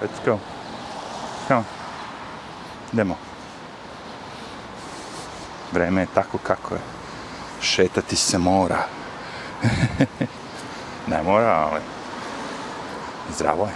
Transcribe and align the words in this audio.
Let's 0.00 0.24
go. 0.24 0.38
Come 1.48 1.58
on. 1.58 1.64
Idemo. 2.92 3.16
Vreme 5.72 6.00
je 6.00 6.06
tako 6.14 6.38
kako 6.38 6.74
je. 6.74 6.80
Šetati 7.60 8.16
se 8.16 8.38
mora. 8.38 8.86
ne 11.10 11.22
mora, 11.22 11.68
ali 11.70 11.80
zdravo 13.34 13.66
je. 13.66 13.72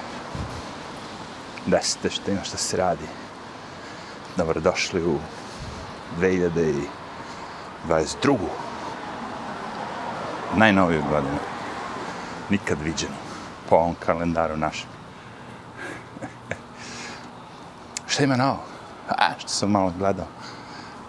Desite 1.67 2.11
što 2.11 2.31
ima 2.31 2.45
što 2.45 2.57
se 2.57 2.77
radi. 2.77 3.07
Dobrodošli 4.37 5.07
u 5.07 5.19
2022. 6.21 8.37
Najnoviju 10.57 11.03
godinu. 11.11 11.39
Nikad 12.51 12.79
viđenu. 12.83 13.15
Po 13.69 13.77
ovom 13.77 13.95
kalendaru 13.95 14.57
našem. 14.57 15.02
Šta 18.13 18.25
ima 18.25 18.37
novo? 18.37 18.59
A, 19.09 19.39
što 19.39 19.49
sam 19.49 19.71
malo 19.71 19.93
gledao 19.99 20.27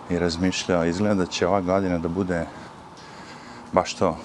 i 0.09 0.19
razmišljao, 0.19 0.85
izgleda 0.85 1.15
da 1.15 1.25
će 1.25 1.47
ova 1.47 1.61
godina 1.61 1.97
da 1.97 2.07
bude 2.07 2.45
baš 3.71 3.93
to 3.93 4.17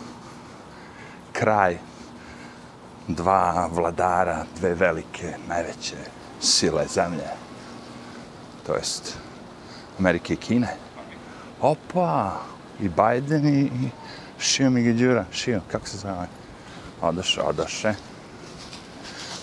kraj 1.33 1.79
dva 3.09 3.69
vladara, 3.73 4.45
dve 4.57 4.75
velike, 4.75 5.35
najveće 5.49 5.97
sile 6.41 6.87
zemlje. 6.87 7.27
To 8.67 8.75
jest 8.75 9.19
Amerike 9.99 10.33
i 10.33 10.37
Kine. 10.37 10.77
Opa! 11.61 12.41
I 12.81 12.89
Biden 12.89 13.47
i, 13.47 13.61
i 13.61 13.91
Šio 14.39 14.71
Migidjura, 14.71 15.25
Šio, 15.33 15.61
kako 15.71 15.87
se 15.87 15.97
zove? 15.97 16.29
Odoše, 17.01 17.43
odoše. 17.43 17.95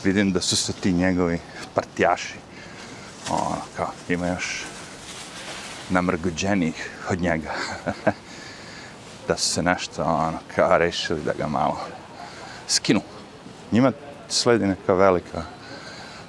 Vidim 0.04 0.32
da 0.32 0.42
su 0.42 0.56
se 0.56 0.74
ti 0.74 0.94
njegovi 0.94 1.40
partijaši. 1.74 2.45
Ono, 3.30 3.62
kao, 3.78 3.88
ima 4.10 4.28
još 4.28 4.64
namrguđenih 5.90 6.90
od 7.10 7.22
njega. 7.22 7.52
da 9.28 9.38
su 9.38 9.50
se 9.50 9.64
nešto, 9.64 10.04
ono, 10.04 10.40
kao 10.56 10.78
rešili 10.78 11.22
da 11.22 11.34
ga 11.34 11.48
malo 11.48 11.80
skinu. 12.68 13.02
Njima 13.72 13.92
sledi 14.30 14.68
neka 14.68 14.94
velika 14.94 15.44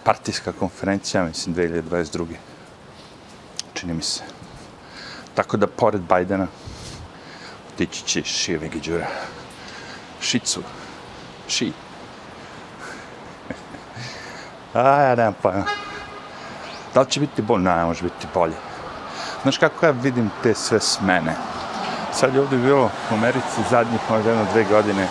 partijska 0.05 0.53
konferencija, 0.53 1.25
mislim, 1.25 1.55
2022. 1.55 2.27
Čini 3.75 3.95
mi 3.95 4.03
se. 4.03 4.23
Tako 5.35 5.57
da, 5.57 5.67
pored 5.67 6.01
Bajdena, 6.01 6.47
otići 7.75 8.05
će 8.05 8.23
Šije 8.23 8.69
Giđura. 8.73 9.07
Šicu. 10.21 10.63
Ši. 11.49 11.73
A, 14.75 15.03
ja 15.03 15.15
nemam 15.15 15.35
pojma. 15.43 15.86
Da 16.97 17.01
li 17.01 17.11
će 17.11 17.21
biti 17.21 17.43
bolje? 17.43 17.63
Ne, 17.63 17.85
može 17.85 18.03
biti 18.03 18.27
bolje. 18.35 18.55
Znaš 19.43 19.59
kako 19.59 19.87
ja 19.87 19.93
vidim 19.93 20.31
te 20.43 20.55
sve 20.55 20.81
smene? 20.81 21.35
Sad 22.13 22.35
je 22.35 22.41
ovdje 22.41 22.59
bilo 22.59 22.91
u 23.11 23.15
Americi 23.15 23.61
zadnjih 23.71 24.01
možda 24.11 24.31
jedno 24.31 24.47
dve 24.53 24.65
godine 24.65 25.09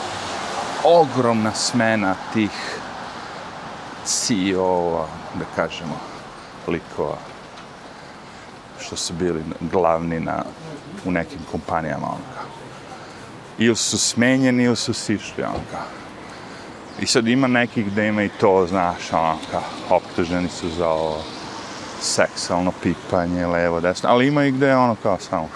ogromna 0.83 1.53
smena 1.53 2.15
tih 2.33 2.79
CEO-a, 4.05 5.05
da 5.39 5.45
kažemo, 5.55 5.99
likova, 6.67 7.17
što 8.79 8.95
su 8.95 9.13
bili 9.13 9.43
glavni 9.59 10.19
na, 10.19 10.43
u 11.05 11.11
nekim 11.11 11.39
kompanijama, 11.51 12.07
onka. 12.07 12.41
Ili 13.57 13.75
su 13.75 13.97
smenjeni, 13.97 14.63
ili 14.63 14.75
su 14.75 14.93
sišli, 14.93 15.43
onka. 15.43 15.81
I 16.99 17.05
sad 17.05 17.27
ima 17.27 17.47
nekih 17.47 17.85
gde 17.85 18.07
ima 18.07 18.23
i 18.23 18.29
to, 18.29 18.67
znaš, 18.69 19.13
onka, 19.13 19.61
optuženi 19.89 20.49
su 20.49 20.69
za 20.69 20.89
ovo, 20.89 21.23
seksualno 22.01 22.73
pipanje, 22.83 23.47
levo, 23.47 23.79
desno, 23.79 24.09
ali 24.09 24.27
ima 24.27 24.45
i 24.45 24.51
gde 24.51 24.67
je 24.67 24.77
ono 24.77 24.95
kao 25.03 25.17
samo... 25.19 25.49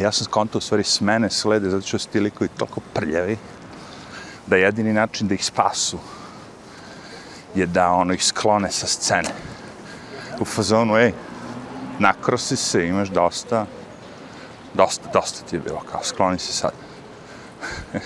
Ja 0.00 0.12
sam 0.12 0.24
skontao 0.24 0.58
u 0.58 0.62
stvari 0.62 0.84
s 0.84 1.00
mene 1.00 1.30
slede, 1.30 1.70
zato 1.70 1.86
što 1.86 1.98
su 1.98 2.08
ti 2.08 2.20
likovi 2.20 2.50
toliko 2.58 2.80
prljavi, 2.94 3.36
da 4.46 4.56
jedini 4.56 4.92
način 4.92 5.28
da 5.28 5.34
ih 5.34 5.44
spasu 5.44 5.98
je 7.54 7.66
da 7.66 7.90
ono 7.90 8.14
ih 8.14 8.24
sklone 8.24 8.70
sa 8.70 8.86
scene. 8.86 9.28
U 10.40 10.44
fazonu, 10.44 10.96
ej, 10.96 11.12
nakrosi 11.98 12.56
se, 12.56 12.86
imaš 12.86 13.08
dosta, 13.08 13.66
dosta, 14.74 15.10
dosta 15.12 15.46
ti 15.46 15.56
je 15.56 15.60
bilo, 15.60 15.80
kao 15.92 16.00
skloni 16.04 16.38
se 16.38 16.52
sad. 16.52 16.72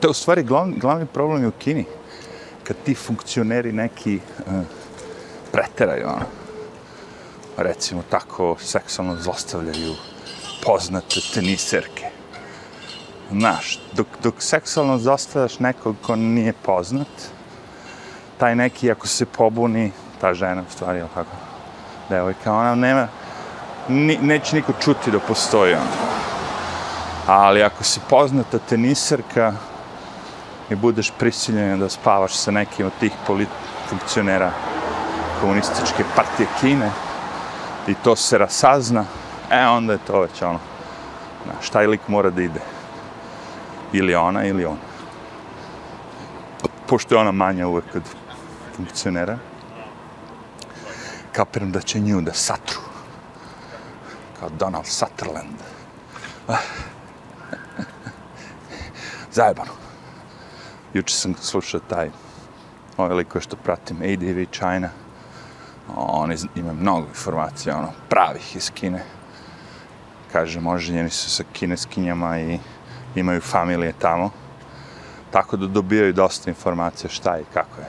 to 0.00 0.06
je 0.06 0.10
u 0.10 0.14
stvari 0.14 0.42
glavni, 0.42 0.78
glavni 0.78 1.06
problem 1.06 1.42
je 1.42 1.48
u 1.48 1.52
Kini, 1.58 1.84
kad 2.64 2.76
ti 2.84 2.94
funkcioneri 2.94 3.72
neki 3.72 4.20
uh, 4.46 4.52
preteraju, 5.52 6.08
ono. 6.08 6.26
Recimo 7.56 8.02
tako, 8.10 8.56
seksualno 8.60 9.16
zlostavljaju 9.16 9.94
poznate 10.64 11.20
teniserke. 11.34 12.04
Znaš, 13.30 13.78
dok, 13.92 14.06
dok 14.22 14.34
seksualno 14.38 14.98
zlostavljaš 14.98 15.58
nekog 15.58 15.96
ko 16.02 16.16
nije 16.16 16.52
poznat, 16.52 17.08
taj 18.38 18.56
neki, 18.56 18.90
ako 18.90 19.06
se 19.06 19.26
pobuni, 19.26 19.92
ta 20.20 20.34
žena, 20.34 20.62
u 20.62 20.72
stvari, 20.72 20.98
ili 20.98 21.08
kako, 21.14 21.36
devojka, 22.08 22.52
ona 22.52 22.74
nema, 22.74 23.08
ni, 23.88 24.18
neće 24.22 24.56
niko 24.56 24.72
čuti 24.80 25.10
da 25.10 25.18
postoji 25.18 25.74
ono. 25.74 26.12
Ali 27.26 27.62
ako 27.62 27.84
si 27.84 28.00
poznata 28.10 28.58
teniserka 28.58 29.52
i 30.70 30.74
budeš 30.74 31.12
prisiljena 31.18 31.76
da 31.76 31.88
spavaš 31.88 32.34
sa 32.34 32.50
nekim 32.50 32.86
od 32.86 32.92
tih 33.00 33.12
polit 33.26 33.48
funkcionera, 33.88 34.52
komunističke 35.42 36.04
partije 36.16 36.48
Kine 36.60 36.90
i 37.88 37.94
to 37.94 38.16
se 38.16 38.38
rasazna, 38.38 39.04
e 39.50 39.66
onda 39.66 39.92
je 39.92 39.98
to 40.06 40.20
već 40.20 40.42
ono, 40.42 40.58
na 41.46 41.52
šta 41.60 41.80
je 41.80 41.88
lik 41.88 42.00
mora 42.08 42.30
da 42.30 42.42
ide. 42.42 42.60
Ili 43.92 44.14
ona, 44.14 44.44
ili 44.44 44.64
on. 44.64 44.76
Pošto 46.86 47.14
je 47.14 47.20
ona 47.20 47.32
manja 47.32 47.68
uvek 47.68 47.84
kod 47.92 48.02
funkcionera, 48.76 49.38
kapiram 51.32 51.72
da 51.72 51.80
će 51.80 52.00
nju 52.00 52.20
da 52.20 52.32
satru. 52.32 52.80
Kao 54.40 54.48
Donald 54.48 54.86
Sutherland. 54.86 55.56
Ah. 56.48 56.56
Zajebano. 59.34 59.72
Juče 60.94 61.14
sam 61.14 61.34
slušao 61.34 61.80
taj 61.80 62.10
ovaj 62.96 63.16
liko 63.16 63.40
što 63.40 63.56
pratim, 63.56 63.96
ADV 63.96 64.44
China, 64.52 64.88
Oni 65.96 66.36
imaju 66.54 66.74
mnogo 66.74 67.06
informacija, 67.06 67.78
ono, 67.78 67.92
pravih 68.08 68.56
iz 68.56 68.70
Kine. 68.70 69.04
Kaže, 70.32 70.60
oženjeni 70.66 71.10
su 71.10 71.30
sa 71.30 71.44
kineskinjama 71.52 72.40
i 72.40 72.58
imaju 73.14 73.40
familije 73.40 73.92
tamo. 73.98 74.30
Tako 75.30 75.56
da 75.56 75.66
dobijaju 75.66 76.12
dosta 76.12 76.50
informacija 76.50 77.10
šta 77.10 77.38
i 77.38 77.44
kako 77.54 77.80
je. 77.80 77.86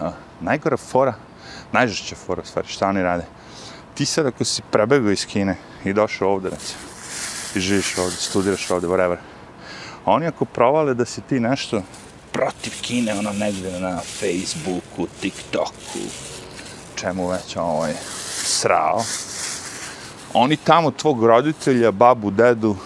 A, 0.00 0.12
najgora 0.40 0.76
fora, 0.76 1.14
najžešća 1.72 2.16
fora, 2.16 2.44
stvari, 2.44 2.68
šta 2.68 2.88
oni 2.88 3.02
rade. 3.02 3.24
Ti 3.94 4.06
sad 4.06 4.26
ako 4.26 4.44
si 4.44 4.62
prebegao 4.70 5.10
iz 5.10 5.26
Kine 5.26 5.56
i 5.84 5.92
došao 5.92 6.28
ovde, 6.28 6.50
recimo, 6.50 6.80
i 7.54 7.60
živiš 7.60 7.98
ovde, 7.98 8.16
studiraš 8.16 8.70
ovde, 8.70 8.86
whatever, 8.86 9.16
oni 10.04 10.26
ako 10.26 10.44
provale 10.44 10.94
da 10.94 11.04
si 11.04 11.20
ti 11.20 11.40
nešto 11.40 11.82
protiv 12.32 12.72
Kine, 12.82 13.14
ono 13.18 13.32
negdje 13.32 13.80
na 13.80 14.00
Facebooku, 14.00 15.06
TikToku, 15.20 15.98
čemu 16.94 17.28
već 17.28 17.56
ovaj 17.56 17.92
srao. 18.44 19.02
Oni 20.34 20.56
tamo 20.56 20.90
tvog 20.90 21.24
roditelja, 21.24 21.90
babu, 21.90 22.30
dedu 22.30 22.76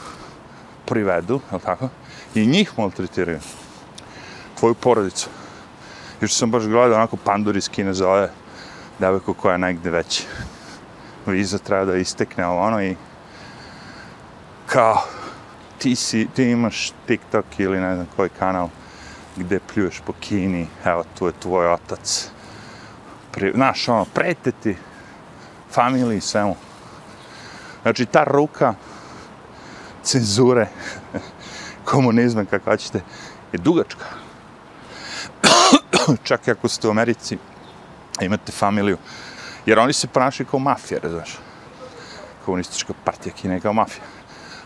privedu, 0.85 1.41
je 1.53 1.59
tako? 1.59 1.89
I 2.35 2.47
njih 2.47 2.73
maltretiraju. 2.79 3.41
Tvoju 4.59 4.75
porodicu. 4.75 5.29
Još 6.21 6.35
sam 6.35 6.51
baš 6.51 6.63
gledao 6.63 6.97
onako 6.97 7.17
pandur 7.17 7.57
iz 7.57 7.69
Kine 7.69 7.95
zove 7.95 8.31
devojku 8.99 9.35
koja 9.35 9.53
je 9.53 9.59
negde 9.59 9.91
već 9.91 10.23
viza 11.27 11.59
treba 11.59 11.85
da 11.85 11.97
istekne 11.97 12.47
ono 12.47 12.83
i 12.83 12.97
kao 14.67 15.03
ti, 15.79 15.97
si, 15.97 16.29
ti 16.35 16.43
imaš 16.45 16.93
TikTok 17.07 17.45
ili 17.59 17.81
ne 17.81 17.95
znam 17.95 18.07
koji 18.17 18.29
kanal, 18.39 18.69
gde 19.37 19.61
pljuješ 19.75 20.01
po 20.07 20.13
Kini, 20.21 20.67
evo, 20.85 21.05
tu 21.19 21.27
je 21.27 21.33
tvoj 21.33 21.73
otac. 21.73 22.31
Pri, 23.33 23.53
znaš, 23.55 23.89
ono, 23.89 24.05
prete 24.05 24.53
ti 24.53 24.77
familiji, 25.71 26.21
svemu. 26.21 26.57
Znači, 27.83 28.07
ta 28.07 28.25
ruka 28.25 28.75
cenzure, 30.03 30.69
komunizma, 31.91 32.45
kako 32.45 32.71
hoćete, 32.71 33.01
je 33.53 33.59
dugačka. 33.59 34.05
Čak 36.29 36.49
i 36.49 36.51
ako 36.51 36.69
ste 36.69 36.89
u 36.89 36.91
Americi, 36.91 37.39
imate 38.21 38.53
familiju, 38.53 38.99
jer 39.67 39.79
oni 39.79 39.93
se 39.93 40.09
ponašaju 40.09 40.47
kao 40.47 40.61
mafija, 40.61 41.01
znaš. 41.05 41.39
Komunistička 42.45 42.93
partija 43.05 43.33
Kine 43.33 43.55
je 43.55 43.61
kao 43.61 43.73
mafija. 43.73 44.05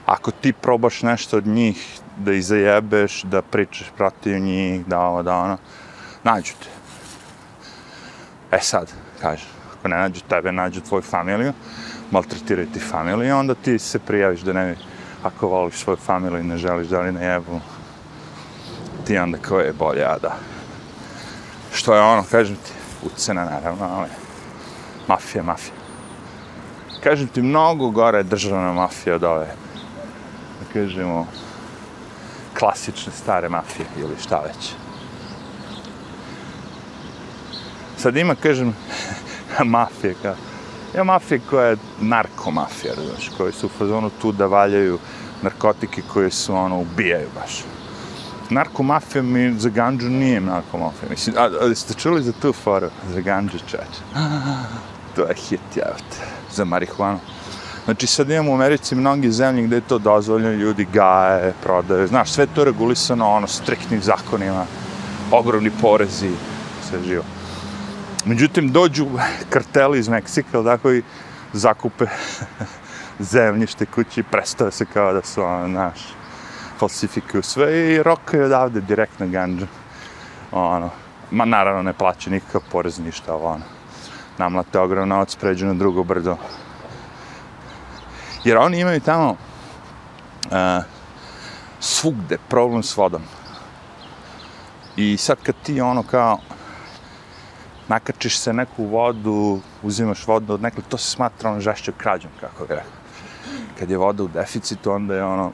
Ako 0.07 0.31
ti 0.31 0.53
probaš 0.53 1.03
nešto 1.03 1.37
od 1.37 1.47
njih 1.47 2.01
da 2.25 2.33
ih 2.33 2.45
zajebeš, 2.45 3.23
da 3.23 3.43
pričaš 3.43 3.93
protiv 3.97 4.39
njih, 4.39 4.87
da 4.87 5.01
ovo, 5.01 5.23
da 5.23 5.37
ono, 5.37 5.59
Nađu 6.25 6.53
te. 6.63 6.69
E 8.57 8.61
sad, 8.61 8.93
kaže, 9.21 9.45
ako 9.79 9.89
ne 9.89 9.97
nađu 9.97 10.21
tebe, 10.29 10.53
nađu 10.53 10.81
tvoju 10.81 11.03
familiju, 11.03 11.53
maltretiraju 12.11 12.69
ti 12.73 12.81
familiju, 12.81 13.37
onda 13.37 13.55
ti 13.55 13.79
se 13.79 13.99
prijaviš 13.99 14.41
da 14.41 14.53
ne, 14.53 14.77
ako 15.23 15.49
voliš 15.49 15.77
svoju 15.77 15.97
familiju 15.97 16.41
i 16.41 16.45
ne 16.45 16.57
želiš 16.57 16.89
da 16.89 17.01
li 17.01 17.13
ne 17.13 17.25
jebu, 17.25 17.61
ti 19.07 19.19
onda 19.19 19.39
kao 19.39 19.61
je 19.61 19.73
bolje, 19.73 20.05
a 20.05 20.19
da. 20.19 20.37
Što 21.73 21.95
je 21.95 22.01
ono, 22.01 22.25
kažem 22.31 22.57
ti, 22.57 22.73
ucena 23.03 23.45
naravno, 23.45 23.85
ali 23.85 24.11
mafija, 25.09 25.43
mafija. 25.43 25.75
Kažem 27.03 27.29
ti, 27.29 27.43
mnogo 27.43 27.91
gore 27.91 28.19
je 28.19 28.23
državna 28.23 28.73
mafija 28.73 29.15
od 29.15 29.25
ove, 29.25 29.47
da 30.61 30.73
kažemo, 30.73 31.27
klasične 32.61 33.12
stare 33.12 33.49
mafije 33.49 33.87
ili 33.99 34.15
šta 34.23 34.41
već. 34.41 34.73
Sad 37.97 38.17
ima, 38.17 38.35
kažem, 38.35 38.75
mafije, 39.65 40.15
kao, 40.23 40.35
ima 40.95 41.05
mafije 41.05 41.41
koja 41.51 41.67
je 41.67 41.77
narkomafija, 42.01 42.95
razumiješ, 42.95 43.31
koji 43.37 43.53
su 43.53 43.67
u 43.67 43.79
fazonu 43.79 44.11
tu 44.23 44.33
da 44.33 44.47
valjaju 44.47 44.99
narkotike 45.43 46.03
koje 46.12 46.31
su, 46.31 46.55
ono, 46.55 46.81
ubijaju 46.81 47.29
baš. 47.35 47.65
Narkomafija 48.51 49.23
mi 49.23 49.55
za 49.59 49.69
ganđu 49.69 50.09
nije 50.09 50.41
narkomafija. 50.41 51.11
Mislim, 51.11 51.37
a, 51.39 51.51
a 51.61 51.75
ste 51.75 51.95
čuli 51.95 52.23
za 52.23 52.33
tu 52.33 52.53
foru? 52.53 52.91
Za 53.15 53.21
ganđu 53.21 53.59
čač. 53.71 54.01
to 55.17 55.23
je 55.23 55.35
hit, 55.35 55.77
javite. 55.77 56.17
Za 56.53 56.65
marihuanu. 56.65 57.19
Znači, 57.85 58.06
sad 58.06 58.31
imamo 58.31 58.50
u 58.50 58.55
Americi 58.55 58.94
mnogi 58.94 59.31
zemlje 59.31 59.62
gde 59.62 59.77
je 59.77 59.88
to 59.88 59.99
dozvoljeno, 59.99 60.50
ljudi 60.50 60.87
gaje, 60.93 61.53
prodaju. 61.62 62.06
Znaš, 62.06 62.31
sve 62.31 62.47
to 62.47 62.65
regulisano, 62.65 63.31
ono, 63.31 63.47
striktnim 63.47 64.03
zakonima, 64.03 64.67
ogromni 65.31 65.71
porezi, 65.81 66.31
sve 66.88 66.99
živo. 67.06 67.25
Međutim, 68.25 68.73
dođu 68.73 69.06
karteli 69.50 69.99
iz 69.99 70.09
Meksika, 70.09 70.62
tako 70.62 70.93
i 70.93 71.03
zakupe 71.53 72.06
zemljište 73.35 73.87
kući, 73.87 74.23
prestave 74.23 74.71
se 74.71 74.85
kao 74.85 75.12
da 75.12 75.23
su, 75.23 75.43
ono, 75.43 75.69
znaš, 75.69 76.00
falsifikuju 76.79 77.43
sve 77.43 77.94
i 77.94 78.03
rokaju 78.03 78.44
odavde 78.44 78.81
direktno 78.81 79.26
ganđa. 79.29 79.67
Ono, 80.53 80.91
ma 81.31 81.44
naravno 81.44 81.83
ne 81.83 81.93
plaća 81.93 82.31
nikakav 82.31 82.61
porez, 82.73 82.99
ništa, 82.99 83.37
ono. 83.37 83.65
Namlate 84.38 84.79
ogromno 84.79 85.15
novac, 85.15 85.37
pređu 85.37 85.67
na 85.67 85.75
drugo 85.75 86.05
brdo. 86.05 86.37
Jer 88.45 88.59
oni 88.59 88.81
imaju 88.81 89.01
tamo 89.01 89.31
uh, 89.31 90.85
svugde 91.81 92.39
problem 92.49 92.83
s 92.83 92.97
vodom. 92.97 93.23
I 94.97 95.17
sad 95.17 95.39
kad 95.43 95.55
ti 95.63 95.81
ono 95.81 96.03
kao 96.03 96.39
nakačiš 97.89 98.39
se 98.39 98.53
neku 98.53 98.85
vodu, 98.85 99.61
uzimaš 99.83 100.27
vodu 100.27 100.55
od 100.55 100.63
nekog, 100.63 100.85
to 100.89 100.99
se 100.99 101.11
smatra 101.11 101.51
ono 101.51 101.61
žešće 101.61 101.93
krađom, 101.97 102.31
kako 102.41 102.67
bi 102.67 102.75
rekao. 102.75 103.01
Kad 103.79 103.91
je 103.91 103.97
voda 103.97 104.23
u 104.23 104.29
deficitu, 104.29 104.93
onda 104.93 105.15
je 105.15 105.25
ono, 105.25 105.53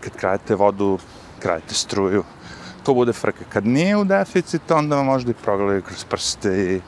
kad 0.00 0.16
krajete 0.16 0.54
vodu, 0.54 0.98
krajete 1.38 1.74
struju, 1.74 2.24
to 2.84 2.94
bude 2.94 3.12
frka. 3.12 3.44
Kad 3.48 3.66
nije 3.66 3.96
u 3.96 4.04
deficitu, 4.04 4.74
onda 4.74 4.96
vam 4.96 5.06
možda 5.06 5.30
i 5.30 5.42
progledaju 5.42 5.82
kroz 5.82 6.04
prste 6.04 6.48
i 6.48 6.80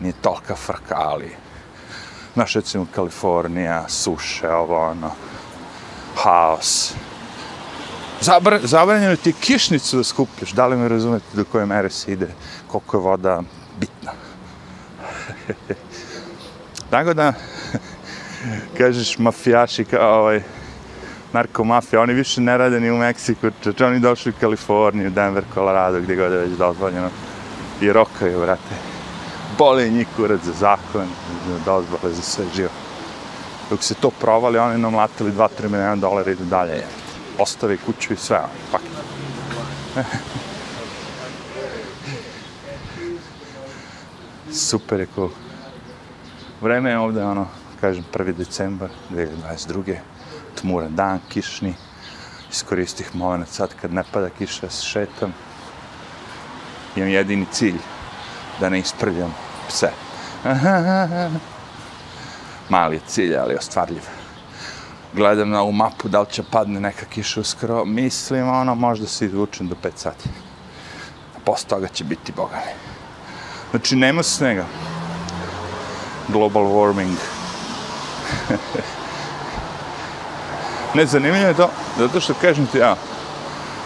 nije 0.00 0.12
tolika 0.22 0.56
frka, 0.56 0.94
ali 0.96 1.36
Naš 2.34 2.54
recimo 2.54 2.86
Kalifornija, 2.94 3.88
suše, 3.88 4.48
ovo, 4.48 4.88
ono, 4.90 5.10
haos. 6.16 6.92
Zabra, 8.20 8.58
zabranjeno 8.62 9.16
ti 9.16 9.32
kišnicu 9.32 9.96
da 9.96 10.04
skupljaš, 10.04 10.52
da 10.52 10.66
li 10.66 10.76
me 10.76 10.88
razumete 10.88 11.26
do 11.32 11.44
koje 11.44 11.66
mere 11.66 11.90
se 11.90 12.12
ide, 12.12 12.28
koliko 12.66 12.96
je 12.96 13.00
voda 13.00 13.42
bitna. 13.80 14.12
Tako 16.90 17.14
da, 17.14 17.32
kažeš 18.78 19.18
mafijaši 19.18 19.84
kao 19.84 20.20
ovaj, 20.20 20.42
narkomafija, 21.32 22.02
oni 22.02 22.14
više 22.14 22.40
ne 22.40 22.58
rade 22.58 22.80
ni 22.80 22.90
u 22.90 22.96
Meksiku, 22.96 23.50
čeče 23.62 23.86
oni 23.86 24.00
došli 24.00 24.30
u 24.30 24.40
Kaliforniju, 24.40 25.10
Denver, 25.10 25.44
Colorado, 25.54 26.00
gdje 26.00 26.16
god 26.16 26.32
je 26.32 26.38
već 26.38 26.50
dozvoljeno. 26.50 27.10
I 27.80 27.92
rokaju, 27.92 28.40
vrate. 28.40 28.89
Boli 29.60 29.90
njih 29.90 30.06
kurac 30.16 30.40
za 30.44 30.52
zakon, 30.52 31.08
za 31.48 31.58
dozvole, 31.64 32.14
za 32.14 32.22
sve 32.22 32.44
živo. 32.54 32.68
Dok 33.70 33.82
se 33.82 33.94
to 33.94 34.10
provali, 34.10 34.58
oni 34.58 34.78
nam 34.78 34.94
latili 34.94 35.32
2-3 35.32 35.48
milijuna 35.62 35.96
dolara 35.96 36.30
i 36.32 36.34
dalje. 36.34 36.84
Ostave 37.38 37.76
kuću 37.76 38.12
i 38.12 38.16
sve, 38.16 38.38
ono, 38.38 38.48
pak. 38.72 38.80
Super 44.68 45.00
je 45.00 45.06
cool. 45.14 45.28
Vreme 46.60 46.90
je 46.90 46.98
ovde, 46.98 47.24
ono, 47.24 47.46
kažem, 47.80 48.04
1. 48.12 48.32
decembar 48.32 48.90
2022 49.10 49.96
tmuran 50.60 50.94
dan, 50.94 51.20
kišni. 51.28 51.74
Iskoristih 52.50 53.14
moment 53.14 53.48
sad 53.48 53.74
kad 53.80 53.92
ne 53.92 54.04
pada 54.12 54.28
kiša, 54.30 54.70
se 54.70 54.86
šetam. 54.86 55.34
Imam 56.96 57.08
jedini 57.08 57.46
cilj, 57.52 57.78
da 58.60 58.68
ne 58.68 58.78
isprljam 58.78 59.34
pse. 59.70 59.90
Mali 62.68 62.96
je 62.96 63.00
cilj, 63.06 63.36
ali 63.36 63.54
ostvarljiv. 63.54 64.02
Gledam 65.12 65.50
na 65.50 65.60
ovu 65.60 65.72
mapu, 65.72 66.08
da 66.08 66.20
li 66.20 66.26
će 66.30 66.42
padne 66.42 66.80
neka 66.80 67.06
kiša 67.06 67.40
uskoro. 67.40 67.84
Mislim, 67.84 68.48
ono, 68.48 68.74
možda 68.74 69.06
se 69.06 69.26
izvučem 69.26 69.68
do 69.68 69.76
5 69.82 69.90
sati. 69.96 70.28
Posle 71.44 71.68
toga 71.68 71.88
će 71.88 72.04
biti 72.04 72.32
bogami. 72.32 72.72
Znači, 73.70 73.96
nema 73.96 74.22
snega. 74.22 74.64
Global 76.28 76.62
warming. 76.62 77.16
Ne, 80.94 81.06
zanimljivo 81.06 81.48
je 81.48 81.54
to, 81.54 81.70
zato 81.98 82.20
što 82.20 82.34
kažem 82.34 82.66
ti, 82.66 82.78
ja, 82.78 82.96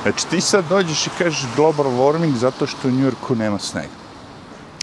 znači 0.03 0.27
ti 0.27 0.41
sad 0.41 0.65
dođeš 0.69 1.07
i 1.07 1.11
kažeš 1.19 1.47
global 1.57 1.87
warming 1.87 2.35
zato 2.35 2.67
što 2.67 2.89
u 2.89 2.91
Njurku 2.91 3.35
nema 3.35 3.59
snega. 3.59 4.04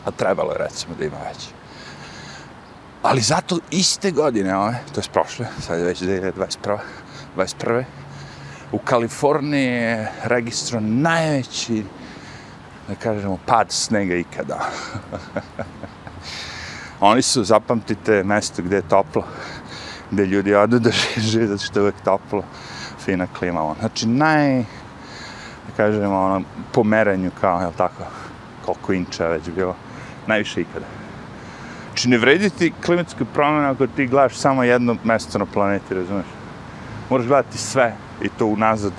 A 0.06 0.12
trebalo 0.12 0.52
je 0.52 0.58
recimo 0.58 0.96
da 0.96 1.06
ima 1.06 1.18
veći. 1.28 1.48
Ali 3.02 3.22
zato 3.22 3.60
iste 3.72 4.12
godine, 4.12 4.58
ove, 4.58 4.80
to 4.94 5.02
je 5.02 5.06
prošle, 5.14 5.48
sad 5.60 5.80
je 5.80 5.86
već 5.86 6.02
2021. 6.02 6.78
21. 7.38 7.84
U 8.72 8.78
Kaliforniji 8.78 9.66
je 9.66 10.12
registrovan 10.24 11.02
najveći, 11.02 11.84
da 12.88 12.96
kažemo, 12.96 13.38
pad 13.46 13.72
snega 13.72 14.16
ikada. 14.16 14.60
Oni 17.00 17.22
su, 17.22 17.44
zapamtite, 17.44 18.24
mesto 18.24 18.62
gdje 18.62 18.76
je 18.76 18.90
toplo, 18.90 19.24
gde 20.12 20.26
ljudi 20.26 20.56
odu 20.56 20.80
da 20.80 20.92
žive, 21.32 21.48
zato 21.48 21.64
što 21.64 21.80
je 21.80 21.84
uvek 21.84 21.96
toplo, 22.04 22.44
fina 23.06 23.28
klima. 23.40 23.64
On. 23.64 23.76
Znači, 23.80 24.08
naj, 24.08 24.58
da 25.68 25.76
kažemo, 25.78 26.22
ono, 26.22 26.42
po 26.72 26.84
merenju, 26.84 27.32
kao, 27.42 27.62
jel 27.62 27.72
tako, 27.78 28.04
koliko 28.66 28.94
inča 28.94 29.28
već 29.28 29.50
bilo, 29.50 29.76
najviše 30.28 30.62
ikada. 30.62 30.86
Znači, 31.88 32.10
ne 32.10 32.18
vredi 32.18 32.50
ti 32.50 32.74
klimatske 32.86 33.26
promjene 33.26 33.68
ako 33.68 33.88
ti 33.88 34.08
gledaš 34.08 34.36
samo 34.36 34.64
jedno 34.64 34.96
mjesto 35.04 35.38
na 35.38 35.46
planeti, 35.46 35.94
razumiješ? 35.94 36.28
Moraš 37.10 37.28
gledati 37.28 37.58
sve 37.58 37.96
i 38.22 38.30
to 38.30 38.46
unazad, 38.46 38.94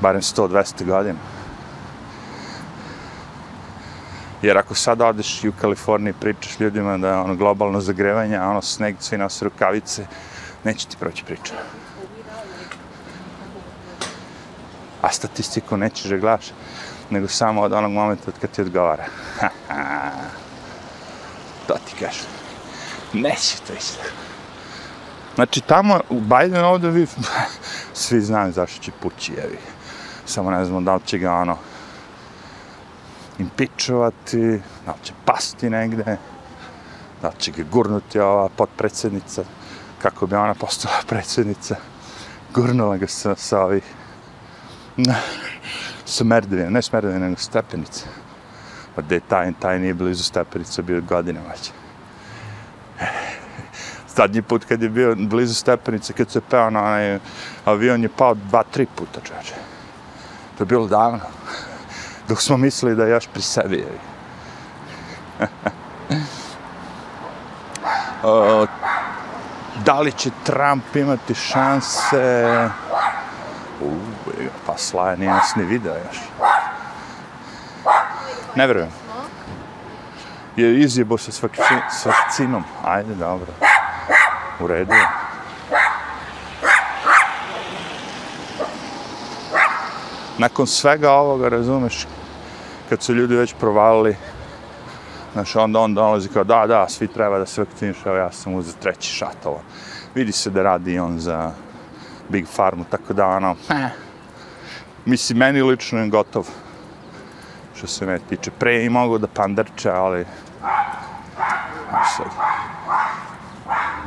barem 0.00 0.20
100-200 0.20 0.84
godina. 0.84 1.18
Jer 4.42 4.58
ako 4.58 4.74
sad 4.74 5.00
odeš 5.00 5.44
i 5.44 5.48
u 5.48 5.52
Kaliforniji 5.60 6.14
pričaš 6.20 6.60
ljudima 6.60 6.98
da 6.98 7.08
je 7.08 7.16
ono 7.16 7.34
globalno 7.34 7.80
zagrevanje, 7.80 8.36
a 8.36 8.48
ono 8.48 8.62
sneg, 8.62 8.96
svi 8.98 9.18
nose 9.18 9.44
rukavice, 9.44 10.06
neće 10.64 10.86
ti 10.86 10.96
proći 11.00 11.24
priča. 11.24 11.54
A 15.02 15.12
statistiku 15.12 15.76
nećeš 15.76 16.10
da 16.10 16.16
gledaš, 16.16 16.46
nego 17.10 17.28
samo 17.28 17.60
od 17.62 17.72
onog 17.72 17.92
momenta 17.92 18.22
od 18.26 18.34
kad 18.40 18.50
ti 18.50 18.62
odgovara. 18.62 19.04
to 21.66 21.74
ti 21.74 21.94
kažem. 21.98 22.26
Neće 23.12 23.56
to 23.66 23.72
isto. 23.72 24.02
Znači 25.34 25.60
tamo, 25.60 26.00
u 26.08 26.20
Biden 26.20 26.64
ovdje 26.64 26.90
vi, 26.90 27.06
svi 27.94 28.20
znaju 28.20 28.52
zašto 28.52 28.82
će 28.82 28.92
pući, 29.02 29.32
jevi. 29.32 29.58
Samo 30.24 30.50
ne 30.50 30.64
znamo 30.64 30.80
da 30.80 30.94
li 30.94 31.00
će 31.04 31.18
ga 31.18 31.32
ono, 31.32 31.56
impičovati, 33.38 34.60
da 34.86 34.94
će 35.02 35.12
pasti 35.24 35.70
negde, 35.70 36.16
da 37.22 37.32
će 37.38 37.52
ga 37.52 37.62
gurnuti 37.70 38.20
ova 38.20 38.48
potpredsjednica, 38.48 39.42
kako 40.02 40.26
bi 40.26 40.34
ona 40.34 40.54
postala 40.54 40.96
predsjednica, 41.10 41.76
gurnula 42.54 42.96
ga 42.96 43.06
sa, 43.06 43.34
sa 43.36 43.60
ovih, 43.60 43.84
smerdevine, 46.10 46.70
ne 46.70 46.82
smerdevine, 46.82 47.28
nego 47.28 47.40
stepenice. 47.40 48.04
Pa 48.94 49.02
gde 49.02 49.20
taj, 49.20 49.52
taj 49.58 49.78
nije 49.78 49.94
blizu 49.94 50.24
stepenica, 50.24 50.82
bio 50.82 51.00
godine 51.00 51.40
već. 51.50 51.70
Zadnji 54.16 54.42
put 54.42 54.64
kad 54.64 54.82
je 54.82 54.88
bio 54.88 55.14
blizu 55.18 55.54
stepenice, 55.54 56.12
kad 56.12 56.30
se 56.30 56.40
peo 56.40 56.70
na 56.70 56.80
onaj 56.80 57.18
avion, 57.64 58.02
je 58.02 58.08
pao 58.08 58.34
dva, 58.34 58.62
tri 58.62 58.86
puta, 58.86 59.20
čoveče. 59.20 59.54
To 60.58 60.62
je 60.64 60.66
bilo 60.66 60.86
davno 60.86 61.20
Dok 62.28 62.42
smo 62.42 62.56
mislili 62.56 62.96
da 62.96 63.04
je 63.04 63.10
još 63.10 63.26
pri 63.32 63.42
sebi. 63.42 63.76
jevi. 63.76 63.98
O, 68.22 68.66
da 69.84 70.00
li 70.00 70.12
će 70.12 70.30
Trump 70.44 70.96
imati 70.96 71.34
šanse? 71.34 72.68
U, 73.80 73.96
pa 74.66 74.76
Slaja 74.76 75.16
nije 75.16 75.30
nas 75.30 75.56
ni 75.56 75.64
video 75.64 75.94
još. 75.94 76.18
Ne 78.54 78.66
verujem. 78.66 78.90
Je 80.56 80.80
izjebo 80.80 81.18
se 81.18 81.32
s, 81.32 81.42
vakci, 81.42 81.74
s 81.90 82.06
vakcinom. 82.06 82.64
Ajde, 82.84 83.14
dobro. 83.14 83.52
U 84.60 84.66
redu 84.66 84.92
je. 84.92 85.06
Nakon 90.38 90.66
svega 90.66 91.12
ovoga, 91.12 91.48
razumeš, 91.48 92.06
kad 92.88 93.02
su 93.02 93.14
ljudi 93.14 93.36
već 93.36 93.54
provalili, 93.60 94.16
znaš, 95.32 95.56
onda 95.56 95.80
on 95.80 95.94
dolazi 95.94 96.28
kao, 96.28 96.44
da, 96.44 96.66
da, 96.66 96.88
svi 96.88 97.08
treba 97.08 97.38
da 97.38 97.46
se 97.46 97.60
vakciniš, 97.60 97.96
evo 98.04 98.16
ja 98.16 98.32
sam 98.32 98.54
uzet 98.54 98.76
treći 98.80 99.12
šat, 99.12 99.36
ovo. 99.46 99.62
Vidi 100.14 100.32
se 100.32 100.50
da 100.50 100.62
radi 100.62 100.98
on 100.98 101.18
za 101.18 101.52
Big 102.28 102.46
Farmu, 102.46 102.84
tako 102.90 103.12
da, 103.12 103.26
ono, 103.26 103.56
eh 103.70 103.88
mislim, 105.04 105.38
meni 105.38 105.62
lično 105.62 105.98
je 105.98 106.08
gotov, 106.08 106.48
što 107.76 107.86
se 107.86 108.06
me 108.06 108.18
tiče. 108.18 108.50
Pre 108.50 108.84
i 108.84 108.88
mogu 108.88 109.18
da 109.18 109.26
pandarče, 109.26 109.90
ali, 109.90 110.24
sad, 112.16 112.26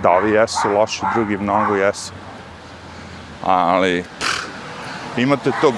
da 0.01 0.11
ovi 0.11 0.31
jesu 0.31 0.69
loši, 0.69 1.01
drugi 1.15 1.37
mnogo 1.37 1.75
jesu. 1.75 2.13
Ali, 3.43 4.03
pff, 4.19 4.47
imate 5.17 5.51
tog 5.61 5.73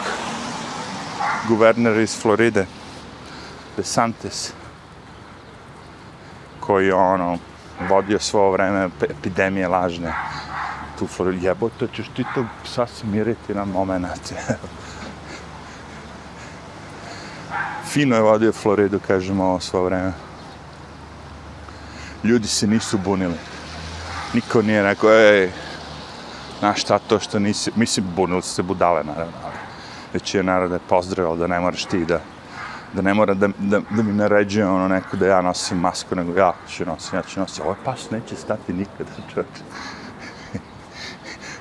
guvernera 1.48 2.02
iz 2.02 2.22
Floride, 2.22 2.66
DeSantis, 3.78 4.54
koji 6.60 6.92
ono, 6.92 7.38
vodio 7.90 8.20
svo 8.20 8.52
vreme 8.52 8.90
epidemije 9.02 9.68
lažne 9.68 10.14
tu 11.00 11.08
Floridu. 11.08 11.46
Jebote, 11.46 11.88
ćeš 11.94 12.08
ti 12.16 12.26
to 12.36 12.46
sasvim 12.66 13.12
miriti 13.12 13.54
na 13.54 13.66
moment. 13.66 14.34
Fino 17.96 18.16
je 18.16 18.22
vodio 18.22 18.52
Floridu, 18.52 19.00
kažemo, 19.08 19.44
ovo 19.44 19.60
svo 19.60 19.84
vreme. 19.84 20.12
Ljudi 22.24 22.48
se 22.48 22.68
nisu 22.68 22.98
bunili. 22.98 23.38
Niko 24.34 24.62
nije 24.62 24.84
rekao, 24.84 25.14
ej, 25.14 25.52
na 26.62 26.74
šta 26.74 27.00
to 27.00 27.20
što 27.20 27.40
nisi, 27.40 27.72
mislim, 27.76 28.06
bunili 28.16 28.42
se 28.42 28.64
budale, 28.64 29.04
naravno, 29.04 29.34
ali 29.44 29.56
već 30.14 30.36
je 30.36 30.44
narod 30.44 30.72
je 30.72 30.80
pozdravio 30.90 31.36
da 31.36 31.48
ne 31.48 31.60
moraš 31.60 31.86
ti 31.86 32.06
da 32.06 32.20
da 32.94 33.02
ne 33.02 33.14
mora 33.14 33.34
da, 33.34 33.48
da, 33.58 33.80
da 33.90 34.04
mi 34.04 34.14
naređuje 34.14 34.68
ono 34.68 34.88
neko 34.88 35.18
da 35.18 35.28
ja 35.28 35.42
nosim 35.42 35.80
masku, 35.80 36.16
nego 36.16 36.40
ja 36.40 36.54
ću 36.70 36.86
nosim, 36.86 37.16
ja 37.16 37.22
ću 37.24 37.40
nosim. 37.40 37.64
Ovaj 37.66 37.78
pas 37.86 38.12
neće 38.12 38.36
stati 38.36 38.74
nikada, 38.74 39.12
čovječe. 39.34 39.64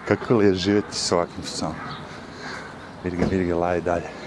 Kako 0.08 0.34
li 0.34 0.46
je 0.46 0.54
živjeti 0.54 0.96
s 0.96 1.12
ovakvim 1.12 1.42
psom? 1.44 1.74
Vidi 3.04 3.16
ga, 3.16 3.24
vidi 3.24 3.44
ga, 3.44 3.56
laje 3.56 3.80
dalje. 3.80 4.23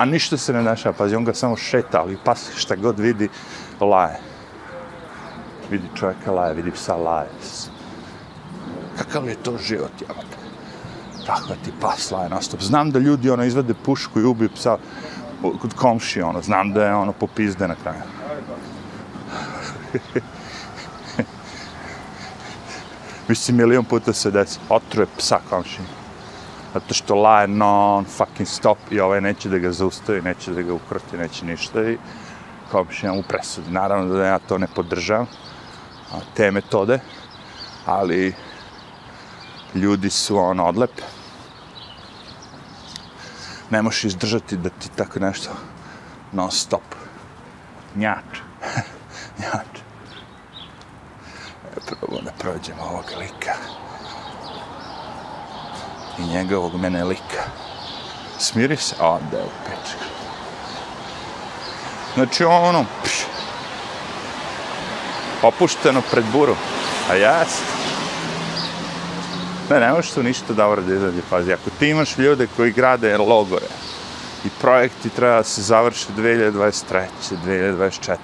A 0.00 0.04
ništa 0.04 0.36
se 0.36 0.52
ne 0.52 0.62
dešava, 0.62 0.94
pazi, 0.96 1.16
on 1.16 1.24
ga 1.24 1.34
samo 1.34 1.56
šeta, 1.56 2.00
ali 2.00 2.16
pas 2.24 2.46
šta 2.56 2.76
god 2.76 2.98
vidi, 2.98 3.28
laje. 3.80 4.16
Vidi 5.70 5.88
čovjeka 5.94 6.32
laje, 6.32 6.54
vidi 6.54 6.70
psa 6.70 6.96
laje. 6.96 7.28
Kakav 8.98 9.28
je 9.28 9.34
to 9.34 9.58
život, 9.58 9.92
jebate? 10.00 10.36
Tako 11.26 11.54
ti 11.64 11.72
pas 11.80 12.10
laje 12.10 12.28
nastop. 12.28 12.62
Znam 12.62 12.90
da 12.90 12.98
ljudi 12.98 13.30
ono 13.30 13.44
izvede 13.44 13.74
pušku 13.74 14.20
i 14.20 14.24
ubiju 14.24 14.48
psa 14.54 14.78
kod 15.42 15.74
komši, 15.74 16.22
ono, 16.22 16.42
znam 16.42 16.72
da 16.72 16.84
je 16.84 16.94
ono 16.94 17.12
popizde 17.12 17.68
na 17.68 17.74
kraju. 17.82 18.02
Mislim, 23.28 23.56
milion 23.56 23.84
puta 23.84 24.12
se 24.12 24.30
desi, 24.30 24.58
otruje 24.68 25.06
psa 25.18 25.40
komšinu 25.50 25.99
Zato 26.74 26.94
što 26.94 27.14
laje 27.14 27.48
non 27.48 28.04
fucking 28.04 28.48
stop 28.48 28.78
i 28.90 29.00
ovaj 29.00 29.20
neće 29.20 29.48
da 29.48 29.58
ga 29.58 29.72
zaustavi, 29.72 30.22
neće 30.22 30.50
da 30.50 30.62
ga 30.62 30.74
ukroti, 30.74 31.16
neće 31.16 31.44
ništa 31.44 31.90
i 31.90 31.98
komšija 32.72 33.12
u 33.12 33.22
presudi. 33.22 33.70
Naravno 33.70 34.14
da 34.14 34.24
ja 34.24 34.38
to 34.38 34.58
ne 34.58 34.66
podržavam, 34.74 35.26
te 36.34 36.50
metode, 36.50 36.98
ali 37.86 38.34
ljudi 39.74 40.10
su 40.10 40.38
on 40.38 40.60
odlepe 40.60 41.02
ne 43.70 43.82
možeš 43.82 44.04
izdržati 44.04 44.56
da 44.56 44.68
ti 44.68 44.88
tako 44.96 45.18
nešto 45.18 45.50
non 46.32 46.50
stop. 46.50 46.82
Njač. 47.96 48.38
Njač. 49.42 49.80
E, 51.76 51.80
probamo 51.86 52.22
da 52.22 52.30
prođemo 52.38 52.82
ovog 52.82 53.04
lika. 53.18 53.54
I 56.18 56.22
njegovog 56.22 56.74
mene 56.74 57.04
lika. 57.04 57.42
Smiri 58.38 58.76
se. 58.76 58.94
A, 59.00 59.18
da 59.30 59.36
je 59.36 59.44
u 59.44 59.50
pečku. 59.64 60.04
Znači 62.14 62.44
ono, 62.44 62.84
pš, 63.04 63.12
opušteno 65.42 66.02
pred 66.10 66.24
buru. 66.32 66.56
A 67.10 67.14
jas. 67.14 67.60
Ne, 69.70 69.80
ne 69.80 69.92
možeš 69.92 70.10
tu 70.10 70.22
ništa 70.22 70.52
dobro 70.52 70.82
da 70.82 70.94
izađe. 70.94 71.20
fazi. 71.30 71.52
ako 71.52 71.70
ti 71.78 71.88
imaš 71.88 72.18
ljude 72.18 72.48
koji 72.56 72.72
grade 72.72 73.18
logore 73.18 73.66
i 74.44 74.48
projekti 74.60 75.08
treba 75.08 75.36
da 75.36 75.44
se 75.44 75.62
završe 75.62 76.06
2023. 76.16 77.04
2024. 77.44 78.16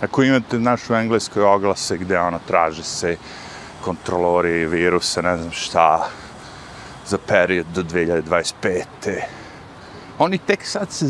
Ako 0.00 0.22
imate 0.22 0.58
našu 0.58 0.94
engleskoj 0.94 1.42
oglase 1.42 1.96
gde 1.96 2.18
ono 2.18 2.38
traže 2.46 2.82
se 2.82 3.16
kontrolori 3.84 4.66
virusa, 4.66 5.22
ne 5.22 5.36
znam 5.36 5.52
šta, 5.52 6.08
za 7.06 7.18
period 7.18 7.66
do 7.74 7.82
2025. 7.82 8.84
Oni 10.18 10.38
tek 10.38 10.66
sad 10.66 10.92
se 10.92 11.06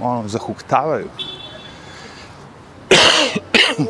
ono, 0.00 0.28
zahuktavaju. 0.28 1.08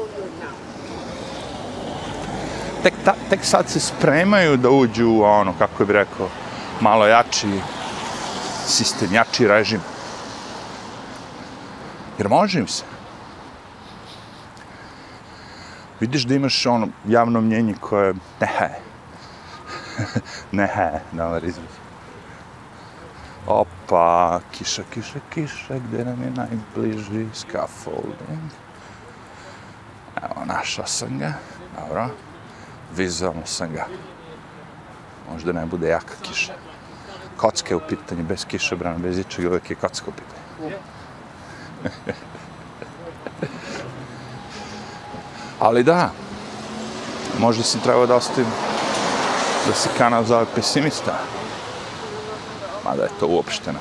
tek, 2.83 2.95
ta, 3.05 3.15
tek 3.31 3.45
sad 3.45 3.69
se 3.69 3.81
spremaju 3.81 4.57
da 4.57 4.71
uđu 4.71 5.09
u 5.09 5.23
ono, 5.23 5.55
kako 5.59 5.85
bi 5.85 5.93
rekao, 5.93 6.29
malo 6.81 7.07
jači 7.07 7.61
sistem, 8.67 9.15
jači 9.15 9.49
režim. 9.49 9.81
Jer 12.19 12.29
može 12.29 12.59
im 12.59 12.69
se. 12.69 12.85
Vidiš 16.01 16.23
da 16.23 16.35
imaš 16.35 16.67
ono 16.67 16.89
javno 17.07 17.41
mnjenje 17.41 17.75
koje 17.81 18.15
ne. 18.41 18.88
ne 20.53 21.03
dobar 21.13 21.27
ovaj 21.27 21.49
izraz. 21.49 21.75
Opa, 23.47 24.41
kiša, 24.53 24.83
kiša, 24.95 25.21
kiša, 25.35 25.79
gde 25.89 26.05
nam 26.05 26.23
je 26.23 26.31
najbliži 26.31 27.27
scaffolding? 27.35 28.51
Evo, 30.23 30.45
našao 30.45 30.87
sam 30.87 31.19
ga. 31.19 31.33
Dobro 31.77 32.09
vizualno 32.97 33.43
sam 33.45 33.73
ga. 33.73 33.87
Možda 35.33 35.53
ne 35.53 35.67
bude 35.67 35.89
jaka 35.89 36.15
kiša. 36.23 36.53
Kocka 37.37 37.69
je 37.71 37.77
u 37.77 37.81
pitanju, 37.89 38.25
bez 38.25 38.45
kiša, 38.45 38.77
brana, 38.77 38.99
bez 38.99 39.19
ičeg, 39.19 39.47
uvek 39.47 39.71
je 39.71 39.77
kocka 39.77 40.07
u 40.09 40.13
pitanju. 40.13 40.77
Ali 45.61 45.83
da, 45.83 46.11
možda 47.39 47.63
sam 47.63 47.81
trebao 47.81 48.07
da 48.07 48.15
ostavim 48.15 48.47
da 49.69 49.75
se 49.75 49.89
kanal 49.99 50.25
zove 50.25 50.47
pesimista. 50.55 51.19
Mada 52.85 53.03
je 53.03 53.11
to 53.21 53.27
uopšteno. 53.27 53.79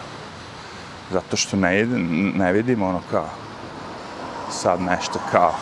Zato 1.12 1.38
što 1.38 1.58
ne, 1.58 1.86
ne 2.36 2.54
vidim 2.54 2.82
ono 2.82 3.02
kao 3.12 3.30
sad 4.52 4.82
nešto 4.82 5.20
kao 5.32 5.54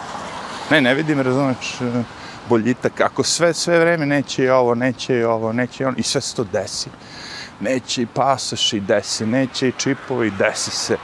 ne, 0.72 0.82
ne 0.82 0.94
vidim, 0.94 1.22
razumeš, 1.22 1.77
boljitak, 2.50 3.01
ako 3.01 3.24
sve, 3.24 3.53
sve 3.53 3.79
vreme 3.79 4.05
neće 4.05 4.44
i 4.44 4.50
ovo, 4.50 4.75
neće 4.75 5.17
i 5.17 5.24
ovo, 5.24 5.53
neće 5.53 5.84
i 5.84 5.86
ono, 5.86 5.98
i 5.98 6.03
sve 6.03 6.22
se 6.22 6.36
to 6.36 6.44
desi. 6.44 6.89
Neće 7.60 8.01
i 8.01 8.05
pasoš 8.05 8.74
i 8.74 8.79
desi, 8.79 9.25
neće 9.25 9.67
i 9.67 9.74
čipovi, 9.77 10.32
desi 10.32 10.72
se. 10.72 10.98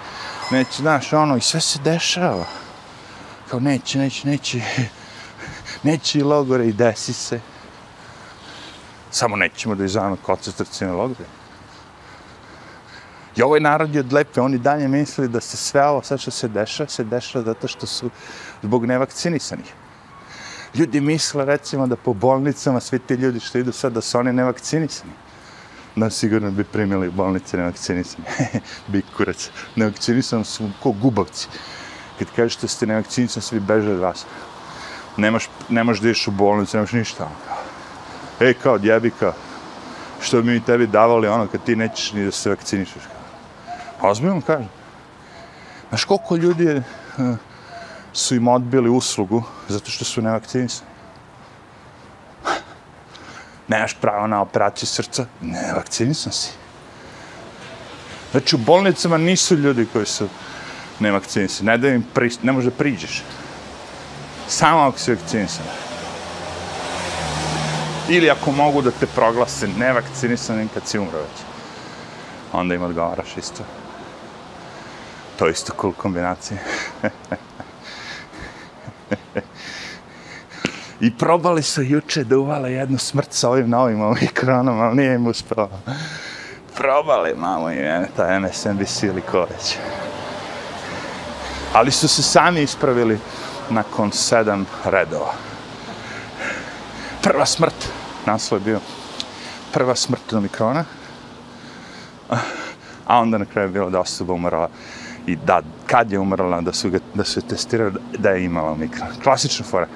Neće, 0.52 0.82
znaš, 0.82 1.14
ono, 1.14 1.38
i 1.38 1.42
sve 1.42 1.62
se 1.62 1.80
dešava. 1.80 2.46
Kao 3.50 3.60
neće, 3.60 4.00
neće, 4.00 4.28
neće, 4.28 4.62
neće 5.84 6.20
i 6.20 6.24
logore 6.24 6.68
i 6.68 6.74
desi 6.74 7.14
se. 7.14 7.40
Samo 9.12 9.36
nećemo 9.36 9.76
da 9.76 9.86
izvajamo 9.86 10.18
koncentracijne 10.24 10.94
logre. 10.94 11.26
I 13.36 13.42
ovaj 13.42 13.60
narod 13.60 13.96
je 13.96 14.00
odlepe, 14.00 14.42
oni 14.42 14.58
dalje 14.58 14.88
misli 14.88 15.28
da 15.28 15.42
se 15.42 15.58
sve 15.58 15.86
ovo, 15.88 16.04
sve 16.04 16.18
što 16.18 16.32
se 16.32 16.48
dešava, 16.48 16.90
se 16.90 17.04
dešava 17.04 17.46
zato 17.46 17.68
što 17.68 17.88
su 17.88 18.10
zbog 18.62 18.86
nevakcinisanih 18.86 19.74
ljudi 20.76 21.02
misle 21.02 21.46
recimo 21.46 21.88
da 21.88 21.96
po 21.96 22.14
bolnicama 22.14 22.80
svi 22.80 23.00
ti 23.00 23.14
ljudi 23.14 23.40
što 23.40 23.58
idu 23.58 23.72
sad 23.72 23.94
da 23.94 24.02
su 24.02 24.18
oni 24.18 24.34
nevakcinisani. 24.34 25.12
da 25.96 26.10
sigurno 26.10 26.52
bi 26.52 26.64
primili 26.64 27.08
u 27.08 27.12
bolnice 27.12 27.58
nevakcinisani. 27.58 28.24
bi 28.92 29.02
kurac. 29.18 29.50
Nevakcinisani 29.76 30.46
su 30.46 30.70
ko 30.84 30.92
gubavci. 30.92 31.48
Kad 32.20 32.28
kažeš 32.36 32.58
da 32.58 32.68
ste 32.68 32.88
nevakcinisani, 32.88 33.44
svi 33.44 33.60
beže 33.60 33.92
od 33.92 34.00
vas. 34.00 34.26
Nemaš, 35.18 35.50
nemaš 35.70 36.00
da 36.00 36.08
ideš 36.08 36.28
u 36.28 36.32
bolnicu, 36.32 36.78
nemaš 36.78 36.92
ništa 36.92 37.30
e, 38.42 38.54
kao 38.54 38.78
djebika, 38.78 39.34
što 40.22 40.42
bi 40.42 40.52
mi 40.52 40.66
tebi 40.66 40.88
davali 40.88 41.28
ono 41.28 41.48
kad 41.48 41.64
ti 41.64 41.76
nećeš 41.76 42.14
ni 42.14 42.26
da 42.26 42.32
se 42.32 42.50
vakcinišeš. 42.50 43.04
Pa 44.02 44.10
ozbiljno 44.10 44.42
kažem. 44.42 44.70
Znaš 45.90 46.04
koliko 46.04 46.36
ljudi 46.36 46.64
je, 46.64 46.76
e, 46.76 46.84
su 48.14 48.36
im 48.36 48.48
odbili 48.48 48.90
uslugu 48.90 49.44
zato 49.68 49.92
što 49.92 50.06
su 50.06 50.22
nevakcinisani? 50.22 50.92
Nemaš 53.68 53.94
pravo 54.02 54.28
na 54.28 54.42
operaciju 54.42 54.88
srca? 54.88 55.26
Ne, 55.42 55.74
vakcinisan 55.76 56.32
si. 56.34 56.50
Znači, 58.32 58.56
u 58.56 58.60
bolnicama 58.60 59.18
nisu 59.18 59.56
ljudi 59.56 59.88
koji 59.94 60.06
su 60.06 60.28
nevakcinisani. 61.00 61.68
Ne 61.68 61.78
da 61.78 61.88
im 61.90 62.06
pri, 62.14 62.32
ne 62.44 62.52
može 62.52 62.72
priđeš. 62.72 63.24
Samo 64.48 64.80
ako 64.80 65.00
si 65.00 65.16
vakcinisan. 65.16 65.66
Ili 68.14 68.30
ako 68.30 68.52
mogu 68.52 68.82
da 68.82 68.92
te 68.92 69.08
proglase 69.08 69.68
nevakcinisanim 69.68 70.70
kad 70.74 70.88
si 70.88 71.00
umro 71.00 71.18
već. 71.18 71.44
Onda 72.54 72.76
im 72.76 72.84
odgovaraš 72.84 73.38
isto. 73.38 73.64
To 75.40 75.46
je 75.46 75.52
isto 75.52 75.74
cool 75.82 75.94
kombinacija. 75.94 76.58
I 81.00 81.18
probali 81.18 81.64
su 81.64 81.82
juče 81.82 82.24
da 82.24 82.38
uvale 82.38 82.72
jednu 82.72 82.98
smrt 82.98 83.34
sa 83.34 83.50
ovim 83.50 83.70
novim 83.70 84.02
omikronom, 84.02 84.80
ali 84.80 84.96
nije 84.96 85.16
im 85.16 85.28
uspelo. 85.28 85.70
Probali, 86.78 87.34
mamo 87.38 87.72
i 87.72 87.76
mene, 87.76 88.08
ta 88.16 88.40
MSNBC 88.40 89.04
ili 89.04 89.22
ko 89.22 89.40
već. 89.40 89.78
Ali 91.74 91.92
su 91.92 92.08
se 92.08 92.24
sami 92.24 92.62
ispravili 92.62 93.20
nakon 93.70 94.12
sedam 94.12 94.66
redova. 94.86 95.34
Prva 97.22 97.46
smrt, 97.46 98.01
naslov 98.26 98.62
je 98.62 98.66
bio 98.66 98.80
prva 99.74 99.96
smrt 99.96 100.34
od 100.34 100.38
omikrona, 100.38 100.86
a 103.08 103.20
onda 103.20 103.38
na 103.38 103.46
kraju 103.46 103.68
je 103.68 103.72
bilo 103.72 103.90
da 103.90 104.00
osoba 104.00 104.34
umrla 104.34 104.70
i 105.28 105.36
da, 105.36 105.62
kad 105.86 106.12
je 106.12 106.20
umrla, 106.20 106.62
da 106.62 106.74
su, 106.74 106.90
ga, 106.90 107.00
da 107.14 107.24
su 107.24 107.42
testirali 107.42 107.94
da 108.18 108.30
je 108.30 108.46
imala 108.46 108.72
omikron. 108.72 109.10
Klasična 109.24 109.66
fora. 109.66 109.88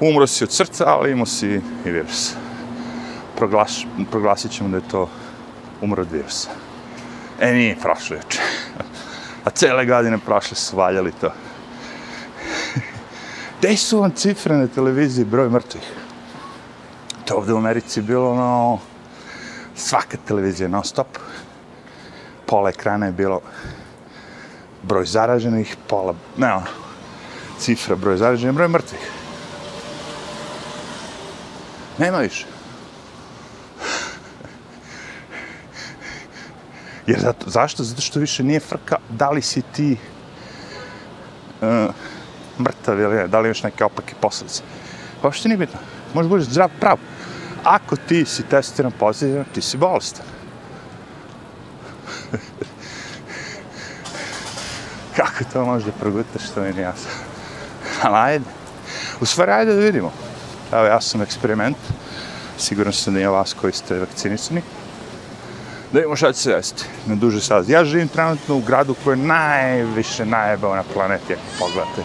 Umro 0.00 0.26
si 0.26 0.44
od 0.44 0.52
srca, 0.52 0.84
ali 0.86 1.12
imao 1.12 1.26
si 1.26 1.60
i 1.84 1.90
virus. 1.90 2.34
Proglaš, 3.36 3.86
proglasit 4.10 4.52
ćemo 4.52 4.68
da 4.68 4.76
je 4.76 4.88
to 4.90 5.08
umro 5.80 6.02
od 6.02 6.12
virusa. 6.12 6.50
E, 7.40 7.52
nije 7.52 7.76
prošlo 7.82 8.16
juče. 8.16 8.40
A 9.44 9.50
cele 9.50 9.86
godine 9.86 10.18
prošle 10.18 10.56
su 10.56 10.76
valjali 10.76 11.12
to. 11.20 11.32
Gde 13.58 13.76
su 13.76 14.00
vam 14.00 14.10
cifre 14.10 14.56
na 14.56 14.66
televiziji 14.66 15.24
broj 15.24 15.48
mrtvih? 15.48 16.05
To 17.26 17.34
ovde 17.34 17.52
u 17.52 17.56
Americi 17.56 18.02
bilo 18.02 18.30
ono... 18.30 18.78
Svaka 19.76 20.16
televizija 20.26 20.68
non 20.68 20.84
stop. 20.84 21.18
Pola 22.46 22.70
ekrana 22.70 23.06
je 23.06 23.12
bilo 23.12 23.40
broj 24.82 25.06
zaraženih, 25.06 25.76
pola, 25.88 26.14
ne 26.36 26.52
ono, 26.54 26.66
cifra 27.58 27.96
broj 27.96 28.16
zaraženih, 28.16 28.54
broj 28.54 28.68
mrtvih. 28.68 29.10
Nema 31.98 32.18
više. 32.18 32.46
Jer 37.06 37.20
zato, 37.20 37.50
zašto? 37.50 37.84
Zato 37.84 38.00
što 38.00 38.20
više 38.20 38.44
nije 38.44 38.60
frka 38.60 38.96
da 39.08 39.30
li 39.30 39.42
si 39.42 39.62
ti 39.62 39.96
uh, 41.60 41.94
mrtav 42.60 43.00
ili 43.00 43.16
ne, 43.16 43.28
da 43.28 43.40
li 43.40 43.48
imaš 43.48 43.62
neke 43.62 43.84
opake 43.84 44.14
posljedice. 44.20 44.62
Pa 45.22 45.28
uopšte 45.28 45.48
nije 45.48 45.58
bitno. 45.58 45.80
Možeš 46.14 46.30
budeš 46.30 46.46
zdrav, 46.46 46.70
prav. 46.80 46.98
Ako 47.66 47.96
ti 47.96 48.24
si 48.24 48.42
testiran 48.42 48.92
pozitivan, 48.92 49.44
ti 49.54 49.62
si 49.62 49.76
bolestan. 49.76 50.26
Kako 55.16 55.44
to 55.52 55.64
može 55.64 55.86
da 55.86 55.92
progutaš, 55.92 56.46
što 56.50 56.60
mi 56.60 56.72
nije 56.72 56.82
jasno. 56.82 57.10
Ali 58.02 58.16
ajde. 58.16 58.44
U 59.20 59.26
stvari, 59.26 59.52
ajde 59.52 59.74
da 59.74 59.80
vidimo. 59.80 60.12
Evo, 60.72 60.84
ja 60.84 61.00
sam 61.00 61.22
eksperiment. 61.22 61.76
Siguran 62.58 62.92
sam 62.92 63.14
da 63.14 63.20
je 63.20 63.28
vas 63.28 63.52
koji 63.52 63.72
ste 63.72 63.98
vakcinisani. 63.98 64.62
Da 65.92 65.98
vidimo 65.98 66.16
šta 66.16 66.32
će 66.32 66.40
se 66.40 66.52
desiti 66.52 66.84
na 67.06 67.14
duže 67.14 67.40
sad. 67.40 67.68
Ja 67.68 67.84
živim 67.84 68.08
trenutno 68.08 68.56
u 68.56 68.60
gradu 68.60 68.94
koji 69.04 69.18
je 69.18 69.26
najviše 69.26 70.26
najebao 70.26 70.76
na 70.76 70.82
planeti, 70.94 71.32
ako 71.32 71.42
pogledate. 71.58 72.02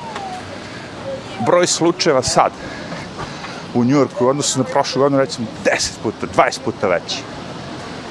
Broj 1.46 1.68
slučajeva 1.68 2.24
sad 2.24 2.52
u 3.74 3.84
Njurku 3.84 4.28
odnosno 4.28 4.30
odnosu 4.30 4.60
na 4.60 4.64
prošlu 4.64 5.02
godinu, 5.02 5.22
recimo 5.22 5.48
10 5.66 5.90
puta, 6.04 6.28
20 6.36 6.60
puta 6.66 6.88
veći. 6.88 7.18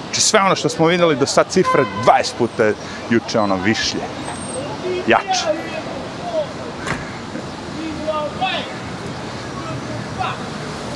Znači 0.05 0.20
sve 0.20 0.40
ono 0.40 0.57
što 0.57 0.68
smo 0.68 0.87
vidjeli 0.87 1.16
do 1.16 1.27
sad 1.27 1.46
cifre 1.51 1.85
20 2.07 2.33
puta 2.38 2.73
juče 3.11 3.40
ono 3.40 3.57
višlje. 3.57 4.01
Jače. 5.07 5.46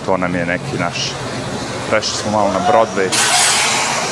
To 0.07 0.16
nam 0.16 0.35
je 0.35 0.46
neki 0.46 0.79
naš. 0.79 1.12
Prešli 1.90 2.16
smo 2.16 2.31
malo 2.31 2.53
na 2.53 2.61
Broadway. 2.61 3.09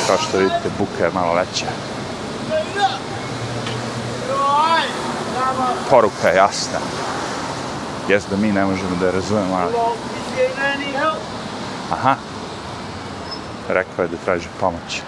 Kao 0.07 0.17
što 0.17 0.37
vidite, 0.37 0.69
buka 0.77 1.05
je 1.05 1.11
malo 1.11 1.33
veća. 1.33 1.65
Poruka 5.89 6.27
je 6.27 6.35
jasna. 6.35 6.79
Jes 8.09 8.23
da 8.29 8.37
mi 8.37 8.51
ne 8.51 8.65
možemo 8.65 8.95
da 8.99 9.05
je 9.05 9.11
razumemo, 9.11 9.55
ali... 9.55 9.73
Aha. 11.91 12.15
Rekao 13.69 14.03
je 14.03 14.09
da 14.09 14.17
traži 14.25 14.47
pomoć. 14.59 15.01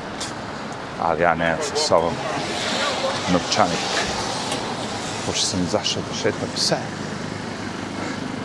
Ali 1.01 1.21
ja 1.21 1.35
nemam 1.35 1.57
sa 1.61 1.75
sobom 1.75 2.13
novčanik. 3.33 3.79
Pošto 5.25 5.45
sam 5.45 5.63
izašao 5.63 6.01
da 6.09 6.15
šetam 6.15 6.49
pse. 6.55 6.75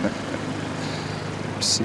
Psi. 1.61 1.85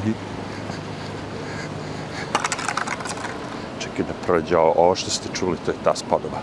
Čekaj 3.79 4.05
da 4.05 4.13
prođe 4.25 4.57
ovo, 4.57 4.73
ovo 4.77 4.95
što 4.95 5.09
ste 5.09 5.29
čuli, 5.33 5.57
to 5.65 5.71
je 5.71 5.77
ta 5.83 5.95
spodoba. 5.95 6.37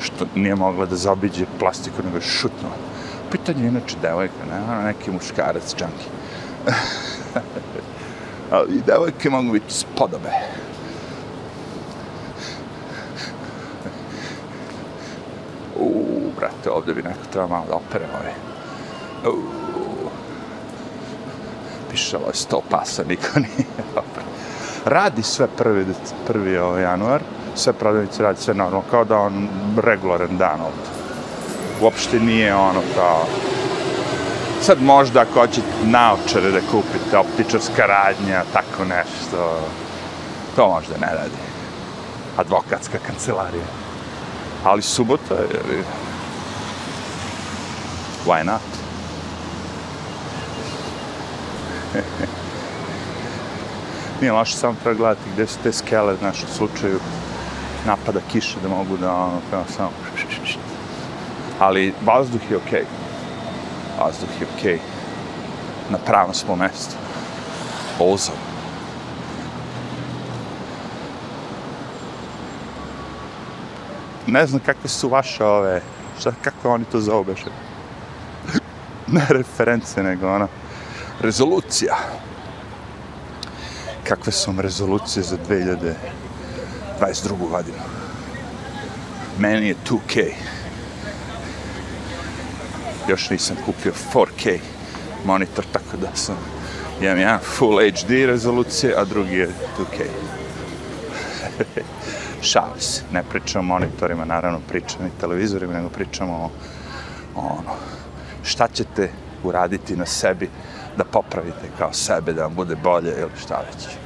Što 0.00 0.26
nije 0.34 0.54
mogla 0.54 0.86
da 0.86 0.96
zaobiđe 0.96 1.46
plastiku, 1.58 2.02
nego 2.04 2.16
je 2.16 2.22
šutnula. 2.22 2.76
Pitanje 3.30 3.62
je 3.62 3.68
inače 3.68 3.96
devojka, 4.02 4.44
ne? 4.50 4.60
Ona 4.62 4.82
neki 4.82 5.10
muškarac, 5.10 5.74
džanki. 5.76 6.08
Ali 8.50 8.74
i 8.74 8.82
devojke 8.86 9.30
mogu 9.30 9.52
biti 9.52 9.74
spodobe. 9.74 10.30
Uuu, 15.76 16.32
brate, 16.38 16.70
ovdje 16.70 16.94
bi 16.94 17.02
neko 17.02 17.20
treba 17.32 17.46
malo 17.46 17.64
da 17.68 17.74
opere 17.74 18.04
ove. 18.20 18.34
Uuu. 19.34 20.10
Pišalo 21.90 22.26
je 22.26 22.34
sto 22.34 22.60
pasa, 22.70 23.04
niko 23.08 23.38
nije 23.38 23.66
opere. 23.96 24.26
Radi 24.84 25.22
sve 25.22 25.46
prvi, 25.56 25.86
prvi 26.26 26.58
ovaj, 26.58 26.82
januar, 26.82 27.22
sve 27.54 27.72
prodavnice 27.72 28.22
radi 28.22 28.40
sve 28.40 28.54
normalno, 28.54 28.84
kao 28.90 29.04
da 29.04 29.18
on 29.18 29.48
regularan 29.82 30.38
dan 30.38 30.60
ovdje. 30.60 30.98
Uopšte 31.82 32.20
nije 32.20 32.54
ono 32.54 32.80
kao 32.94 33.26
sad 34.62 34.82
možda 34.82 35.20
ako 35.20 35.40
hoćete 35.40 35.66
naočare 35.84 36.50
da 36.50 36.60
kupite, 36.60 37.18
optičarska 37.18 37.86
radnja, 37.86 38.44
tako 38.52 38.84
nešto, 38.84 39.60
to 40.56 40.68
možda 40.68 40.94
ne 41.00 41.06
radi. 41.06 41.38
Advokatska 42.36 42.98
kancelarija. 43.06 43.64
Ali 44.64 44.82
subota 44.82 45.34
je... 45.34 45.84
Why 48.26 48.44
not? 48.44 48.60
Nije 54.20 54.32
loše 54.32 54.56
samo 54.56 54.74
pregledati 54.84 55.30
gde 55.34 55.46
su 55.46 55.58
te 55.62 55.72
skele, 55.72 56.16
znaš, 56.16 56.42
u 56.42 56.46
slučaju 56.56 57.00
napada 57.86 58.20
kiše 58.32 58.56
da 58.62 58.68
mogu 58.68 58.96
da 58.96 59.14
ono, 59.14 59.40
samo... 59.76 59.90
Ali 61.58 61.94
vazduh 62.04 62.50
je 62.50 62.56
okej. 62.56 62.82
Okay 62.82 62.97
vazduh 63.98 64.40
je 64.40 64.46
okej. 64.56 64.74
Okay. 64.74 64.78
Na 65.90 65.98
pravom 65.98 66.34
smo 66.34 66.56
mjestu. 66.56 66.94
Ozon. 67.98 68.34
Ne 74.26 74.46
znam 74.46 74.60
kakve 74.60 74.88
su 74.88 75.08
vaše 75.08 75.44
ove, 75.44 75.82
šta, 76.20 76.32
kako 76.42 76.70
oni 76.70 76.84
to 76.84 77.00
zove 77.00 77.24
beše. 77.24 77.50
ne 79.14 79.26
reference, 79.28 80.02
nego 80.02 80.34
ona, 80.34 80.48
rezolucija. 81.20 81.96
Kakve 84.04 84.32
su 84.32 84.50
vam 84.50 84.60
rezolucije 84.60 85.22
za 85.22 85.36
2022. 85.48 87.48
godinu. 87.50 87.78
Meni 89.38 89.68
je 89.68 89.76
2K. 89.88 90.32
Još 93.08 93.30
nisam 93.30 93.56
kupio 93.66 93.92
4K 94.14 94.58
monitor, 95.24 95.64
tako 95.72 95.96
da 95.96 96.08
sam 96.14 96.36
imam 97.00 97.18
jedan 97.18 97.38
Full 97.38 97.78
HD 97.78 98.10
rezolucije, 98.10 98.94
a 98.96 99.04
drugi 99.04 99.34
je 99.34 99.48
2K. 99.48 100.04
Šalim 102.50 102.80
se, 102.80 103.02
ne 103.12 103.22
pričam 103.22 103.60
o 103.60 103.64
monitorima, 103.64 104.24
naravno 104.24 104.60
pričam 104.68 105.06
i 105.06 105.20
televizorima, 105.20 105.72
nego 105.72 105.88
pričam 105.88 106.30
o, 106.30 106.50
o 107.34 107.40
ono, 107.40 107.74
šta 108.42 108.68
ćete 108.68 109.10
uraditi 109.44 109.96
na 109.96 110.06
sebi 110.06 110.48
da 110.96 111.04
popravite 111.04 111.68
kao 111.78 111.92
sebe, 111.92 112.32
da 112.32 112.42
vam 112.42 112.54
bude 112.54 112.76
bolje 112.76 113.14
ili 113.20 113.30
šta 113.40 113.64
već. 113.66 113.96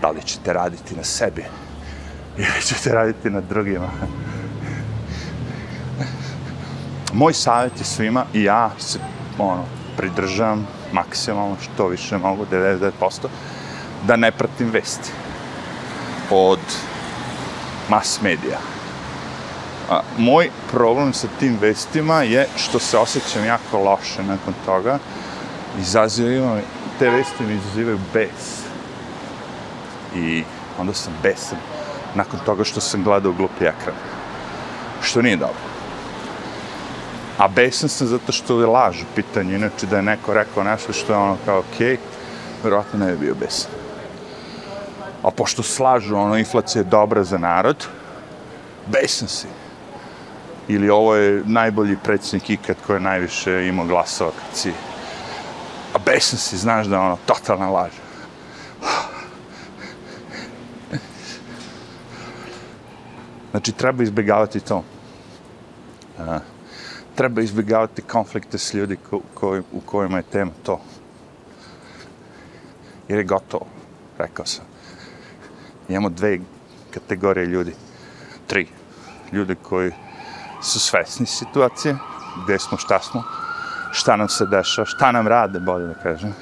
Da 0.00 0.10
li 0.10 0.22
ćete 0.22 0.52
raditi 0.52 0.96
na 0.96 1.04
sebi 1.04 1.44
ili 2.38 2.62
ćete 2.62 2.92
raditi 2.92 3.30
na 3.30 3.40
drugima. 3.40 3.90
Moj 7.14 7.32
savjet 7.34 7.78
je 7.78 7.84
svima 7.84 8.24
i 8.32 8.42
ja 8.42 8.70
se 8.78 8.98
ono, 9.38 9.64
pridržavam 9.96 10.66
maksimalno 10.92 11.56
što 11.62 11.86
više 11.86 12.18
mogu, 12.18 12.46
99%, 12.52 12.90
da 14.06 14.16
ne 14.16 14.32
pratim 14.32 14.70
vesti 14.70 15.10
od 16.30 16.58
mas 17.88 18.20
medija. 18.22 18.58
A, 19.90 20.00
moj 20.18 20.50
problem 20.70 21.12
sa 21.12 21.28
tim 21.38 21.58
vestima 21.60 22.22
je 22.22 22.46
što 22.56 22.78
se 22.78 22.98
osjećam 22.98 23.44
jako 23.44 23.78
loše 23.78 24.22
nakon 24.22 24.54
toga. 24.66 24.98
Izazivaju, 25.80 26.62
te 26.98 27.10
vesti 27.10 27.44
mi 27.44 27.54
izazivaju 27.54 27.98
bes. 28.14 28.64
I 30.16 30.44
onda 30.78 30.94
sam 30.94 31.12
besan 31.22 31.58
nakon 32.14 32.40
toga 32.46 32.64
što 32.64 32.80
sam 32.80 33.04
gledao 33.04 33.32
glupi 33.32 33.64
ekran. 33.64 33.96
Što 35.02 35.22
nije 35.22 35.36
dobro. 35.36 35.73
A 37.44 37.48
besan 37.48 37.88
sam 37.88 38.06
zato 38.06 38.32
što 38.32 38.60
je 38.60 38.66
laž 38.66 39.02
u 39.02 39.06
pitanju. 39.14 39.54
Inače 39.54 39.86
da 39.86 39.96
je 39.96 40.02
neko 40.02 40.34
rekao 40.34 40.64
nešto 40.64 40.92
što 40.92 41.12
je 41.12 41.18
ono 41.18 41.36
kao 41.44 41.58
okej, 41.58 41.96
okay, 41.96 41.98
vjerojatno 42.62 42.98
ne 42.98 43.12
bi 43.12 43.18
bio 43.18 43.34
besan. 43.34 43.70
A 45.22 45.30
pošto 45.30 45.62
slažu, 45.62 46.16
ono, 46.16 46.38
inflacija 46.38 46.80
je 46.80 46.88
dobra 46.88 47.24
za 47.24 47.38
narod, 47.38 47.86
besan 48.86 49.28
si. 49.28 49.46
Ili 50.68 50.90
ovo 50.90 51.14
je 51.14 51.42
najbolji 51.46 51.96
predsjednik 52.04 52.50
ikad 52.50 52.76
koji 52.86 52.96
je 52.96 53.00
najviše 53.00 53.66
imao 53.68 53.86
glasova 53.86 54.30
kad 54.30 54.56
si... 54.56 54.72
A 55.94 55.98
besan 55.98 56.38
si, 56.38 56.56
znaš 56.56 56.86
da 56.86 56.96
je 56.96 57.02
ono, 57.02 57.18
totalna 57.26 57.68
laž. 57.70 57.92
Znači, 63.50 63.72
treba 63.72 64.02
izbjegavati 64.02 64.60
to. 64.60 64.84
Aha 66.18 66.53
treba 67.14 67.40
izbjegavati 67.40 68.02
konflikte 68.02 68.58
s 68.58 68.74
ljudi 68.74 68.96
ko, 69.10 69.20
ko, 69.34 69.60
u 69.72 69.80
kojima 69.80 70.16
je 70.16 70.22
tema 70.22 70.50
to. 70.62 70.80
Jer 73.08 73.18
je 73.18 73.24
gotovo, 73.24 73.66
rekao 74.18 74.46
sam. 74.46 74.64
Imamo 75.88 76.08
dve 76.08 76.38
kategorije 76.90 77.46
ljudi. 77.46 77.74
Tri. 78.46 78.66
Ljudi 79.32 79.54
koji 79.62 79.92
su 80.62 80.80
svesni 80.80 81.26
situacije, 81.26 81.96
gdje 82.44 82.58
smo, 82.58 82.78
šta 82.78 83.00
smo, 83.00 83.22
šta 83.92 84.16
nam 84.16 84.28
se 84.28 84.46
dešava, 84.46 84.86
šta 84.86 85.12
nam 85.12 85.28
rade, 85.28 85.60
bolje 85.60 85.86
da 85.86 85.94
kažem. 85.94 86.34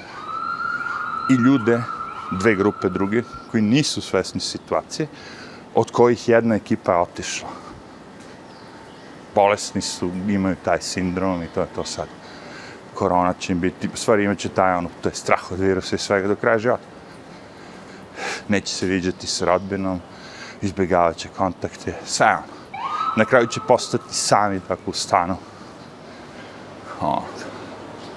I 1.29 1.33
ljude, 1.33 1.81
dve 2.31 2.55
grupe 2.55 2.89
druge, 2.89 3.23
koji 3.51 3.63
nisu 3.63 4.01
svesni 4.01 4.39
situacije, 4.39 5.07
od 5.75 5.91
kojih 5.91 6.29
jedna 6.29 6.55
ekipa 6.55 6.91
je 6.91 6.99
otišla. 6.99 7.49
Bolesni 9.35 9.81
su, 9.81 10.11
imaju 10.27 10.55
taj 10.65 10.81
sindrom 10.81 11.43
i 11.43 11.47
to 11.47 11.61
je 11.61 11.67
to 11.75 11.83
sad. 11.83 12.07
Korona 12.93 13.33
će 13.39 13.53
im 13.53 13.59
biti, 13.59 13.89
u 13.93 13.97
stvari 13.97 14.23
imaće 14.23 14.49
taj 14.49 14.75
ono, 14.75 14.89
to 15.01 15.09
je 15.09 15.15
strah 15.15 15.51
od 15.51 15.59
virusa 15.59 15.95
i 15.95 15.99
svega 15.99 16.27
do 16.27 16.35
kraja 16.35 16.57
života. 16.57 16.83
Neće 18.47 18.73
se 18.73 18.85
viđati 18.85 19.27
s 19.27 19.41
rodbinom, 19.41 19.99
izbjegavat 20.61 21.17
će 21.17 21.29
kontakte, 21.37 21.93
sve 22.05 22.27
ono. 22.27 22.53
Na 23.15 23.25
kraju 23.25 23.47
će 23.47 23.59
postati 23.67 24.13
sami 24.15 24.59
tako 24.67 24.81
u 24.85 24.93
stanu. 24.93 25.37
O. 27.01 27.23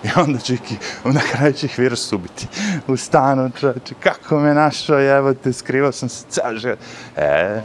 I 0.04 0.08
onda 0.16 0.38
će 0.38 0.54
ih, 0.54 0.60
na 1.04 1.20
kraju 1.20 1.52
će 1.52 1.66
ih 1.66 1.78
virus 1.78 2.12
ubiti. 2.12 2.46
U 2.86 2.96
stanu, 2.96 3.50
čovječe, 3.60 3.94
kako 4.00 4.38
me 4.38 4.54
našao, 4.54 5.16
evo 5.16 5.34
te, 5.34 5.52
skrivao 5.52 5.92
sam 5.92 6.08
se 6.08 6.24
ceo 6.28 6.56
život. 6.56 6.78
E, 7.16 7.60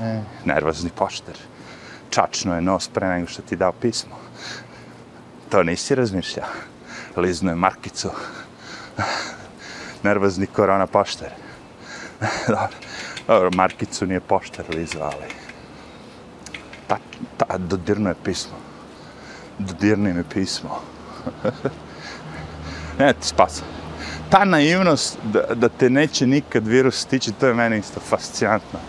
nervozni 0.45 0.89
pošter. 0.95 1.35
Čačno 2.12 2.56
je 2.56 2.62
nos 2.62 2.88
pre 2.88 3.08
nego 3.08 3.28
što 3.28 3.41
ti 3.41 3.56
dao 3.56 3.71
pismo. 3.71 4.15
To 5.50 5.63
nisi 5.63 5.95
razmišljao. 5.95 6.47
Lizno 7.17 7.52
je 7.52 7.56
markicu. 7.56 8.10
Nervozni 10.04 10.47
korona 10.47 10.88
pošter. 10.88 11.30
Dobro. 12.47 12.67
Dobro, 13.28 13.50
markicu 13.56 14.06
nije 14.06 14.19
pošter 14.19 14.65
lizao, 14.76 15.04
ali... 15.04 15.34
Ta, 16.88 16.97
ta, 17.38 17.58
dodirno 17.58 18.10
je 18.10 18.15
pismo. 18.24 18.58
Dodirni 19.60 20.13
mi 20.13 20.24
pismo. 20.24 20.82
ne, 23.00 23.13
ti 23.13 23.28
spasa. 23.28 23.63
Ta 24.30 24.45
naivnost 24.45 25.17
da, 25.24 25.41
da 25.56 25.69
te 25.69 25.89
neće 25.89 26.28
nikad 26.28 26.67
virus 26.67 27.02
stići, 27.02 27.32
to 27.32 27.47
je 27.47 27.54
meni 27.54 27.78
isto 27.78 28.00
fascinantno. 28.00 28.80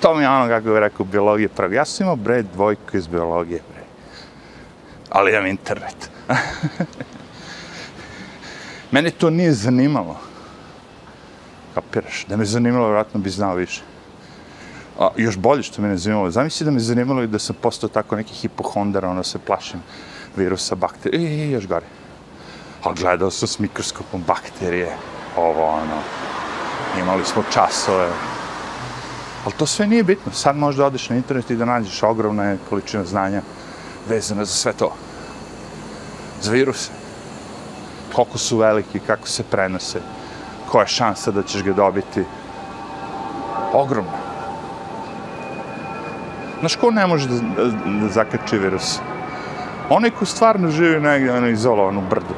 To 0.00 0.14
mi 0.14 0.22
je 0.22 0.28
ono 0.28 0.48
kako 0.48 0.68
bih 0.68 0.78
rekao 0.78 1.06
biologije 1.06 1.48
prvi. 1.48 1.76
Ja 1.76 1.84
sam 1.84 2.04
imao 2.04 2.16
bre 2.16 2.42
dvojku 2.42 2.96
iz 2.96 3.06
biologije 3.06 3.60
bre. 3.72 3.82
Ali 5.10 5.32
imam 5.32 5.46
internet. 5.46 6.10
Mene 8.92 9.10
to 9.10 9.30
nije 9.30 9.52
zanimalo. 9.52 10.16
Kapiraš? 11.74 12.24
Da 12.28 12.36
me 12.36 12.44
zanimalo, 12.44 12.84
vjerojatno 12.84 13.20
bi 13.20 13.30
znao 13.30 13.54
više. 13.54 13.82
A, 14.98 15.08
još 15.16 15.36
bolje 15.36 15.62
što 15.62 15.82
me 15.82 15.88
ne 15.88 15.96
zanimalo. 15.96 16.30
Zamisli 16.30 16.64
da 16.64 16.70
me 16.70 16.80
zanimalo 16.80 17.22
i 17.22 17.26
da 17.26 17.38
sam 17.38 17.56
postao 17.60 17.88
tako 17.88 18.16
neki 18.16 18.34
hipohondar, 18.34 19.04
ono 19.04 19.22
se 19.22 19.38
plašim 19.38 19.80
virusa, 20.36 20.74
bakterije, 20.74 21.48
i 21.48 21.50
još 21.50 21.66
gore. 21.66 21.86
Ali 22.82 22.96
gledao 22.96 23.30
sam 23.30 23.48
s 23.48 23.58
mikroskopom 23.58 24.22
bakterije, 24.26 24.96
ovo, 25.36 25.64
ono, 25.64 26.02
imali 27.00 27.24
smo 27.24 27.42
časove. 27.52 28.08
Ali 29.44 29.54
to 29.58 29.66
sve 29.66 29.86
nije 29.86 30.02
bitno. 30.02 30.32
Sad 30.32 30.56
možda 30.56 30.86
odeš 30.86 31.10
na 31.10 31.16
internet 31.16 31.50
i 31.50 31.56
da 31.56 31.64
nađeš 31.64 32.02
ogromne 32.02 32.56
količine 32.70 33.04
znanja 33.04 33.42
vezana 34.08 34.44
za 34.44 34.52
sve 34.52 34.72
to. 34.72 34.92
Za 36.40 36.52
viruse. 36.52 36.90
Koliko 38.12 38.38
su 38.38 38.58
veliki, 38.58 39.00
kako 39.00 39.28
se 39.28 39.42
prenose, 39.42 40.00
koja 40.70 40.82
je 40.82 40.88
šansa 40.88 41.30
da 41.30 41.42
ćeš 41.42 41.62
ga 41.62 41.72
dobiti. 41.72 42.24
Ogromna. 43.72 44.28
Znaš 46.60 46.76
ko 46.76 46.90
ne 46.90 47.06
može 47.06 47.28
da, 47.28 47.34
da, 47.34 47.64
da 48.00 48.08
zakači 48.08 48.58
virus? 48.58 48.98
Onaj 49.90 50.10
ko 50.10 50.24
stvarno 50.24 50.70
živi 50.70 51.00
negdje, 51.00 51.32
ono, 51.32 51.48
izolovan 51.48 51.96
u 51.96 52.02
brdu. 52.10 52.34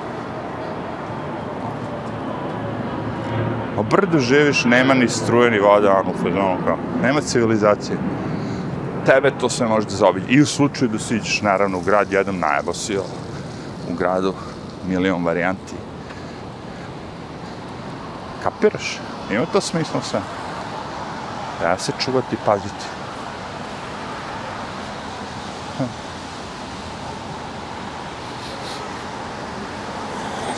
U 3.78 3.79
brdu 3.90 4.18
živiš, 4.18 4.64
nema 4.64 4.94
ni 4.94 5.08
struje, 5.08 5.50
ni 5.50 5.58
voda, 5.58 5.92
ono, 5.92 6.12
ono, 6.24 6.64
kao, 6.66 6.76
nema 7.02 7.20
civilizacije. 7.20 7.98
Tebe 9.06 9.30
to 9.40 9.48
sve 9.48 9.66
može 9.66 9.86
da 9.86 9.96
zaobiđe. 9.96 10.26
I 10.28 10.40
u 10.40 10.46
slučaju 10.46 10.90
da 10.90 10.98
si 10.98 11.16
iđeš, 11.16 11.42
naravno, 11.42 11.78
u 11.78 11.80
grad, 11.80 12.12
jedan 12.12 12.38
najebo 12.38 12.74
si, 12.74 12.96
ono, 12.96 13.20
u 13.90 13.94
gradu, 13.94 14.34
milion 14.88 15.24
varijanti. 15.24 15.74
Kapiraš? 18.42 18.98
Ima 19.30 19.46
to 19.52 19.60
smisla 19.60 20.00
sve. 20.02 20.20
Treba 21.58 21.78
se 21.78 21.92
čuvati 21.98 22.34
i 22.34 22.44
paziti. 22.46 22.84
Hm. 25.78 25.84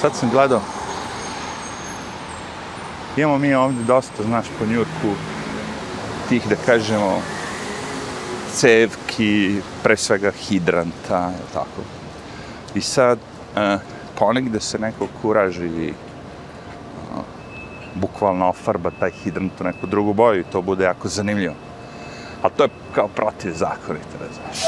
sad 0.00 0.16
sam 0.16 0.30
gledao 0.30 0.60
imamo 3.16 3.38
mi 3.38 3.54
ovdje 3.54 3.84
dosta, 3.84 4.22
znaš, 4.22 4.46
po 4.58 4.66
Njurku 4.66 5.16
tih, 6.28 6.48
da 6.48 6.56
kažemo, 6.66 7.22
cevki, 8.52 9.60
pre 9.82 9.96
svega 9.96 10.30
hidranta, 10.30 11.30
tako. 11.52 11.82
I 12.74 12.80
sad, 12.80 13.18
uh, 13.18 13.80
ponegde 14.18 14.60
se 14.60 14.78
neko 14.78 15.06
kuraži 15.22 15.66
i 15.66 15.90
uh, 15.90 17.24
bukvalno 17.94 18.48
ofarba 18.48 18.90
taj 19.00 19.10
hidrant 19.10 19.60
u 19.60 19.64
neku 19.64 19.86
drugu 19.86 20.12
boju 20.12 20.40
i 20.40 20.44
to 20.52 20.62
bude 20.62 20.84
jako 20.84 21.08
zanimljivo. 21.08 21.54
A 22.42 22.48
to 22.48 22.62
je 22.62 22.68
kao 22.94 23.08
protiv 23.08 23.52
zakonita, 23.52 24.18
da 24.18 24.26
znaš. 24.34 24.64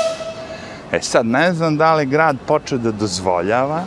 E 0.92 1.00
sad, 1.02 1.26
ne 1.26 1.52
znam 1.52 1.76
da 1.76 1.94
li 1.94 2.06
grad 2.06 2.36
počeo 2.46 2.78
da 2.78 2.92
dozvoljava, 2.92 3.84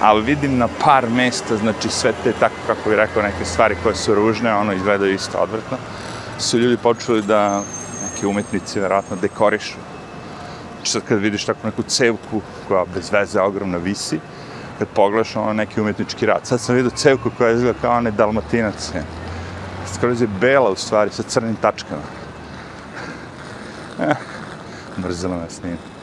ali 0.00 0.22
vidim 0.22 0.58
na 0.58 0.68
par 0.84 1.10
mesta, 1.10 1.56
znači 1.56 1.88
sve 1.88 2.12
te, 2.24 2.32
tako 2.32 2.54
kako 2.66 2.88
bih 2.88 2.98
rekao, 2.98 3.22
neke 3.22 3.44
stvari 3.44 3.76
koje 3.82 3.94
su 3.94 4.14
ružne, 4.14 4.54
ono 4.54 4.72
izgledaju 4.72 5.14
isto 5.14 5.38
odvrtno. 5.38 5.76
su 6.38 6.58
ljudi 6.58 6.76
počeli 6.76 7.22
da 7.22 7.62
neki 8.02 8.26
umetnici 8.26 8.78
vjerojatno 8.78 9.16
dekorišu. 9.16 9.76
Znači 10.74 10.90
sad 10.90 11.02
kad 11.08 11.18
vidiš 11.18 11.44
tako 11.44 11.66
neku 11.66 11.82
cevku 11.82 12.40
koja 12.68 12.84
bez 12.94 13.12
veze 13.12 13.40
ogromno 13.40 13.78
visi, 13.78 14.20
kad 14.78 14.88
pogledaš 14.88 15.36
ono 15.36 15.52
neki 15.52 15.80
umetnički 15.80 16.26
rad. 16.26 16.46
Sad 16.46 16.60
sam 16.60 16.74
vidio 16.74 16.90
cevku 16.90 17.30
koja 17.38 17.50
izgleda 17.52 17.78
kao 17.80 17.96
onaj 17.96 18.12
dalmatinac. 18.12 18.92
Skroz 19.94 20.22
je 20.22 20.28
bela 20.40 20.70
u 20.70 20.76
stvari 20.76 21.10
sa 21.10 21.22
crnim 21.22 21.56
tačkama. 21.56 22.02
Eh, 24.00 24.14
mrzela 24.98 25.36
me 25.36 25.50
snima. 25.50 25.99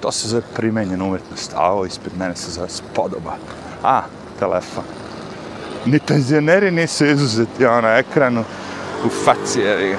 To 0.00 0.12
se 0.12 0.28
zove 0.28 0.42
primenjena 0.54 1.04
umetnost, 1.04 1.52
a 1.56 1.72
ovo 1.72 1.84
ispred 1.86 2.12
mene 2.18 2.36
se 2.36 2.50
zove 2.50 2.68
spodoba. 2.68 3.36
A, 3.82 4.02
telefon. 4.38 4.84
Ni 5.86 5.98
penzioneri 5.98 6.70
nisu 6.70 7.06
izuzeti 7.06 7.66
ono, 7.66 7.88
ekranu 7.88 8.44
u 9.04 9.08
faci, 9.24 9.60
jer 9.60 9.78
ga. 9.78 9.98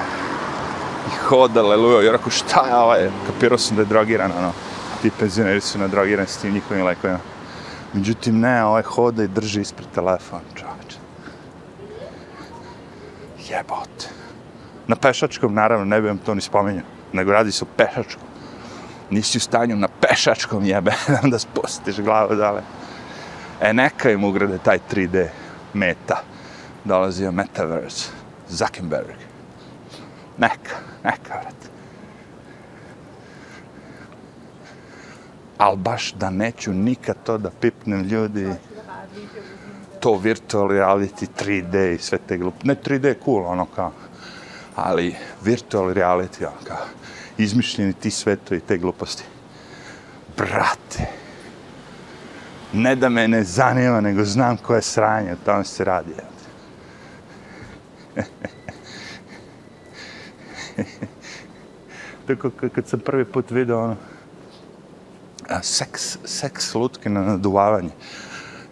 I 1.06 1.16
hoda, 1.28 1.60
aleluja, 1.60 2.00
jer 2.00 2.14
ako 2.14 2.30
šta 2.30 2.66
je 2.66 2.76
ovaj, 2.76 3.10
kapirao 3.26 3.58
sam 3.58 3.76
da 3.76 3.82
je 3.82 3.86
drogiran, 3.86 4.32
ono, 4.38 4.52
ti 5.02 5.10
penzioneri 5.18 5.60
su 5.60 5.78
nadrogirani 5.78 6.28
s 6.28 6.36
tim 6.36 6.52
njihovim 6.52 6.84
lekovima. 6.84 7.18
Međutim, 7.92 8.40
ne, 8.40 8.64
ovaj 8.64 8.82
hoda 8.82 9.22
i 9.22 9.28
drži 9.28 9.60
ispred 9.60 9.88
telefon, 9.94 10.40
čovječ. 10.54 10.96
Jebote. 13.48 14.08
Na 14.86 14.96
pešačkom, 14.96 15.54
naravno, 15.54 15.84
ne 15.84 16.00
bih 16.00 16.08
vam 16.08 16.18
to 16.18 16.34
ni 16.34 16.40
spomenuo, 16.40 16.82
nego 17.12 17.32
radi 17.32 17.52
se 17.52 17.64
o 17.64 17.68
pešačkom. 17.76 18.29
Nisi 19.10 19.38
u 19.38 19.40
stanju 19.40 19.76
na 19.76 19.88
pešačkom 19.88 20.64
jebe, 20.64 20.92
da 21.30 21.38
spustiš 21.38 21.96
glavu 21.96 22.34
dole. 22.34 22.62
E, 23.60 23.72
neka 23.72 24.10
im 24.10 24.24
ugrade 24.24 24.58
taj 24.58 24.78
3D 24.92 25.28
meta. 25.74 26.22
Dolazio 26.84 27.32
Metaverse, 27.32 28.10
Zuckerberg. 28.48 29.16
Neka, 30.38 30.76
neka, 31.04 31.40
vrat. 31.40 31.70
ali 35.60 35.76
baš 35.76 36.12
da 36.12 36.30
neću 36.30 36.72
nikad 36.72 37.16
to 37.24 37.38
da 37.38 37.50
pipnem 37.50 38.02
ljudi 38.02 38.48
to 40.00 40.16
virtual 40.16 40.68
reality 40.68 41.26
3D 41.40 41.94
i 41.94 41.98
sve 41.98 42.18
te 42.26 42.36
glupe. 42.36 42.58
Ne 42.62 42.74
3D 42.84 43.14
cool, 43.24 43.46
ono 43.46 43.66
kao, 43.66 43.92
ali 44.76 45.14
virtual 45.42 45.94
reality, 45.94 46.46
ono 46.46 46.56
kao, 46.64 46.86
izmišljeni 47.42 47.92
ti 47.92 48.10
sveto 48.10 48.54
i 48.54 48.60
te 48.60 48.78
gluposti. 48.78 49.24
Brate, 50.36 51.06
ne 52.72 52.96
da 52.96 53.08
me 53.08 53.28
ne 53.28 53.44
zanima, 53.44 54.00
nego 54.00 54.24
znam 54.24 54.56
koje 54.56 54.82
sranje, 54.82 55.32
o 55.32 55.36
tome 55.44 55.64
se 55.64 55.84
radi. 55.84 56.12
Tako 62.26 62.50
kad 62.74 62.88
sam 62.88 63.00
prvi 63.00 63.24
put 63.24 63.50
vidio 63.50 63.84
ono, 63.84 63.96
seks, 65.62 66.18
seks 66.24 66.74
lutke 66.74 67.10
na 67.10 67.20
naduvavanje. 67.20 67.90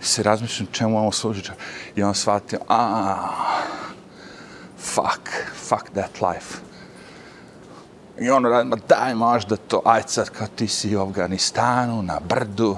Se 0.01 0.23
razmišljam 0.23 0.69
čemu 0.73 0.99
ovo 0.99 1.13
služi. 1.13 1.43
I 1.97 2.03
on 2.03 2.15
shvatio, 2.15 2.59
a 2.69 3.17
fuck, 4.79 5.29
fuck 5.69 5.91
that 5.95 6.21
life. 6.21 6.68
I 8.21 8.31
on 8.31 8.45
radi, 8.45 8.69
ma 8.69 8.77
daj 8.89 9.15
možda 9.15 9.57
to, 9.57 9.83
aj 9.85 10.03
sad 10.07 10.31
kao 10.31 10.47
ti 10.47 10.69
si 10.69 10.97
u 10.97 11.03
Afganistanu, 11.03 12.03
na 12.03 12.21
brdu, 12.29 12.77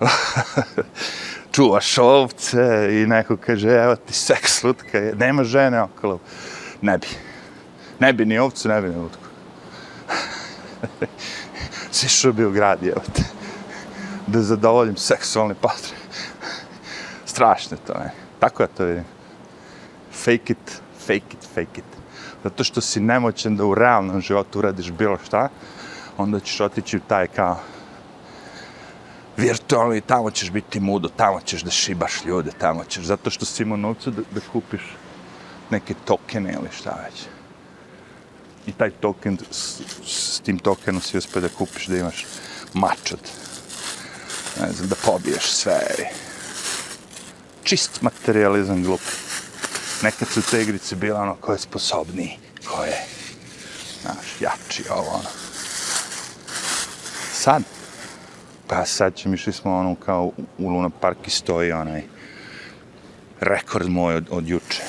čuvaš 1.52 1.98
ovce 1.98 2.88
i 2.90 3.06
neko 3.06 3.36
kaže, 3.36 3.68
evo 3.68 3.96
ti 3.96 4.14
seks 4.14 4.62
lutka, 4.62 5.00
nema 5.16 5.44
žene 5.44 5.82
okolo. 5.82 6.18
Ne 6.82 6.98
bi. 6.98 7.06
Ne 8.00 8.12
bi 8.12 8.24
ni 8.24 8.38
ovcu, 8.38 8.68
ne 8.68 8.80
bi 8.80 8.88
ni 8.88 8.96
lutku 8.96 9.26
sišao 11.92 12.32
bi 12.32 12.44
u 12.44 12.50
grad, 12.50 12.82
evo 12.82 13.00
te. 13.14 13.22
Da 14.26 14.42
zadovoljim 14.42 14.96
seksualne 14.96 15.54
potrebe. 15.54 16.02
Strašno 17.24 17.76
to, 17.86 17.94
ne. 17.94 18.10
Tako 18.38 18.62
ja 18.62 18.66
to 18.66 18.84
vidim. 18.84 19.04
Fake 20.12 20.52
it, 20.52 20.80
fake 20.98 21.16
it, 21.32 21.48
fake 21.54 21.80
it. 21.80 21.95
Zato 22.44 22.64
što 22.64 22.80
si 22.80 23.00
nemoćan 23.00 23.56
da 23.56 23.64
u 23.64 23.74
realnom 23.74 24.20
životu 24.20 24.58
uradiš 24.58 24.90
bilo 24.90 25.18
šta, 25.26 25.48
onda 26.18 26.40
ćeš 26.40 26.60
otići 26.60 26.96
u 26.96 27.00
taj 27.08 27.26
kao 27.26 27.58
virtualni, 29.36 30.00
tamo 30.00 30.30
ćeš 30.30 30.50
biti 30.50 30.80
mudo, 30.80 31.08
tamo 31.16 31.40
ćeš 31.40 31.62
da 31.62 31.70
šibaš 31.70 32.24
ljude, 32.24 32.50
tamo 32.58 32.84
ćeš, 32.84 33.04
zato 33.04 33.30
što 33.30 33.44
si 33.44 33.62
imao 33.62 33.76
novca 33.76 34.10
da, 34.10 34.22
da 34.30 34.40
kupiš 34.52 34.82
neke 35.70 35.94
tokene 36.04 36.52
ili 36.52 36.68
šta 36.72 36.98
već 37.04 37.26
i 38.66 38.72
taj 38.72 38.90
token, 38.90 39.38
s, 39.50 39.80
s 40.06 40.40
tim 40.40 40.58
tokenom 40.58 41.00
si 41.00 41.18
uspio 41.18 41.40
da 41.40 41.48
kupiš 41.48 41.86
da 41.86 41.96
imaš 41.96 42.26
mač 42.74 43.12
od, 43.12 43.20
ne 44.60 44.72
znam, 44.72 44.88
da 44.88 44.94
pobiješ 45.04 45.50
sve. 45.52 45.80
Čist 47.62 48.02
materializam 48.02 48.82
glup. 48.82 49.00
Nekad 50.02 50.28
su 50.28 50.42
te 50.50 50.62
igrice 50.62 50.96
bila 50.96 51.20
ono 51.20 51.34
ko 51.34 51.52
je 51.52 51.58
sposobniji, 51.58 52.38
ko 52.68 52.84
je, 52.84 53.06
znaš, 54.02 54.40
jači, 54.40 54.84
ovo 54.90 55.10
ono. 55.10 55.28
Sad, 57.32 57.62
pa 58.66 58.84
sad 58.84 59.14
ćemo 59.14 59.34
išli 59.34 59.52
smo 59.52 59.76
ono 59.76 59.94
kao 59.94 60.32
u 60.58 60.68
Luna 60.68 60.90
Park 61.00 61.26
i 61.26 61.30
stoji 61.30 61.72
onaj 61.72 62.02
rekord 63.40 63.88
moj 63.88 64.14
od, 64.14 64.26
od 64.30 64.48
juče. 64.48 64.82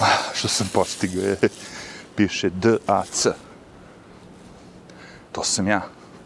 Ah, 0.00 0.34
što 0.34 0.48
sam 0.48 0.68
postigao 0.72 1.24
je 1.24 1.36
piše 2.16 2.50
DAC. 2.50 3.26
To 5.32 5.44
sam 5.44 5.68
ja 5.68 5.82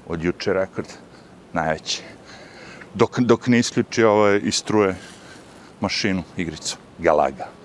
od 0.07 0.25
juče 0.25 0.53
rekord 0.53 0.87
najveći. 1.53 2.03
Dok, 2.95 3.21
dok 3.21 3.47
ne 3.47 3.59
isključi 3.59 4.05
ovaj, 4.05 4.37
ovo 4.37 4.47
i 4.47 4.53
struje 4.53 4.97
mašinu, 5.81 6.23
igricu, 6.37 6.77
Galaga. 6.99 7.62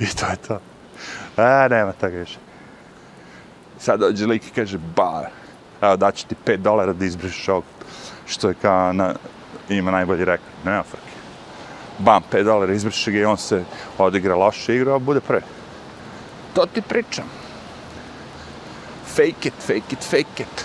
I 0.00 0.06
to 0.06 0.26
je 0.26 0.36
to. 0.36 0.60
A, 1.36 1.68
nema 1.68 1.92
toga 1.92 2.16
više. 2.16 2.38
Sad 3.78 4.00
dođe 4.00 4.26
lik 4.26 4.46
i 4.46 4.50
kaže, 4.50 4.78
bar, 4.96 5.26
evo 5.80 5.96
daću 5.96 6.26
ti 6.26 6.34
5 6.46 6.56
dolara 6.56 6.92
da 6.92 7.04
izbrišeš 7.04 7.48
ovog, 7.48 7.64
što 8.26 8.48
je 8.48 8.54
kao 8.62 8.92
na, 8.92 9.14
ima 9.68 9.90
najbolji 9.90 10.24
rekord. 10.24 10.52
Nema 10.64 10.82
frke 10.82 11.08
bam, 11.98 12.22
5 12.32 12.44
dolara, 12.44 12.72
izbriše 12.72 13.10
ga 13.10 13.18
i 13.18 13.24
on 13.24 13.36
se 13.36 13.64
odigra 13.98 14.36
loše 14.36 14.74
igra, 14.74 14.94
a 14.94 14.98
bude 14.98 15.20
pre. 15.20 15.40
To 16.54 16.66
ti 16.66 16.82
pričam. 16.82 17.24
Fake 19.06 19.48
it, 19.48 19.54
fake 19.60 19.92
it, 19.92 20.02
fake 20.02 20.42
it. 20.42 20.64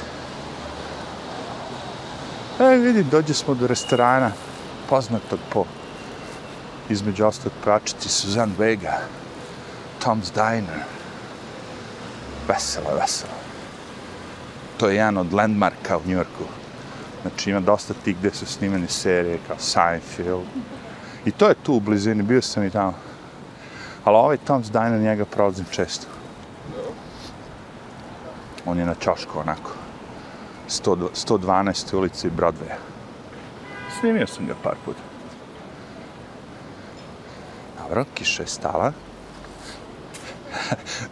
E, 2.59 2.77
vidim, 2.77 3.09
dođe 3.11 3.33
smo 3.33 3.53
do 3.53 3.67
restorana, 3.67 4.31
poznatog 4.89 5.39
po 5.49 5.65
između 6.89 7.25
ostalog 7.25 7.53
pračici 7.63 8.09
Suzanne 8.09 8.55
Vega, 8.57 8.99
Tom's 10.03 10.31
Diner. 10.33 10.83
Veselo, 12.47 12.95
veselo. 12.99 13.33
To 14.77 14.89
je 14.89 14.95
jedan 14.95 15.17
od 15.17 15.33
landmarka 15.33 15.97
u 15.97 16.01
Njujorku. 16.05 16.43
Znači 17.21 17.49
ima 17.49 17.59
dosta 17.59 17.93
tih 17.93 18.17
gde 18.17 18.31
su 18.31 18.45
snimene 18.45 18.87
serije 18.87 19.39
kao 19.47 19.57
Seinfeld, 19.59 20.45
I 21.25 21.31
to 21.31 21.47
je 21.47 21.55
tu 21.63 21.73
u 21.73 21.79
blizini, 21.79 22.23
bio 22.23 22.41
sam 22.41 22.63
i 22.63 22.69
tamo. 22.69 22.93
Ali 24.03 24.17
ovaj 24.17 24.37
Tom's 24.47 24.71
Diner 24.71 24.99
njega 24.99 25.25
prolazim 25.25 25.65
često. 25.71 26.07
On 28.65 28.79
je 28.79 28.85
na 28.85 28.95
čošku 28.95 29.39
onako. 29.39 29.71
112. 30.69 31.95
ulici 31.95 32.29
Broadwaya. 32.29 32.77
Snimio 33.99 34.27
sam 34.27 34.47
ga 34.47 34.55
par 34.63 34.75
puta. 34.85 34.99
Dobro, 37.77 38.05
kiša 38.13 38.43
je 38.43 38.47
stala 38.47 38.91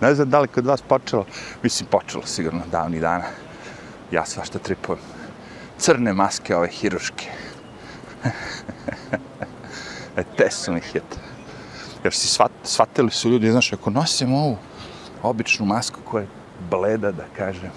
ne 0.01 0.15
znam 0.15 0.29
da 0.29 0.39
li 0.39 0.47
kod 0.47 0.65
vas 0.65 0.81
počelo, 0.81 1.25
mislim 1.63 1.89
počelo 1.89 2.25
sigurno 2.25 2.61
davni 2.71 2.99
dana. 2.99 3.23
Ja 4.11 4.25
svašta 4.25 4.59
tripujem. 4.59 4.99
Crne 5.77 6.13
maske 6.13 6.55
ove 6.55 6.67
hiruške. 6.67 7.25
E, 10.17 10.23
te 10.37 10.51
su 10.51 10.73
mi 10.73 10.81
hit. 10.81 11.03
Jer 12.03 12.13
si 12.13 12.27
svat, 12.27 12.51
shvatili 12.63 13.11
su 13.11 13.29
ljudi, 13.29 13.51
znaš, 13.51 13.73
ako 13.73 13.89
nosim 13.89 14.33
ovu 14.33 14.57
običnu 15.23 15.65
masku 15.65 15.99
koja 16.05 16.21
je 16.21 16.27
bleda, 16.69 17.11
da 17.11 17.23
kažem, 17.37 17.71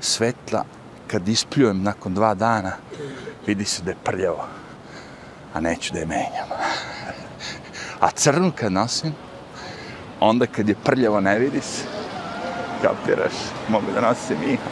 svetla, 0.00 0.64
kad 1.06 1.28
ispljujem 1.28 1.82
nakon 1.82 2.14
dva 2.14 2.34
dana, 2.34 2.72
vidi 3.46 3.64
se 3.64 3.82
da 3.82 3.90
je 3.90 3.96
prljavo, 4.04 4.46
a 5.54 5.60
neću 5.60 5.92
da 5.92 5.98
je 5.98 6.06
menjam. 6.06 6.48
A 8.00 8.10
crnu 8.10 8.52
kad 8.56 8.72
nosim, 8.72 9.14
onda 10.22 10.46
kad 10.46 10.68
je 10.68 10.74
prljavo 10.74 11.20
ne 11.20 11.38
vidi 11.38 11.60
se, 11.60 11.82
kapiraš, 12.82 13.32
mogu 13.68 13.86
da 13.94 14.00
nosim 14.00 14.36
i 14.46 14.58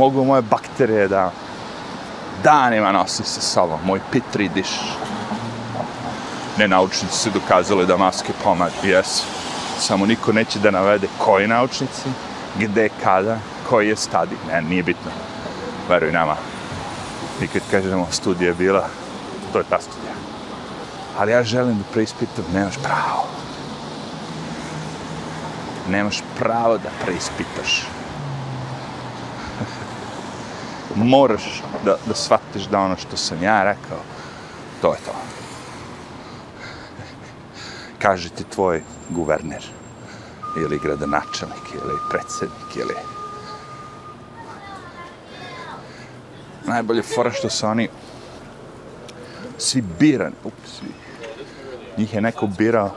mogu 0.00 0.24
moje 0.24 0.42
bakterije 0.42 1.08
da 1.08 1.30
danima 2.42 2.92
nosim 2.92 3.24
sa 3.24 3.40
sobom, 3.40 3.78
moj 3.84 4.00
pitri 4.12 4.48
diš. 4.48 4.68
Ne, 6.58 6.68
naučnici 6.68 7.18
su 7.18 7.30
dokazali 7.30 7.86
da 7.86 7.96
maske 7.96 8.32
pomažu, 8.44 8.74
jesu. 8.84 9.24
Samo 9.78 10.06
niko 10.06 10.32
neće 10.32 10.58
da 10.58 10.70
navede 10.70 11.08
koji 11.18 11.48
naučnici, 11.48 12.08
gde, 12.58 12.88
kada, 13.02 13.38
koji 13.68 13.88
je 13.88 13.96
stadij. 13.96 14.38
Ne, 14.48 14.62
nije 14.62 14.82
bitno. 14.82 15.10
Veruj 15.88 16.12
nama. 16.12 16.36
I 17.42 17.46
kad 17.46 17.62
kažemo 17.70 18.06
studija 18.10 18.48
je 18.48 18.54
bila, 18.54 18.88
to 19.52 19.58
je 19.58 19.64
ta 19.70 19.78
studija. 19.80 20.12
Ali 21.18 21.32
ja 21.32 21.42
želim 21.42 21.78
da 21.78 21.84
preispitam, 21.92 22.44
nemaš 22.54 22.74
pravo. 22.82 23.26
Nemaš 25.88 26.22
pravo 26.38 26.78
da 26.78 26.90
preispitaš. 27.04 27.86
Moraš 30.94 31.62
da, 31.84 31.96
da 32.06 32.14
shvatiš 32.14 32.64
da 32.64 32.80
ono 32.80 32.96
što 32.96 33.16
sam 33.16 33.42
ja 33.42 33.62
rekao, 33.62 33.98
to 34.80 34.92
je 34.92 34.98
to. 35.04 35.12
Kaže 38.02 38.28
ti 38.28 38.44
tvoj 38.44 38.82
guverner, 39.10 39.64
ili 40.56 40.78
gradonačelnik, 40.78 41.74
ili 41.74 41.98
predsednik, 42.10 42.76
ili... 42.76 42.94
Najbolje 46.66 47.02
fora 47.02 47.30
što 47.30 47.50
su 47.50 47.66
oni 47.66 47.88
svi 49.58 49.84
birani, 49.98 50.34
ups, 50.44 50.78
svi. 50.78 51.05
Njih 51.96 52.14
je 52.14 52.20
neko 52.20 52.46
birao 52.46 52.90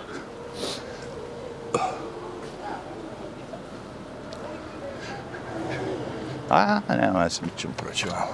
A, 6.49 6.79
nema, 6.89 7.23
ja 7.23 7.29
sam 7.29 7.45
mi 7.45 7.61
ćemo 7.61 7.73
proći 7.77 8.07
vamo. 8.07 8.31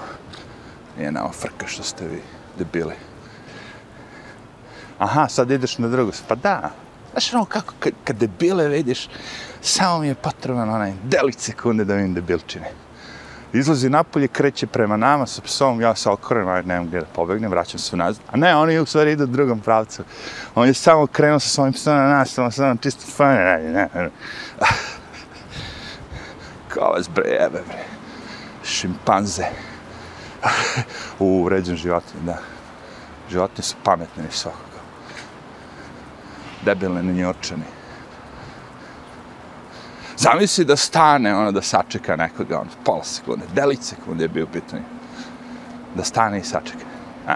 Nije 0.97 1.11
nama 1.11 1.31
frka 1.31 1.67
što 1.67 1.83
ste 1.83 2.07
vi 2.07 2.21
debili. 2.57 2.93
Aha, 4.99 5.27
sad 5.27 5.51
ideš 5.51 5.77
na 5.77 5.87
drugu. 5.87 6.11
Pa 6.27 6.35
da, 6.35 6.71
znaš 7.11 7.33
ono 7.33 7.45
kako, 7.45 7.73
kad, 7.79 7.93
kad 8.03 8.15
debile 8.15 8.67
vidiš, 8.67 9.09
samo 9.61 9.99
mi 9.99 10.07
je 10.07 10.15
potreban 10.15 10.69
onaj 10.69 10.93
delić 11.03 11.37
sekunde 11.37 11.85
da 11.85 11.95
vidim 11.95 12.13
debilčine. 12.13 12.84
Izlazi 13.57 13.89
napolje, 13.89 14.27
kreće 14.27 14.67
prema 14.67 14.97
nama 14.97 15.25
sa 15.25 15.41
psom, 15.41 15.81
ja 15.81 15.95
se 15.95 16.09
okrenem, 16.09 16.47
ali 16.47 16.65
nemam 16.65 16.87
gdje 16.87 16.99
da 16.99 17.05
pobegnem, 17.05 17.51
vraćam 17.51 17.79
se 17.79 17.97
nazad. 17.97 18.23
A 18.31 18.37
ne, 18.37 18.55
oni 18.55 18.79
u 18.79 18.85
stvari 18.85 19.11
idu 19.11 19.23
u 19.23 19.27
drugom 19.27 19.59
pravcu. 19.59 20.03
On 20.55 20.67
je 20.67 20.73
samo 20.73 21.07
krenuo 21.07 21.39
sa 21.39 21.49
svojim 21.49 21.73
psom 21.73 21.95
na 21.95 22.07
nas, 22.09 22.33
samo 22.33 22.51
samo 22.51 22.75
čisto 22.75 23.05
fan, 23.11 23.35
ne, 23.35 23.57
ne, 23.63 23.89
ne. 23.95 24.09
Kao 26.73 26.91
vas 26.91 27.09
bre, 27.09 27.29
jebe 27.29 27.61
bre. 27.67 27.83
Šimpanze. 28.63 29.45
u, 31.19 31.43
uređen 31.43 31.75
životinje, 31.75 32.21
da. 32.25 32.37
Životinje 33.29 33.63
su 33.63 33.75
pametne 33.83 34.23
i 34.29 34.31
svakako. 34.31 34.79
Debilne 36.65 37.03
njorčani. 37.03 37.74
Zamisli 40.17 40.65
da 40.65 40.75
stane, 40.75 41.35
ono, 41.35 41.51
da 41.51 41.61
sačeka 41.61 42.15
nekoga, 42.15 42.59
ono, 42.59 42.69
pola 42.83 43.03
sekunde, 43.03 43.45
delić 43.55 43.81
sekunde 43.81 44.23
je 44.23 44.29
bio 44.29 44.45
pitanje. 44.45 44.83
Da 45.95 46.03
stane 46.03 46.39
i 46.39 46.43
sačeka. 46.43 46.85
A. 47.27 47.35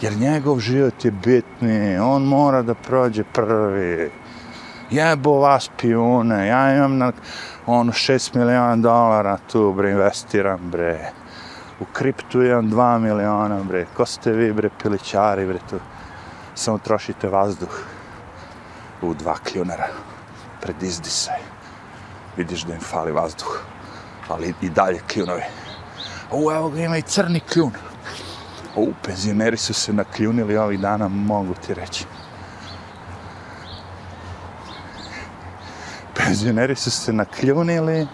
Jer 0.00 0.16
njegov 0.16 0.60
život 0.60 1.04
je 1.04 1.10
bitni, 1.10 1.98
on 1.98 2.22
mora 2.22 2.62
da 2.62 2.74
prođe 2.74 3.24
prvi. 3.24 4.10
Jebo 4.90 5.32
vas 5.32 5.70
pijune, 5.80 6.46
ja 6.46 6.76
imam 6.76 6.98
na 6.98 7.12
ono 7.66 7.92
6 7.92 8.36
miliona 8.36 8.76
dolara 8.76 9.38
tu, 9.52 9.72
bre, 9.72 9.90
investiram, 9.90 10.70
bre. 10.70 11.10
U 11.80 11.84
kriptu 11.92 12.42
imam 12.42 12.70
2 12.70 12.98
miliona, 12.98 13.62
bre. 13.62 13.86
Ko 13.96 14.06
ste 14.06 14.32
vi, 14.32 14.52
bre, 14.52 14.70
pilićari, 14.82 15.46
bre, 15.46 15.58
tu? 15.70 15.78
Samo 16.54 16.78
trošite 16.78 17.28
vazduh 17.28 17.80
u 19.02 19.14
dva 19.14 19.36
kljunara 19.38 19.88
pred 20.60 20.82
izdisaj. 20.82 21.38
Vidiš 22.36 22.62
da 22.62 22.74
im 22.74 22.80
fali 22.80 23.12
vazduh, 23.12 23.58
ali 24.28 24.54
i 24.60 24.70
dalje 24.70 25.00
kljunovi. 25.06 25.42
U, 26.32 26.52
evo 26.52 26.70
ga 26.70 26.80
ima 26.80 26.96
i 26.96 27.02
crni 27.02 27.40
kljun. 27.40 27.72
U, 28.76 28.92
penzioneri 29.02 29.56
su 29.56 29.74
se 29.74 29.92
nakljunili 29.92 30.56
ovih 30.56 30.80
dana, 30.80 31.08
mogu 31.08 31.54
ti 31.66 31.74
reći. 31.74 32.04
Penzioneri 36.14 36.76
su 36.76 36.90
se 36.90 37.12
nakljunili. 37.12 38.06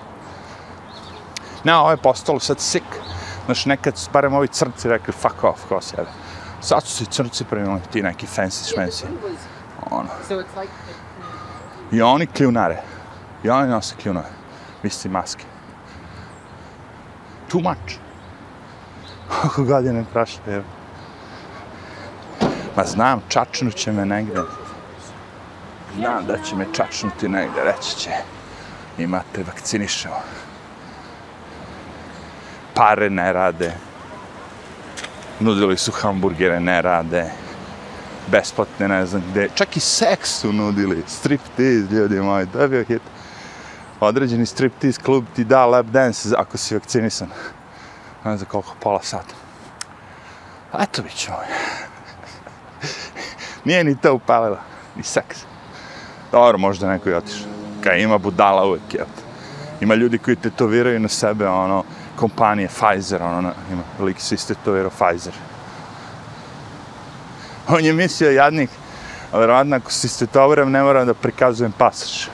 Ne, 1.65 1.77
ovo 1.77 1.91
je 1.91 1.97
postalo 1.97 2.41
sad 2.41 2.61
sick. 2.61 2.87
Znaš, 3.45 3.67
nekad 3.67 3.99
su 3.99 4.11
barem 4.13 4.35
ovi 4.35 4.49
crnci 4.49 4.89
rekli, 4.89 5.13
fuck 5.13 5.45
off, 5.45 5.69
ko 5.69 5.81
sebe. 5.81 6.28
Sad 6.61 6.83
su 6.83 6.97
se 6.97 7.11
crnci 7.11 7.45
primili 7.45 7.81
ti 7.93 8.03
neki 8.03 8.27
fancy 8.27 8.73
šmenci. 8.75 9.05
Ono. 9.91 10.09
I 11.93 12.03
oni 12.03 12.27
kljunare. 12.27 12.83
I 13.45 13.51
oni 13.51 13.69
nose 13.69 13.95
kljunare. 14.03 14.29
Misli 14.83 15.11
maske. 15.11 15.45
Too 17.49 17.61
much. 17.61 17.99
Oko 19.45 19.65
godine 19.65 20.05
prašle, 20.13 20.55
evo. 20.55 20.65
Ma 22.77 22.85
znam, 22.85 23.23
čačnut 23.29 23.75
će 23.75 23.93
me 23.93 24.07
negde. 24.07 24.41
Znam 25.97 26.27
da 26.27 26.39
će 26.39 26.57
me 26.57 26.67
čačnuti 26.73 27.29
negde, 27.29 27.65
reći 27.65 27.97
će. 27.97 28.11
Imate, 28.99 29.43
vakcinišemo. 29.43 30.15
Pare 32.75 33.11
ne 33.11 33.33
rade 33.33 33.88
nudili 35.41 35.77
su 35.77 35.93
hamburgere, 35.93 36.61
ne 36.61 36.83
rade, 36.83 37.31
besplatne, 38.31 38.89
ne 38.89 39.07
znam 39.07 39.23
gde, 39.31 39.49
čak 39.55 39.77
i 39.77 39.81
seks 39.81 40.31
su 40.41 40.53
nudili, 40.53 41.03
striptease, 41.07 41.95
ljudi 41.95 42.21
moji, 42.21 42.47
to 42.47 42.61
je 42.61 42.69
bio 42.69 42.85
hit. 42.85 43.03
Određeni 44.01 44.47
striptease 44.47 45.01
klub 45.03 45.25
ti 45.37 45.45
da 45.45 45.67
lap 45.67 45.87
dance 45.87 46.29
ako 46.37 46.59
si 46.59 46.75
vakcinisan. 46.75 47.29
Ne 48.25 48.37
znam 48.37 48.49
koliko, 48.51 48.75
pola 48.81 49.03
sata. 49.03 49.35
Eto 50.79 51.03
bit 51.03 51.15
ćemo. 51.15 51.37
Nije 53.65 53.85
ni 53.85 53.97
to 53.97 54.15
upalilo, 54.15 54.59
ni 54.97 55.03
seks. 55.03 55.39
Dobro, 56.33 56.59
možda 56.59 56.89
neko 56.89 57.09
je 57.09 57.17
otišao. 57.17 57.49
Kaj 57.85 58.03
ima 58.03 58.19
budala 58.19 58.67
uvek, 58.67 58.95
jel? 58.95 59.07
Ima 59.81 59.95
ljudi 59.95 60.19
koji 60.19 60.37
tetoviraju 60.37 61.01
na 61.01 61.09
sebe, 61.09 61.49
ono, 61.49 61.85
kompanije 62.19 62.69
Pfizer, 62.69 63.23
ono, 63.23 63.39
ono 63.39 63.53
ima 63.73 63.83
lik 64.01 64.21
se 64.21 64.35
je 64.35 64.91
Pfizer. 64.91 65.33
On 67.69 67.85
je 67.85 67.93
mislio 67.93 68.31
jadnik, 68.31 68.71
ali 69.33 69.41
vjerovatno 69.41 69.77
ako 69.77 69.91
se 69.91 70.07
istetoviram 70.07 70.71
ne 70.71 70.83
moram 70.83 71.07
da 71.07 71.15
prikazujem 71.15 71.73
pasaž. 71.73 72.27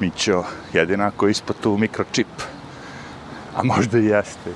Mićo, 0.00 0.44
jedina 0.72 1.06
ako 1.06 1.28
ispod 1.28 1.56
tu 1.60 1.76
mikročip. 1.76 2.42
A 3.56 3.62
možda 3.62 3.98
i 3.98 4.04
jeste. 4.04 4.50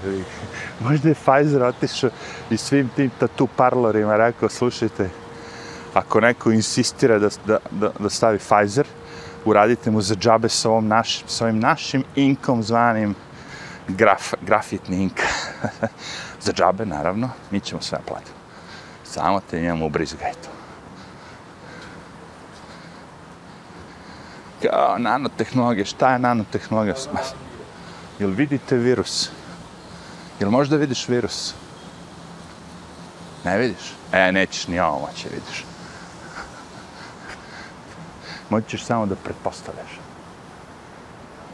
Možda 0.81 1.09
je 1.09 1.15
Pfizer 1.15 1.63
otišao 1.63 2.11
i 2.51 2.57
svim 2.57 2.89
tim 2.97 3.11
tatu 3.19 3.49
parlorima 3.57 4.17
rekao, 4.17 4.49
slušajte, 4.49 5.11
ako 5.95 6.21
neko 6.21 6.51
insistira 6.51 7.19
da, 7.19 7.29
da, 7.47 7.59
da, 7.71 7.91
da 7.99 8.11
stavi 8.11 8.39
Pfizer, 8.39 8.87
uradite 9.45 9.91
mu 9.91 10.01
za 10.01 10.15
džabe 10.15 10.49
s, 10.49 10.65
ovom 10.65 10.89
naš, 10.89 11.25
s 11.27 11.41
ovim 11.41 11.59
našim 11.59 12.05
inkom 12.17 12.63
zvanim 12.63 13.15
graf, 13.89 14.35
grafitni 14.41 15.03
ink. 15.03 15.21
za 16.45 16.53
džabe, 16.53 16.87
naravno, 16.87 17.31
mi 17.51 17.61
ćemo 17.61 17.83
sve 17.83 17.99
platiti. 18.09 18.31
Samo 19.05 19.41
te 19.51 19.65
imamo 19.65 19.87
u 19.87 19.91
brizgajtu. 19.91 20.49
Kao 24.63 24.99
nanotehnologija, 24.99 25.85
šta 25.85 26.13
je 26.13 26.19
nanotehnologija? 26.19 26.95
Jel 28.19 28.31
vidite 28.31 28.77
virus? 28.77 29.31
Jel 30.41 30.51
možda 30.51 30.77
vidiš 30.77 31.09
virus? 31.09 31.55
Ne 33.45 33.59
vidiš? 33.59 33.95
E, 34.13 34.33
nećeš 34.33 34.69
ni 34.69 34.81
ovo 34.81 34.99
moći 34.99 35.29
vidiš. 35.29 35.65
Moći 38.51 38.69
ćeš 38.69 38.85
samo 38.85 39.07
da 39.07 39.17
pretpostavljaš 39.17 40.02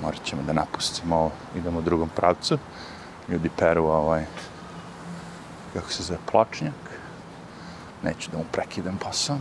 morat 0.03 0.25
ćemo 0.25 0.43
da 0.43 0.53
napustimo 0.53 1.17
ovo, 1.17 1.31
idemo 1.57 1.79
u 1.79 1.83
drugom 1.83 2.09
pravcu. 2.09 2.59
Ljudi 3.29 3.51
peru 3.59 3.85
ovaj, 3.85 4.25
kako 5.75 5.91
se 5.93 6.03
zove, 6.03 6.19
pločnjak. 6.31 6.75
Neću 8.03 8.31
da 8.31 8.39
mu 8.39 8.45
prekidam 8.53 8.97
posao. 8.97 9.39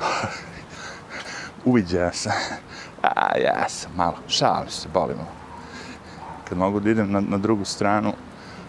Uviđa 1.64 2.10
sam. 2.12 2.32
A, 3.02 3.38
ja 3.38 3.68
sam 3.68 3.92
malo, 3.96 4.16
šalim 4.28 4.70
se, 4.70 4.88
bolimo. 4.94 5.26
Kad 6.48 6.58
mogu 6.58 6.80
da 6.80 6.90
idem 6.90 7.12
na, 7.12 7.20
na 7.20 7.38
drugu 7.38 7.64
stranu 7.64 8.12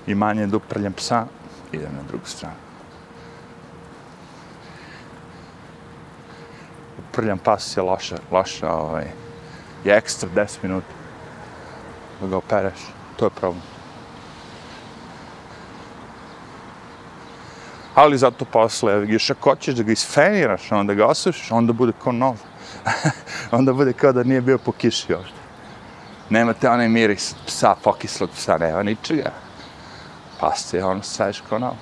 i 0.07 0.15
manje 0.15 0.47
da 0.47 0.57
uprljam 0.57 0.93
psa, 0.93 1.25
idem 1.71 1.91
na 1.95 2.03
drugu 2.07 2.25
stranu. 2.25 2.55
Uprljam 7.09 7.37
pas 7.37 7.77
je 7.77 7.83
loša, 7.83 8.17
loša, 8.31 8.73
ovaj, 8.73 9.11
je 9.83 9.97
ekstra 9.97 10.29
10 10.35 10.57
minuta 10.63 10.87
da 12.21 12.27
ga 12.27 12.37
opereš. 12.37 12.79
To 13.15 13.25
je 13.25 13.29
problem. 13.29 13.61
Ali 17.95 18.17
zato 18.17 18.45
posle, 18.45 19.05
još 19.07 19.29
ako 19.29 19.49
hoćeš 19.49 19.75
da 19.75 19.83
ga 19.83 19.91
isfeniraš, 19.91 20.71
onda 20.71 20.93
ga 20.93 21.05
osušiš, 21.05 21.51
onda 21.51 21.73
bude 21.73 21.93
kao 22.03 22.13
nov. 22.13 22.37
onda 23.51 23.73
bude 23.73 23.93
kao 23.93 24.11
da 24.11 24.23
nije 24.23 24.41
bio 24.41 24.57
po 24.57 24.71
kiši 24.71 25.13
ovdje. 25.13 25.39
Nemate 26.29 26.69
onaj 26.69 26.89
miris 26.89 27.35
psa, 27.45 27.75
pokislog 27.83 28.29
psa, 28.29 28.57
nema 28.57 28.83
ničega. 28.83 29.31
Pasta 30.39 30.77
je 30.77 30.85
ono 30.85 31.03
sveš 31.03 31.43
kao 31.49 31.59
nov. 31.59 31.73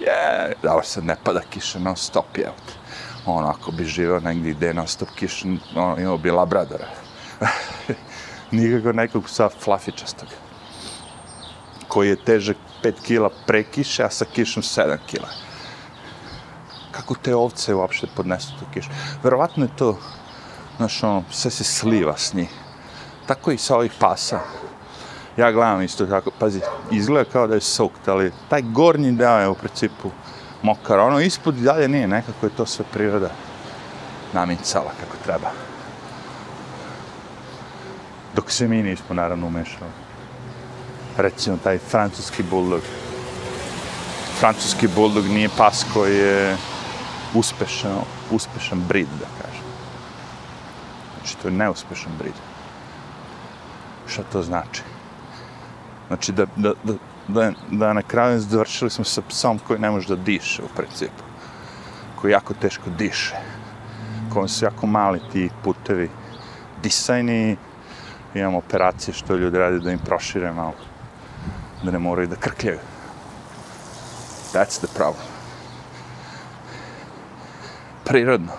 yeah. 0.00 0.52
Dobro, 0.62 0.84
sad 0.84 1.04
ne 1.04 1.16
pada 1.24 1.40
kiša 1.50 1.78
non 1.78 1.96
stop, 1.96 2.38
jel. 2.38 2.52
Ono, 3.26 3.48
ako 3.48 3.70
bi 3.70 3.84
živao 3.84 4.20
negdje 4.20 4.52
gdje 4.52 4.74
non 4.74 4.86
stop 4.86 5.08
kiš, 5.14 5.44
ono, 5.74 5.96
imao 5.98 6.18
bi 6.18 6.30
labradora. 6.30 6.86
Nikako 8.50 8.92
nekog 8.92 9.24
psa 9.24 9.48
flafičastog. 9.48 10.28
Koji 11.88 12.08
je 12.08 12.24
težak 12.24 12.56
5 12.82 12.92
kila 13.02 13.30
pre 13.46 13.62
kiše, 13.62 14.04
a 14.04 14.10
sa 14.10 14.24
kišom 14.24 14.62
7 14.62 14.98
kila. 15.06 15.28
Kako 16.90 17.14
te 17.14 17.34
ovce 17.34 17.74
uopšte 17.74 18.06
podnesu 18.16 18.54
tu 18.58 18.64
kišu? 18.74 18.90
Verovatno 19.22 19.64
je 19.64 19.76
to, 19.76 19.98
znaš, 20.76 21.02
ono, 21.02 21.24
sve 21.30 21.50
se 21.50 21.64
sliva 21.64 22.16
s 22.16 22.34
njih. 22.34 22.50
Tako 23.26 23.52
i 23.52 23.58
sa 23.58 23.76
ovih 23.76 23.92
pasa. 23.98 24.40
Ja 25.36 25.52
gledam 25.52 25.82
isto 25.82 26.06
tako, 26.06 26.30
pazi, 26.38 26.60
izgleda 26.90 27.30
kao 27.30 27.46
da 27.46 27.54
je 27.54 27.60
sokt, 27.60 28.08
ali 28.08 28.32
taj 28.48 28.62
gornji 28.62 29.12
deo 29.12 29.38
je 29.38 29.48
u 29.48 29.54
principu 29.54 30.10
mokar. 30.62 30.98
Ono 30.98 31.20
ispod 31.20 31.58
i 31.58 31.62
dalje 31.62 31.88
nije, 31.88 32.08
nekako 32.08 32.46
je 32.46 32.56
to 32.56 32.66
sve 32.66 32.84
priroda 32.92 33.30
namicala 34.32 34.90
kako 35.00 35.16
treba. 35.24 35.50
Dok 38.34 38.50
se 38.50 38.68
mi 38.68 38.82
nismo 38.82 39.14
naravno 39.14 39.46
umešali. 39.46 39.90
Recimo 41.16 41.56
taj 41.56 41.78
francuski 41.78 42.42
bulldog. 42.42 42.80
Francuski 44.38 44.88
bulldog 44.88 45.26
nije 45.26 45.48
pas 45.56 45.84
koji 45.94 46.16
je 46.16 46.56
uspešan, 47.34 47.96
uspešan 48.30 48.80
brid, 48.88 49.08
da 49.20 49.26
kažem. 49.42 49.64
Znači, 51.16 51.36
to 51.36 51.48
je 51.48 51.54
neuspešan 51.54 52.12
brid. 52.18 52.34
Šta 54.06 54.22
to 54.32 54.42
znači? 54.42 54.82
Znači, 56.08 56.32
da, 56.32 56.46
da, 56.56 56.72
da, 56.84 56.92
da, 57.28 57.52
da 57.70 57.92
na 57.92 58.02
kraju 58.02 58.40
završili 58.40 58.90
smo 58.90 59.04
sa 59.04 59.22
psom 59.28 59.58
koji 59.58 59.80
ne 59.80 59.90
može 59.90 60.08
da 60.08 60.22
diše, 60.22 60.62
u 60.62 60.68
principu. 60.76 61.22
Koji 62.20 62.32
jako 62.32 62.54
teško 62.54 62.90
diše. 62.98 63.34
Koji 64.32 64.48
su 64.48 64.64
jako 64.64 64.86
mali 64.86 65.20
ti 65.32 65.50
putevi 65.64 66.10
disajni. 66.82 67.56
Imamo 68.34 68.58
operacije 68.58 69.14
što 69.14 69.36
ljudi 69.36 69.58
radi 69.58 69.80
da 69.80 69.92
im 69.92 69.98
prošire 69.98 70.52
malo. 70.52 70.74
Da 71.82 71.90
ne 71.90 71.98
moraju 71.98 72.28
da 72.28 72.36
krkljaju. 72.36 72.78
That's 74.52 74.78
the 74.78 74.88
problem. 74.94 75.26
Prirodno. 78.04 78.52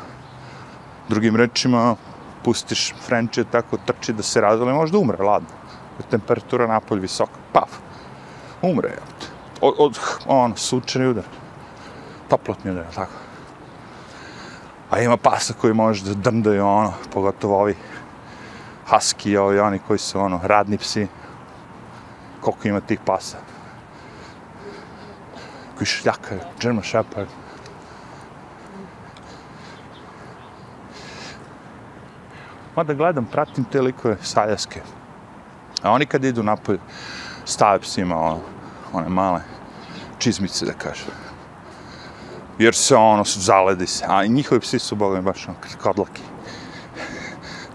Drugim 1.09 1.35
rečima, 1.35 1.95
pustiš 2.43 2.93
Frenče 3.05 3.43
tako 3.43 3.77
trči 3.85 4.13
da 4.13 4.23
se 4.23 4.41
razvali, 4.41 4.73
možda 4.73 4.97
umre, 4.97 5.23
ladno. 5.23 5.49
Temperatura 6.09 6.67
napolj 6.67 6.99
visoka, 6.99 7.39
paf. 7.53 7.86
Umre, 8.61 8.89
je. 8.89 8.97
Od, 9.61 9.75
od 9.77 9.99
on, 10.27 10.53
sučeni 10.55 11.07
udar. 11.07 11.23
Toplotni 12.29 12.71
udar, 12.71 12.85
tako. 12.95 13.11
A 14.89 14.99
ima 14.99 15.17
pasa 15.17 15.53
koji 15.53 15.73
može 15.73 16.03
da 16.05 16.13
drndaju, 16.13 16.65
ono, 16.65 16.93
pogotovo 17.13 17.61
ovi 17.61 17.75
husky, 18.89 19.37
ovi 19.37 19.59
oni 19.59 19.79
koji 19.87 19.99
su, 19.99 20.19
ono, 20.19 20.39
radni 20.43 20.77
psi. 20.77 21.07
Koliko 22.41 22.67
ima 22.67 22.79
tih 22.79 22.99
pasa? 23.05 23.37
koji 25.77 25.87
šljakaju, 25.87 26.39
German 26.61 26.83
Shepherd. 26.83 27.27
Mada 32.75 32.93
gledam, 32.93 33.25
pratim 33.25 33.63
te 33.63 33.81
likove 33.81 34.17
saljaske. 34.21 34.81
A 35.83 35.91
oni 35.91 36.05
kad 36.05 36.23
idu 36.23 36.43
napolje, 36.43 36.79
stave 37.47 37.79
psima 37.79 38.15
ono, 38.15 38.39
one 38.93 39.09
male 39.09 39.41
čizmice, 40.19 40.65
da 40.65 40.73
kažem. 40.73 41.13
Jer 42.59 42.75
se 42.75 42.95
ono, 42.95 43.25
su 43.25 43.39
zaledi 43.39 43.87
se. 43.87 44.05
A 44.07 44.25
njihovi 44.25 44.61
psi 44.61 44.79
su, 44.79 44.95
boga 44.95 45.15
mi, 45.15 45.21
baš 45.21 45.47
ono, 45.47 45.57
kodlaki. 45.81 46.21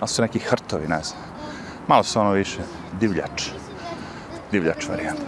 Ali 0.01 0.09
su 0.09 0.23
neki 0.23 0.39
hrtovi, 0.39 0.89
ne 0.89 1.03
znam. 1.03 1.21
Malo 1.89 2.03
su 2.03 2.21
ono 2.21 2.33
više 2.33 2.59
divljač. 3.01 3.49
Divljač 4.51 4.89
varijanta. 4.89 5.23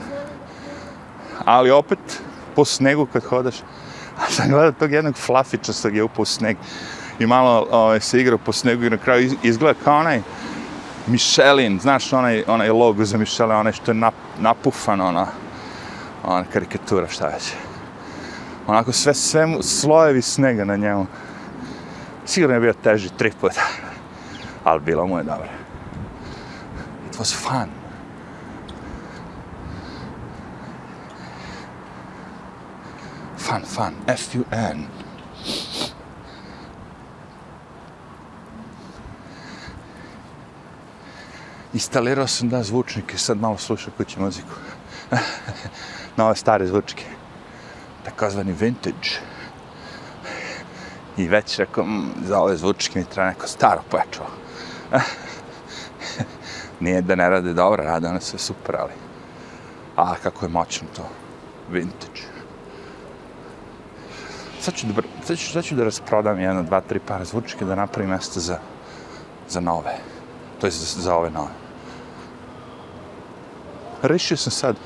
Ali 1.45 1.71
opet, 1.71 2.23
po 2.57 2.65
snegu 2.65 3.07
kad 3.07 3.25
hodaš. 3.25 3.57
A 4.21 4.31
sam 4.31 4.49
gledao 4.49 4.73
tog 4.73 4.93
jednog 4.93 5.17
flafiča 5.17 5.73
sa 5.73 5.89
je 5.89 6.03
upao 6.03 6.23
u 6.23 6.25
sneg 6.25 6.57
i 7.19 7.27
malo 7.27 7.67
ovaj, 7.71 8.01
se 8.01 8.21
igrao 8.21 8.39
po 8.39 8.53
snegu 8.53 8.85
i 8.85 8.91
na 8.91 8.97
kraju 8.97 9.37
izgleda 9.43 9.79
kao 9.85 9.99
onaj 9.99 10.23
Michelin, 11.07 11.81
znaš 11.81 12.13
onaj, 12.13 12.45
onaj 12.47 12.71
logo 12.71 13.05
za 13.05 13.19
Michelin, 13.19 13.57
onaj 13.57 13.73
što 13.73 13.91
je 13.91 13.95
nap, 13.95 14.15
napufan, 14.41 15.01
ona, 15.01 15.27
ona 16.25 16.45
karikatura, 16.53 17.09
šta 17.09 17.27
već. 17.27 17.53
Onako 18.67 18.93
sve, 18.93 19.15
sve 19.15 19.63
slojevi 19.63 20.23
snega 20.23 20.65
na 20.65 20.77
njemu. 20.77 21.07
Sigurno 22.27 22.55
je 22.55 22.61
bio 22.61 22.73
teži 22.73 23.09
tri 23.09 23.33
puta, 23.41 23.61
ali 24.65 24.81
bilo 24.81 25.07
mu 25.07 25.19
je 25.19 25.25
dobro. 25.25 25.49
It 27.09 27.19
was 27.19 27.35
fun. 27.35 27.69
Fun, 33.39 33.63
fun. 33.65 33.95
F-U-N. 34.07 34.87
Instalirao 41.75 42.27
sam 42.27 42.49
da 42.49 42.63
zvučnike, 42.63 43.19
sad 43.19 43.41
malo 43.41 43.59
slušam 43.59 43.93
kući 43.97 44.21
muziku. 44.21 44.55
na 46.17 46.27
ove 46.27 46.37
stare 46.37 46.67
zvučke. 46.67 47.05
Takozvani 48.05 48.53
vintage. 48.53 49.11
I 51.17 51.29
već 51.29 51.59
rekao, 51.59 51.87
za 52.27 52.41
ove 52.41 52.57
zvučke 52.57 52.99
mi 52.99 53.05
treba 53.05 53.29
neko 53.29 53.47
staro 53.47 53.83
pojačalo. 53.91 54.31
Nije 56.81 57.03
da 57.03 57.15
ne 57.15 57.31
rade 57.31 57.53
dobro, 57.53 57.85
rade 57.85 58.09
one 58.09 58.21
sve 58.21 58.39
super, 58.39 58.77
ali... 58.77 58.93
A 59.97 60.15
kako 60.23 60.45
je 60.45 60.49
moćno 60.49 60.89
to. 60.97 61.09
Vintage 61.71 62.35
sad 64.65 64.75
ću 64.75 64.87
da, 64.87 65.03
sad 65.25 65.39
ću, 65.39 65.53
sad 65.53 65.65
ću 65.65 65.75
da 65.75 65.85
rasprodam 65.85 66.41
jedno, 66.41 66.63
dva, 66.63 66.81
tri 66.81 66.99
para 66.99 67.25
zvučke 67.25 67.65
da 67.65 67.75
napravim 67.75 68.11
mjesto 68.11 68.41
za, 68.41 68.59
za 69.49 69.61
nove. 69.61 69.97
To 70.61 70.67
je 70.67 70.71
za, 70.71 71.01
za 71.01 71.17
ove 71.17 71.31
nove. 71.31 71.64
Rešio 74.05 74.37
sam 74.37 74.53
sad, 74.53 74.77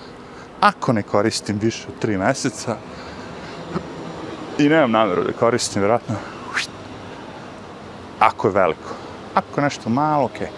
ako 0.60 0.92
ne 0.92 1.02
koristim 1.02 1.58
više 1.58 1.86
od 1.88 2.00
tri 2.00 2.18
mjeseca, 2.18 2.76
i 4.58 4.68
nemam 4.68 4.90
namjeru 4.90 5.24
da 5.24 5.32
koristim, 5.32 5.82
vjerojatno, 5.82 6.14
ako 8.18 8.48
je 8.48 8.54
veliko. 8.54 8.90
Ako 9.34 9.60
je 9.60 9.64
nešto 9.64 9.90
malo, 9.90 10.24
okej. 10.24 10.46
Okay. 10.46 10.50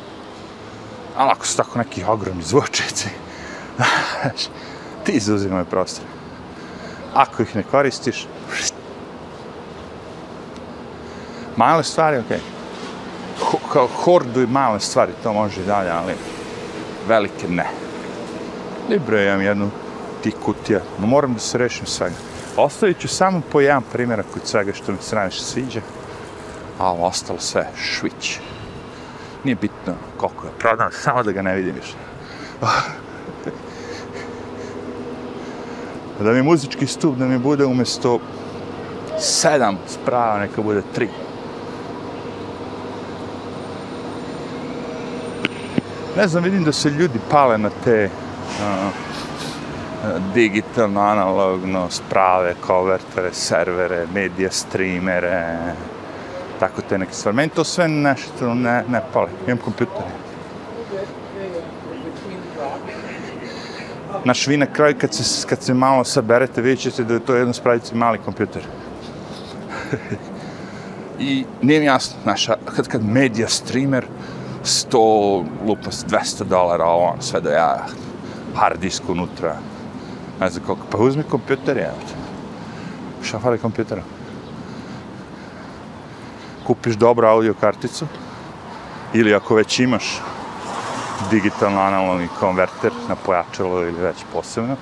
Ali 1.17 1.31
ako 1.31 1.47
su 1.47 1.57
tako 1.57 1.79
neki 1.79 2.05
ogromni 2.05 2.43
zvučici, 2.43 3.09
ti 5.05 5.13
izuzimaju 5.13 5.65
prostor. 5.65 6.05
Ako 7.15 7.43
ih 7.43 7.57
ne 7.57 7.63
koristiš, 7.63 8.27
Male 11.57 11.85
stvari, 11.85 12.19
okej. 12.19 12.39
Okay. 12.39 13.57
Kao 13.73 13.87
hordu 13.87 14.43
i 14.43 14.47
male 14.47 14.81
stvari, 14.81 15.13
to 15.23 15.33
može 15.33 15.63
dalje, 15.65 15.91
ali 15.91 16.15
velike 17.09 17.49
ne. 17.49 17.90
Ne 18.91 18.97
je 19.19 19.27
imam 19.27 19.43
jednu 19.43 19.71
tih 20.23 20.35
kutija, 20.45 20.81
no 21.01 21.07
moram 21.07 21.35
da 21.35 21.41
se 21.41 21.59
rešim 21.59 21.87
svega. 21.87 22.15
Ostavit 22.57 22.99
ću 22.99 23.09
samo 23.09 23.41
po 23.53 23.61
jedan 23.61 23.83
primjerak 23.93 24.27
od 24.37 24.43
svega 24.45 24.73
što 24.73 24.93
mi 24.93 24.99
se 25.01 25.17
najviše 25.17 25.41
sviđa, 25.41 25.81
a 26.79 26.91
ovo 26.91 27.07
ostalo 27.07 27.39
sve 27.39 27.69
švić. 27.77 28.39
Nije 29.45 29.55
bitno 29.55 29.95
koliko 30.17 30.47
je 30.47 30.53
prodan, 30.59 30.93
samo 31.05 31.23
da 31.23 31.33
ga 31.33 31.43
ne 31.43 31.55
vidim 31.55 31.75
više. 31.75 31.95
da 36.25 36.33
mi 36.33 36.43
muzički 36.43 36.87
stup 36.87 37.17
da 37.17 37.27
mi 37.27 37.39
bude 37.39 37.65
umjesto 37.65 38.19
sedam 39.19 39.79
sprava, 39.89 40.39
neka 40.39 40.63
bude 40.63 40.83
tri. 40.95 41.09
ne 46.21 46.29
znam, 46.29 46.45
vidim 46.45 46.65
da 46.65 46.73
se 46.73 46.91
ljudi 46.91 47.19
pale 47.31 47.59
na 47.59 47.71
te 47.85 48.11
digitalno, 50.35 51.01
analogno, 51.01 51.91
sprave, 51.91 52.55
kovertere, 52.61 53.33
servere, 53.33 54.07
medija, 54.15 54.51
streamere, 54.51 55.57
tako 56.61 56.83
te 56.89 56.99
neke 56.99 57.13
stvari. 57.13 57.37
Meni 57.37 57.49
to 57.49 57.65
sve 57.65 57.89
nešto 57.89 58.55
ne, 58.55 58.85
ne 58.89 59.01
pali. 59.13 59.31
Imam 59.47 59.59
kompjuter. 59.59 60.03
Naš 64.25 64.47
vi 64.47 64.57
na 64.57 64.67
kraju 64.67 64.97
kad 65.01 65.15
se, 65.15 65.47
kad 65.49 65.63
se 65.63 65.75
malo 65.75 66.05
saberete, 66.05 66.63
vidjet 66.63 66.81
ćete 66.81 67.05
da 67.05 67.15
je 67.15 67.21
to 67.21 67.35
jedno 67.35 67.53
spravici 67.53 67.95
mali 67.95 68.19
kompjuter. 68.19 68.63
I 71.21 71.45
nije 71.63 71.81
mi 71.81 71.87
jasno, 71.87 72.17
znaš, 72.23 72.47
kad, 72.77 72.89
kad 72.89 73.05
media 73.05 73.49
streamer, 73.49 74.07
100, 74.65 75.45
lupa 75.67 75.91
200 75.91 76.45
dolara, 76.45 76.85
ovo, 76.85 77.05
ono, 77.05 77.23
sve 77.23 77.41
da 77.41 77.51
ja, 77.51 77.87
hard 78.55 78.81
disk 78.81 79.09
unutra, 79.09 79.57
ne 80.41 80.51
znam 80.51 80.65
koliko, 80.67 80.87
pa 80.91 80.99
uzmi 80.99 81.23
kompjuter, 81.23 81.77
ja. 81.77 81.93
šta 83.23 83.39
fali 83.39 83.59
kompjutera? 83.59 84.03
Kupiš 86.67 86.95
dobru 86.95 87.27
audio 87.27 87.55
karticu, 87.55 88.07
ili 89.15 89.35
ako 89.35 89.55
već 89.55 89.79
imaš 89.79 90.21
digitalno 91.31 91.81
analogni 91.81 92.29
konverter 92.41 92.93
na 93.09 93.17
pojačalo 93.17 93.83
ili 93.83 94.01
već 94.01 94.17
posebno, 94.33 94.77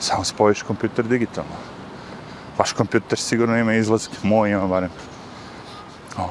samo 0.00 0.24
spojiš 0.24 0.62
kompjuter 0.62 1.04
digitalno. 1.04 1.56
Vaš 2.58 2.72
kompjuter 2.72 3.18
sigurno 3.18 3.56
ima 3.56 3.74
izlaz, 3.74 4.08
moj 4.22 4.50
ima 4.50 4.66
barem. 4.66 4.90
O, 6.16 6.28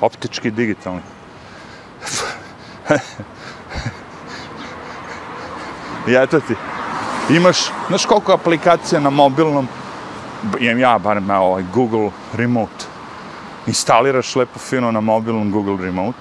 optički 0.00 0.50
digitalni. 0.50 1.02
I 6.08 6.14
eto 6.14 6.40
ti, 6.40 6.54
imaš, 7.30 7.58
znaš 7.88 8.06
koliko 8.06 8.32
aplikacija 8.32 9.00
na 9.00 9.10
mobilnom, 9.10 9.68
imam 10.60 10.78
ja 10.78 10.98
barem 10.98 11.30
ovaj 11.30 11.64
Google 11.74 12.10
Remote, 12.36 12.84
instaliraš 13.66 14.36
lepo 14.36 14.58
fino 14.58 14.92
na 14.92 15.00
mobilnom 15.00 15.50
Google 15.50 15.84
Remote, 15.84 16.18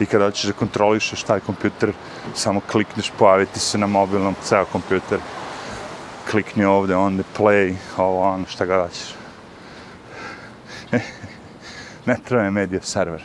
i 0.00 0.06
kada 0.06 0.30
ćeš 0.30 0.44
da 0.44 0.52
kontrolišeš 0.52 1.22
taj 1.22 1.40
kompjuter, 1.40 1.92
samo 2.34 2.60
klikneš, 2.60 3.12
pojaviti 3.18 3.60
se 3.60 3.78
na 3.78 3.86
mobilnom, 3.86 4.34
ceo 4.42 4.64
kompjuter, 4.64 5.18
klikni 6.30 6.64
ovde, 6.64 6.96
on 6.96 7.22
play, 7.38 7.74
ovo, 7.96 8.22
ono, 8.22 8.46
šta 8.46 8.66
ga 8.66 8.76
daćeš. 8.76 9.14
ne 12.06 12.16
treba 12.24 12.44
je 12.44 12.50
media 12.50 12.80
server. 12.82 13.22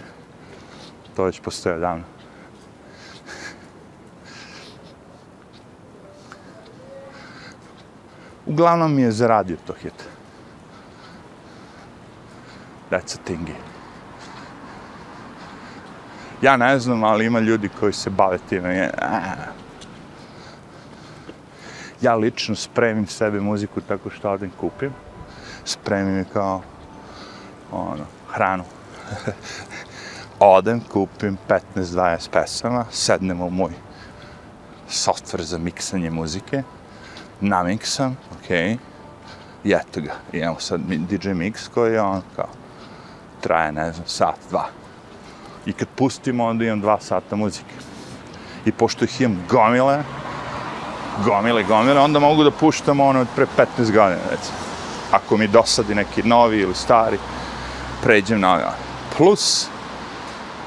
To 1.15 1.23
već 1.23 1.39
postoje 1.39 1.79
davno. 1.79 2.20
Uglavnom 8.45 8.95
mi 8.95 9.01
je 9.01 9.11
zaradio 9.11 9.57
to 9.67 9.73
hit. 9.73 10.07
That's 12.91 13.15
a 13.15 13.23
thingy. 13.27 13.55
Ja 16.41 16.57
ne 16.57 16.79
znam, 16.79 17.03
ali 17.03 17.25
ima 17.25 17.39
ljudi 17.39 17.69
koji 17.79 17.93
se 17.93 18.09
bave 18.09 18.37
time. 18.49 18.91
Ja 22.01 22.15
lično 22.15 22.55
spremim 22.55 23.07
sebi 23.07 23.39
muziku 23.39 23.81
tako 23.81 24.09
što 24.09 24.31
odem 24.31 24.51
kupim. 24.59 24.91
Spremim 25.65 26.17
je 26.17 26.25
kao 26.33 26.61
ono, 27.71 28.05
hranu. 28.31 28.63
odem, 30.39 30.81
kupim 30.91 31.37
15-20 31.75 32.29
pesama, 32.31 32.85
sednem 32.91 33.41
u 33.41 33.49
moj 33.49 33.71
software 34.89 35.41
za 35.41 35.57
miksanje 35.57 36.09
muzike, 36.09 36.63
namiksam, 37.41 38.17
okej, 38.39 38.77
i 39.63 39.73
eto 39.73 40.01
ga. 40.01 40.13
Imamo 40.33 40.59
sad 40.59 40.81
DJ 40.81 41.29
Mix 41.29 41.69
koji 41.73 41.93
je 41.93 42.01
on 42.01 42.21
kao, 42.35 42.49
traje, 43.41 43.71
ne 43.71 43.93
znam, 43.93 44.07
sat, 44.07 44.37
dva. 44.49 44.67
I 45.65 45.73
kad 45.73 45.87
pustimo, 45.95 46.45
onda 46.45 46.65
imam 46.65 46.81
dva 46.81 46.99
sata 46.99 47.35
muzike. 47.35 47.73
I 48.65 48.71
pošto 48.71 49.05
ih 49.05 49.21
imam 49.21 49.43
gomile, 49.49 50.03
gomile, 51.25 51.63
gomile, 51.63 51.99
onda 51.99 52.19
mogu 52.19 52.43
da 52.43 52.51
puštam 52.51 52.99
ono 52.99 53.19
od 53.21 53.27
pre 53.35 53.45
15 53.57 53.67
godina, 53.77 54.21
recimo. 54.31 54.57
Ako 55.11 55.37
mi 55.37 55.47
dosadi 55.47 55.95
neki 55.95 56.23
novi 56.23 56.59
ili 56.59 56.75
stari, 56.75 57.17
pređem 58.03 58.39
na 58.39 58.53
ovaj. 58.53 58.63
Plus, 59.17 59.67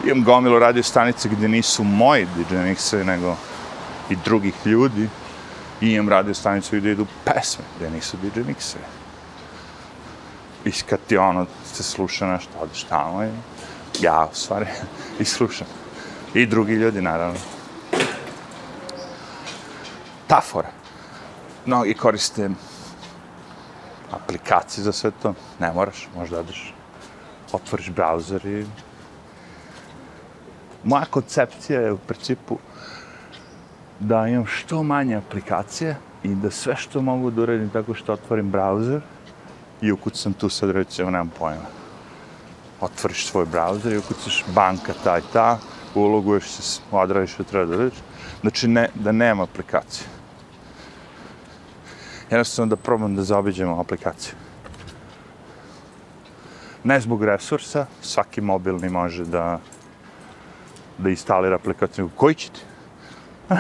imam 0.04 0.24
gomilu 0.24 0.58
radio 0.58 0.82
stanice 0.82 1.28
gdje 1.28 1.48
nisu 1.48 1.84
moji 1.84 2.26
DJ 2.36 2.54
mixe, 2.54 3.04
nego 3.04 3.36
i 4.10 4.16
drugih 4.24 4.54
ljudi. 4.64 5.08
I 5.80 5.92
imam 5.92 6.08
radio 6.08 6.34
stanicu 6.34 6.76
gdje 6.76 6.92
idu 6.92 7.06
pesme, 7.24 7.64
gde 7.76 7.90
nisu 7.90 8.16
DJ 8.16 8.40
mikse. 8.40 8.78
I 10.64 10.72
kad 10.72 11.00
ti 11.06 11.16
ono, 11.16 11.46
se 11.72 11.82
sluša 11.82 12.26
nešto, 12.26 12.50
odeš 12.60 12.84
tamo 12.84 13.24
i 13.24 13.30
ja, 14.00 14.28
u 14.32 14.34
stvari, 14.34 14.66
i 15.20 15.24
slušam. 15.24 15.66
I 16.34 16.46
drugi 16.46 16.72
ljudi, 16.72 17.02
naravno. 17.02 17.38
Ta 20.26 20.40
fora. 20.40 20.70
No, 21.66 21.84
i 21.84 21.94
koriste 21.94 22.50
aplikacije 24.10 24.84
za 24.84 24.92
sve 24.92 25.10
to. 25.22 25.34
Ne 25.58 25.72
moraš, 25.72 26.08
možda 26.16 26.38
odeš, 26.38 26.74
otvoriš 27.52 27.90
browser 27.90 28.46
i... 28.46 28.66
Moja 30.84 31.04
koncepcija 31.04 31.80
je 31.80 31.92
u 31.92 31.98
principu 31.98 32.58
da 34.00 34.28
imam 34.28 34.46
što 34.46 34.82
manje 34.82 35.16
aplikacije 35.16 35.96
i 36.22 36.34
da 36.34 36.50
sve 36.50 36.76
što 36.76 37.02
mogu 37.02 37.30
da 37.30 37.42
uradim 37.42 37.70
tako 37.70 37.94
što 37.94 38.12
otvorim 38.12 38.52
browser 38.52 39.00
i 39.80 39.92
ukucam 39.92 40.32
tu 40.32 40.48
sad 40.48 40.70
recimo, 40.70 41.10
nemam 41.10 41.32
pojma 41.38 41.84
otvoriš 42.80 43.26
svoj 43.26 43.46
browser 43.46 43.92
i 43.92 43.98
ukucaš 43.98 44.44
banka 44.54 44.92
ta 45.04 45.18
i 45.18 45.22
ta, 45.32 45.58
uloguješ 45.94 46.44
se, 46.44 46.80
odradiš 46.90 47.32
što 47.32 47.44
treba 47.44 47.64
da 47.64 47.76
radiš. 47.76 47.98
Znači, 48.40 48.68
ne, 48.68 48.88
da 48.94 49.12
nema 49.12 49.42
aplikacije. 49.42 50.08
Jednostavno 52.30 52.70
da 52.70 52.76
probam 52.76 53.16
da 53.16 53.22
zaobiđemo 53.22 53.80
aplikaciju. 53.80 54.34
Ne 56.84 57.00
zbog 57.00 57.24
resursa, 57.24 57.86
svaki 58.02 58.40
mobilni 58.40 58.88
može 58.88 59.24
da 59.24 59.58
da 60.98 61.10
instalira 61.10 61.54
aplikaciju. 61.54 62.10
Koji 62.16 62.34
će 62.34 62.50
ti? 62.50 62.60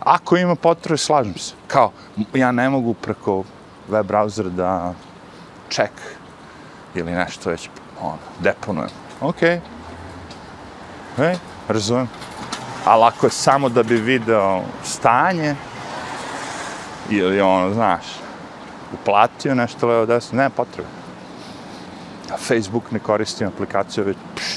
Ako 0.00 0.36
ima 0.36 0.54
potrebe, 0.54 0.98
slažem 0.98 1.38
se. 1.38 1.54
Kao, 1.66 1.92
ja 2.34 2.52
ne 2.52 2.70
mogu 2.70 2.94
preko 2.94 3.44
web 3.88 4.06
browsera 4.06 4.50
da 4.50 4.94
check 5.70 5.92
ili 6.94 7.12
nešto 7.12 7.50
već 7.50 7.68
ono, 8.00 8.18
deponujem. 8.40 8.90
Ok. 9.20 9.42
Ej, 11.18 11.36
razumem. 11.68 12.08
Ali 12.84 13.04
ako 13.04 13.26
je 13.26 13.30
samo 13.30 13.68
da 13.68 13.82
bi 13.82 13.96
video 13.96 14.62
stanje, 14.84 15.56
ili 17.10 17.40
ono, 17.40 17.74
znaš, 17.74 18.04
uplatio 18.92 19.54
nešto 19.54 19.86
levo 19.86 20.06
desno, 20.06 20.42
ne 20.42 20.50
potrebe. 20.50 20.88
A 22.32 22.36
Facebook 22.36 22.90
ne 22.90 22.98
koristim 22.98 23.48
aplikaciju 23.48 24.04
već, 24.04 24.16
pš, 24.34 24.47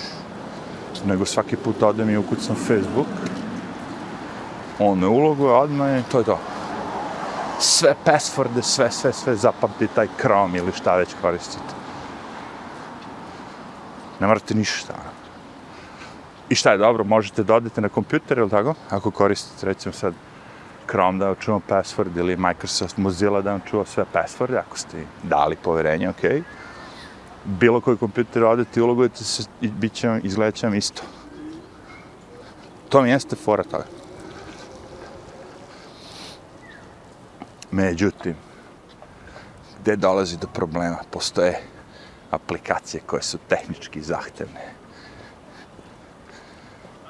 nego 1.06 1.26
svaki 1.26 1.56
put 1.56 1.84
odem 1.84 2.10
i 2.10 2.18
ukucam 2.18 2.56
Facebook, 2.56 3.08
on 4.80 4.99
me 4.99 5.08
uloguje 5.08 5.54
odmah 5.54 5.99
i 5.99 6.12
to 6.12 6.20
je 6.20 6.26
to. 6.26 6.39
Sve 7.60 7.95
passworde, 8.06 8.62
sve, 8.62 8.91
sve, 8.91 9.14
sve 9.14 9.36
zapamti 9.36 9.88
taj 9.88 10.08
Chrome 10.18 10.58
ili 10.58 10.72
šta 10.74 10.95
već 10.95 11.10
koristite 11.22 11.82
ne 14.22 14.28
morate 14.28 14.54
ništa. 14.54 14.93
Ono. 14.93 15.10
I 16.49 16.56
šta 16.56 16.72
je 16.72 16.78
dobro, 16.78 17.04
možete 17.04 17.43
da 17.43 17.56
odete 17.56 17.82
na 17.82 17.89
kompjuter, 17.89 18.38
ili 18.38 18.49
tako? 18.49 18.74
Ako 18.89 19.12
koristite, 19.12 19.66
recimo 19.66 19.93
sad, 19.93 20.14
Chrome 20.89 21.20
da 21.20 21.26
vam 21.26 21.36
čuva 21.39 21.60
password 21.70 22.18
ili 22.18 22.38
Microsoft 22.38 22.97
Mozilla 22.97 23.41
da 23.41 23.52
vam 23.52 23.62
čuva 23.70 23.86
sve 23.86 24.06
passworde, 24.14 24.58
ako 24.58 24.78
ste 24.78 25.06
dali 25.24 25.56
poverenje, 25.56 26.10
ok. 26.10 26.24
Bilo 27.46 27.82
koji 27.82 27.98
kompjuter 27.98 28.44
odete 28.44 28.82
ulogujete 28.82 29.24
se 29.24 29.44
i 29.62 29.68
bit 29.68 29.94
će 29.94 30.08
vam, 30.08 30.22
izgledat 30.24 30.56
će 30.56 30.68
vam 30.68 30.76
isto. 30.76 31.02
To 32.89 33.02
mi 33.02 33.10
jeste 33.10 33.36
fora 33.36 33.64
toga. 33.64 33.86
Međutim, 37.72 38.36
gde 39.82 39.96
dolazi 39.96 40.38
do 40.38 40.48
problema? 40.48 40.98
Postoje 41.12 41.60
aplikacije 42.32 43.02
koje 43.06 43.22
su 43.22 43.38
tehnički 43.48 44.02
zahtevne. 44.02 44.74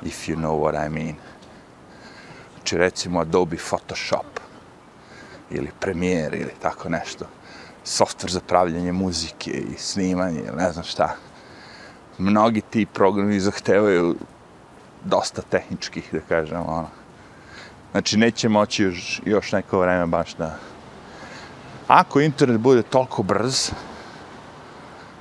If 0.02 0.30
you 0.30 0.36
know 0.36 0.60
what 0.60 0.88
I 0.88 0.90
mean. 0.90 1.16
Znači 2.56 2.78
recimo 2.78 3.20
Adobe 3.20 3.58
Photoshop 3.58 4.40
ili 5.50 5.70
Premiere 5.80 6.38
ili 6.38 6.54
tako 6.62 6.90
nešto. 6.90 7.26
Software 7.86 8.32
za 8.32 8.40
pravljanje 8.40 8.92
muzike 8.92 9.52
i 9.52 9.78
snimanje 9.78 10.40
ili 10.40 10.58
ne 10.58 10.72
znam 10.72 10.84
šta. 10.86 11.16
Mnogi 12.18 12.62
ti 12.62 12.86
programi 12.86 13.40
zahtevaju 13.40 14.16
dosta 15.06 15.42
tehničkih, 15.42 16.10
da 16.12 16.20
kažem, 16.20 16.60
ono. 16.68 16.88
Znači, 17.92 18.18
neće 18.18 18.50
moći 18.50 18.84
još, 18.84 19.22
još 19.26 19.52
neko 19.52 19.80
vreme 19.80 20.06
baš 20.06 20.36
da... 20.36 20.56
Ako 21.88 22.22
internet 22.22 22.60
bude 22.60 22.84
toliko 22.84 23.24
brz, 23.24 23.72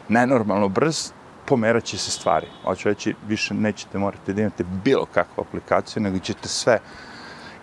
nenormalno 0.08 0.68
brz, 0.68 1.12
pomerat 1.46 1.84
će 1.84 1.98
se 1.98 2.10
stvari. 2.10 2.46
Hoću 2.64 2.88
reći, 2.88 3.14
više 3.28 3.54
nećete 3.54 3.98
morati 3.98 4.32
da 4.34 4.40
imate 4.40 4.64
bilo 4.64 5.06
kakvu 5.14 5.44
aplikaciju, 5.48 6.02
nego 6.02 6.18
ćete 6.18 6.48
sve 6.48 6.78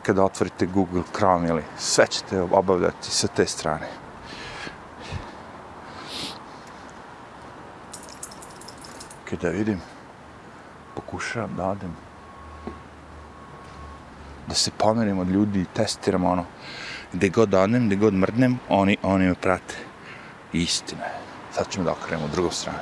kada 0.04 0.24
otvorite 0.24 0.66
Google 0.66 1.04
Chrome 1.16 1.48
ili 1.50 1.64
sve 1.78 2.08
ćete 2.08 2.42
obavljati 2.42 3.12
sa 3.12 3.28
te 3.28 3.46
strane. 3.46 3.88
Kada 9.30 9.50
vidim, 9.50 9.82
pokušavam 10.96 11.56
da 11.58 11.66
odem, 11.66 11.96
da 14.48 14.56
se 14.56 14.72
pomerim 14.78 15.20
od 15.20 15.30
ljudi 15.30 15.66
testiram 15.74 16.26
ono, 16.26 16.46
gde 17.14 17.30
god 17.30 17.54
odem, 17.54 17.88
gde 17.88 17.96
god 17.96 18.14
mrdnem, 18.14 18.60
oni, 18.70 18.98
oni 19.04 19.26
me 19.26 19.34
prate. 19.34 19.76
Istina 20.54 21.04
je. 21.04 21.20
Sad 21.52 21.70
ćemo 21.70 21.86
da 21.86 21.92
okrenemo 21.92 22.26
u 22.26 22.30
drugu 22.30 22.52
stranu. 22.52 22.80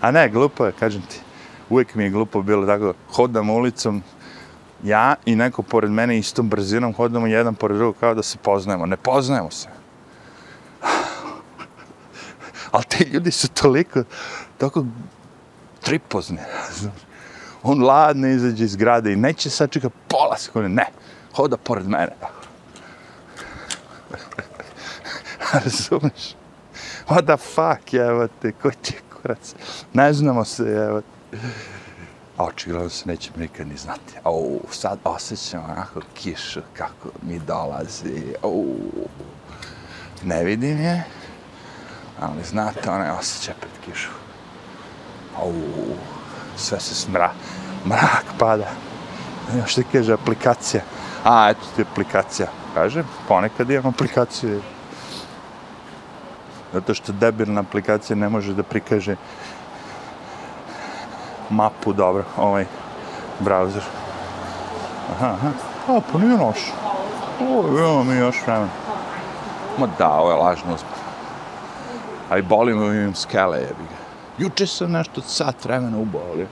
A 0.00 0.10
ne, 0.10 0.28
glupo 0.28 0.66
je, 0.66 0.72
kažem 0.72 1.02
ti. 1.02 1.20
Uvijek 1.70 1.94
mi 1.94 2.04
je 2.04 2.10
glupo 2.10 2.42
bilo 2.42 2.66
tako, 2.66 2.94
hodam 3.08 3.50
ulicom, 3.50 4.02
ja 4.82 5.14
i 5.26 5.36
neko 5.36 5.62
pored 5.62 5.90
mene 5.90 6.18
istom 6.18 6.48
brzinom 6.48 6.94
hodamo 6.94 7.26
jedan 7.26 7.54
pored 7.54 7.76
drugog 7.76 7.96
kao 8.00 8.14
da 8.14 8.22
se 8.22 8.38
poznajemo. 8.38 8.86
Ne 8.86 8.96
poznajemo 8.96 9.50
se. 9.50 9.68
Ali 12.70 12.84
ti 12.88 13.04
ljudi 13.04 13.30
su 13.30 13.48
toliko, 13.48 14.02
toliko 14.58 14.84
tripozni. 15.82 16.38
On 17.62 17.82
ladno 17.82 18.28
izađe 18.28 18.64
iz 18.64 18.76
grada 18.76 19.10
i 19.10 19.16
neće 19.16 19.50
sad 19.50 19.70
pola 20.08 20.36
sekunde. 20.36 20.68
Ne, 20.68 20.86
hoda 21.34 21.56
pored 21.56 21.88
mene. 21.88 22.12
Razumeš? 25.52 26.34
What 27.08 27.24
the 27.24 27.36
fuck, 27.36 27.92
jevate, 27.92 28.34
te, 28.42 28.52
ko 28.52 28.70
ti 28.70 28.94
je 28.94 29.00
kurac? 29.12 29.54
Ne 29.92 30.12
znamo 30.12 30.44
se, 30.44 30.62
evo. 30.62 31.02
A 32.38 32.44
očigledno 32.44 32.88
se 32.88 33.08
nećemo 33.08 33.36
nikad 33.38 33.66
ni 33.66 33.76
znati. 33.76 34.14
Au, 34.24 34.60
sad 34.70 34.98
osjećam 35.04 35.64
onako 35.64 36.00
kišu 36.14 36.60
kako 36.76 37.08
mi 37.22 37.38
dolazi. 37.38 38.34
Au, 38.42 38.64
ne 40.22 40.44
vidim 40.44 40.80
je, 40.80 41.04
ali 42.20 42.44
znate, 42.44 42.90
ona 42.90 43.04
je 43.04 43.12
osjeća 43.12 43.52
pred 43.60 43.72
kišu. 43.84 44.10
Au, 45.36 45.52
sve 46.56 46.80
se 46.80 46.94
smra, 46.94 47.32
mrak 47.86 48.24
pada. 48.38 48.70
Još 49.56 49.74
ti 49.74 49.84
kaže 49.92 50.12
aplikacija. 50.12 50.82
A, 51.24 51.50
eto 51.50 51.60
ti 51.76 51.82
aplikacija. 51.92 52.48
Kaže, 52.74 53.04
ponekad 53.28 53.70
imam 53.70 53.86
aplikaciju. 53.86 54.62
Zato 56.72 56.94
što 56.94 57.12
debilna 57.12 57.60
aplikacija 57.60 58.16
ne 58.16 58.28
može 58.28 58.54
da 58.54 58.62
prikaže 58.62 59.16
mapu, 61.50 61.92
dobro, 61.92 62.24
ovaj 62.36 62.66
browser. 63.40 63.82
Aha, 65.10 65.26
aha. 65.26 65.50
A, 65.88 66.00
pa 66.12 66.18
nije 66.18 66.36
naš. 66.36 66.58
O, 67.40 67.78
imamo 67.78 68.04
mi 68.04 68.14
još 68.14 68.36
vremena. 68.46 68.70
Ma 69.78 69.88
da, 69.98 70.10
ovo 70.10 70.30
je 70.30 70.36
lažno 70.36 70.74
uspeh. 70.74 70.98
A 72.30 72.38
i 72.38 72.42
boli 72.42 72.74
me 72.74 72.96
imam 72.96 73.14
skele, 73.14 73.58
jebi 73.58 73.82
ga. 73.90 73.98
Juče 74.38 74.66
sam 74.66 74.92
nešto 74.92 75.20
sat 75.20 75.64
vremena 75.64 75.98
ubolio. 75.98 76.46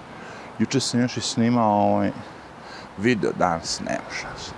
Juče 0.58 0.80
sam 0.80 1.00
još 1.00 1.16
i 1.16 1.20
snimao 1.20 1.72
ovaj 1.72 2.10
video, 2.98 3.32
danas 3.38 3.80
nema 3.80 4.10
šanse. 4.20 4.52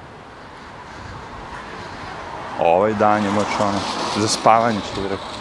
Ovaj 2.61 2.95
dan 2.95 3.25
je 3.25 3.31
moć 3.31 3.47
ono, 3.61 3.79
za 4.17 4.29
spavanje 4.29 4.81
što 4.93 5.01
bi 5.01 5.09
rekao. 5.09 5.38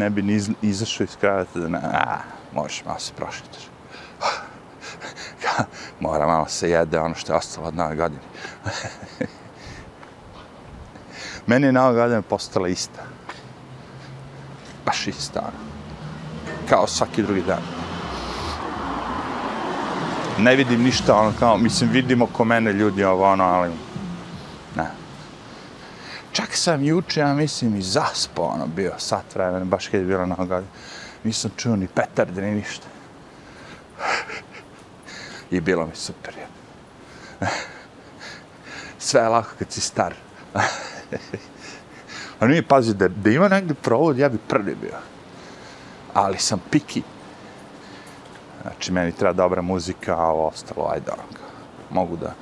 Ne 0.00 0.10
bi 0.10 0.22
ni 0.22 0.40
izašao 0.62 1.04
iz 1.04 1.16
kravata 1.20 1.60
da 1.60 1.68
ne, 1.68 1.78
a, 1.78 2.18
možeš 2.54 2.84
malo 2.84 2.98
se 2.98 3.12
prošetaš. 3.16 3.62
Mora 6.00 6.26
malo 6.26 6.46
se 6.48 6.70
jede 6.70 6.98
ono 6.98 7.14
što 7.14 7.32
je 7.32 7.36
ostalo 7.36 7.66
od 7.66 7.74
nove 7.74 7.96
godine. 7.96 8.20
Meni 11.46 11.66
je 11.66 11.72
nova 11.72 11.92
godina 11.92 12.22
postala 12.22 12.68
ista. 12.68 13.02
Baš 14.86 15.06
ista. 15.06 15.40
Ono. 15.40 15.58
Kao 16.68 16.86
svaki 16.86 17.22
drugi 17.22 17.42
dan. 17.42 17.62
Ne 20.38 20.56
vidim 20.56 20.82
ništa, 20.82 21.16
ono, 21.16 21.32
kao, 21.38 21.58
mislim, 21.58 21.90
vidimo 21.90 22.26
ko 22.26 22.44
mene 22.44 22.72
ljudi, 22.72 23.04
ovo, 23.04 23.32
ono, 23.32 23.44
ali, 23.44 23.70
ne. 24.76 24.99
Čak 26.40 26.56
sam 26.56 26.84
juče, 26.84 27.20
ja 27.20 27.34
mislim, 27.34 27.76
i 27.76 27.82
zaspao, 27.82 28.44
ono, 28.44 28.66
bio 28.66 28.92
sat 28.98 29.34
vremena, 29.34 29.64
baš 29.64 29.88
kad 29.88 30.00
je 30.00 30.06
bila 30.06 30.26
na 30.26 30.34
godina. 30.34 30.70
Nisam 31.24 31.50
čuo 31.56 31.76
ni 31.76 31.86
petarde, 31.86 32.42
ni 32.42 32.54
ništa. 32.54 32.86
I 35.50 35.60
bilo 35.60 35.86
mi 35.86 35.94
super, 35.94 36.34
je. 36.36 36.46
Sve 38.98 39.20
je 39.20 39.28
lako 39.28 39.50
kad 39.58 39.72
si 39.72 39.80
star. 39.80 40.14
A 42.40 42.46
nije, 42.46 42.62
pazi, 42.62 42.94
da, 42.94 43.08
da 43.08 43.30
ima 43.30 43.48
negdje 43.48 43.74
provod, 43.74 44.18
ja 44.18 44.28
bi 44.28 44.38
prvi 44.48 44.74
bio. 44.80 44.96
Ali 46.14 46.38
sam 46.38 46.62
piki. 46.70 47.02
Znači, 48.62 48.92
meni 48.92 49.12
treba 49.12 49.32
dobra 49.32 49.62
muzika, 49.62 50.14
a 50.14 50.26
ovo 50.26 50.46
ostalo, 50.46 50.88
ajde, 50.92 51.12
ono, 51.12 51.22
mogu 51.90 52.16
da... 52.16 52.34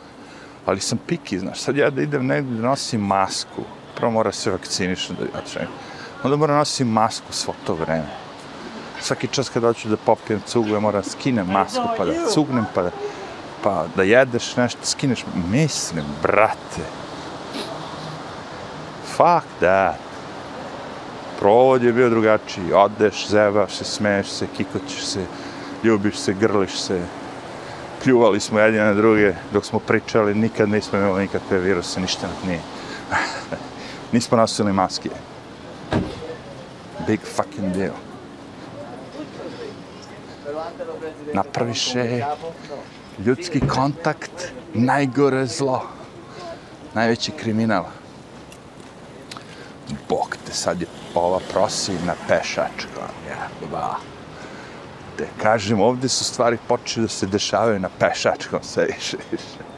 Ali 0.66 0.80
sam 0.80 0.98
piki, 1.06 1.38
znaš, 1.38 1.60
sad 1.60 1.76
ja 1.76 1.90
da 1.90 2.02
idem 2.02 2.26
negdje 2.26 2.56
da 2.56 2.68
nosim 2.68 3.00
masku, 3.00 3.62
prvo 3.96 4.10
mora 4.10 4.32
se 4.32 4.50
vakcinišem 4.50 5.16
da 5.16 5.24
ja 5.24 5.44
čekam. 5.52 5.74
Onda 6.22 6.36
mora 6.36 6.56
nosim 6.56 6.88
masku 6.88 7.32
svo 7.32 7.54
to 7.66 7.74
vreme. 7.74 8.08
Svaki 9.00 9.28
čas 9.28 9.48
kad 9.48 9.62
hoću 9.62 9.88
da 9.88 9.96
popijem 9.96 10.40
cugu, 10.46 10.68
ja 10.68 10.80
moram 10.80 11.02
skinem 11.02 11.46
masku, 11.46 11.88
pa 11.96 12.04
da 12.04 12.26
cugnem, 12.30 12.66
pa 12.74 12.82
da, 12.82 12.90
pa 13.62 13.84
da 13.96 14.02
jedeš 14.02 14.56
nešto, 14.56 14.78
skineš. 14.84 15.24
Mislim, 15.50 16.04
brate, 16.22 16.82
fuck 19.16 19.46
that. 19.58 20.08
Provod 21.38 21.82
je 21.82 21.92
bio 21.92 22.10
drugačiji. 22.10 22.72
Odeš, 22.72 23.28
zevaš 23.28 23.72
se, 23.72 23.84
smeješ 23.84 24.28
se, 24.28 24.46
kikoćeš 24.56 25.04
se, 25.04 25.26
ljubiš 25.84 26.16
se, 26.16 26.32
grliš 26.32 26.80
se. 26.80 27.02
Pljuvali 28.04 28.40
smo 28.40 28.58
jedine 28.60 28.84
na 28.84 28.94
druge 28.94 29.34
dok 29.52 29.64
smo 29.64 29.78
pričali, 29.78 30.34
nikad 30.34 30.68
nismo 30.68 30.98
imali 30.98 31.22
nikakve 31.22 31.58
viruse, 31.58 32.00
ništa 32.00 32.26
nam 32.26 32.36
nije 32.46 32.60
nismo 34.12 34.36
nosili 34.36 34.72
maske. 34.72 35.10
Big 37.06 37.20
fucking 37.20 37.72
deal. 37.74 37.94
Napraviše 41.34 42.24
ljudski 43.24 43.60
kontakt, 43.60 44.52
najgore 44.74 45.46
zlo, 45.46 45.82
najveći 46.94 47.30
kriminal. 47.30 47.84
Bog 50.08 50.36
te, 50.46 50.52
sad 50.52 50.80
je 50.80 50.86
ova 51.14 51.40
prosivna 51.52 52.14
pešačka. 52.28 53.08
Jeba. 53.28 53.96
Te 55.16 55.26
kažem, 55.42 55.80
ovdje 55.80 56.08
su 56.08 56.24
stvari 56.24 56.58
počeli 56.68 57.06
da 57.06 57.12
se 57.12 57.26
dešavaju 57.26 57.78
na 57.80 57.88
pešačkom 57.98 58.60
sve 58.62 58.84
više 58.84 59.16
više. 59.30 59.77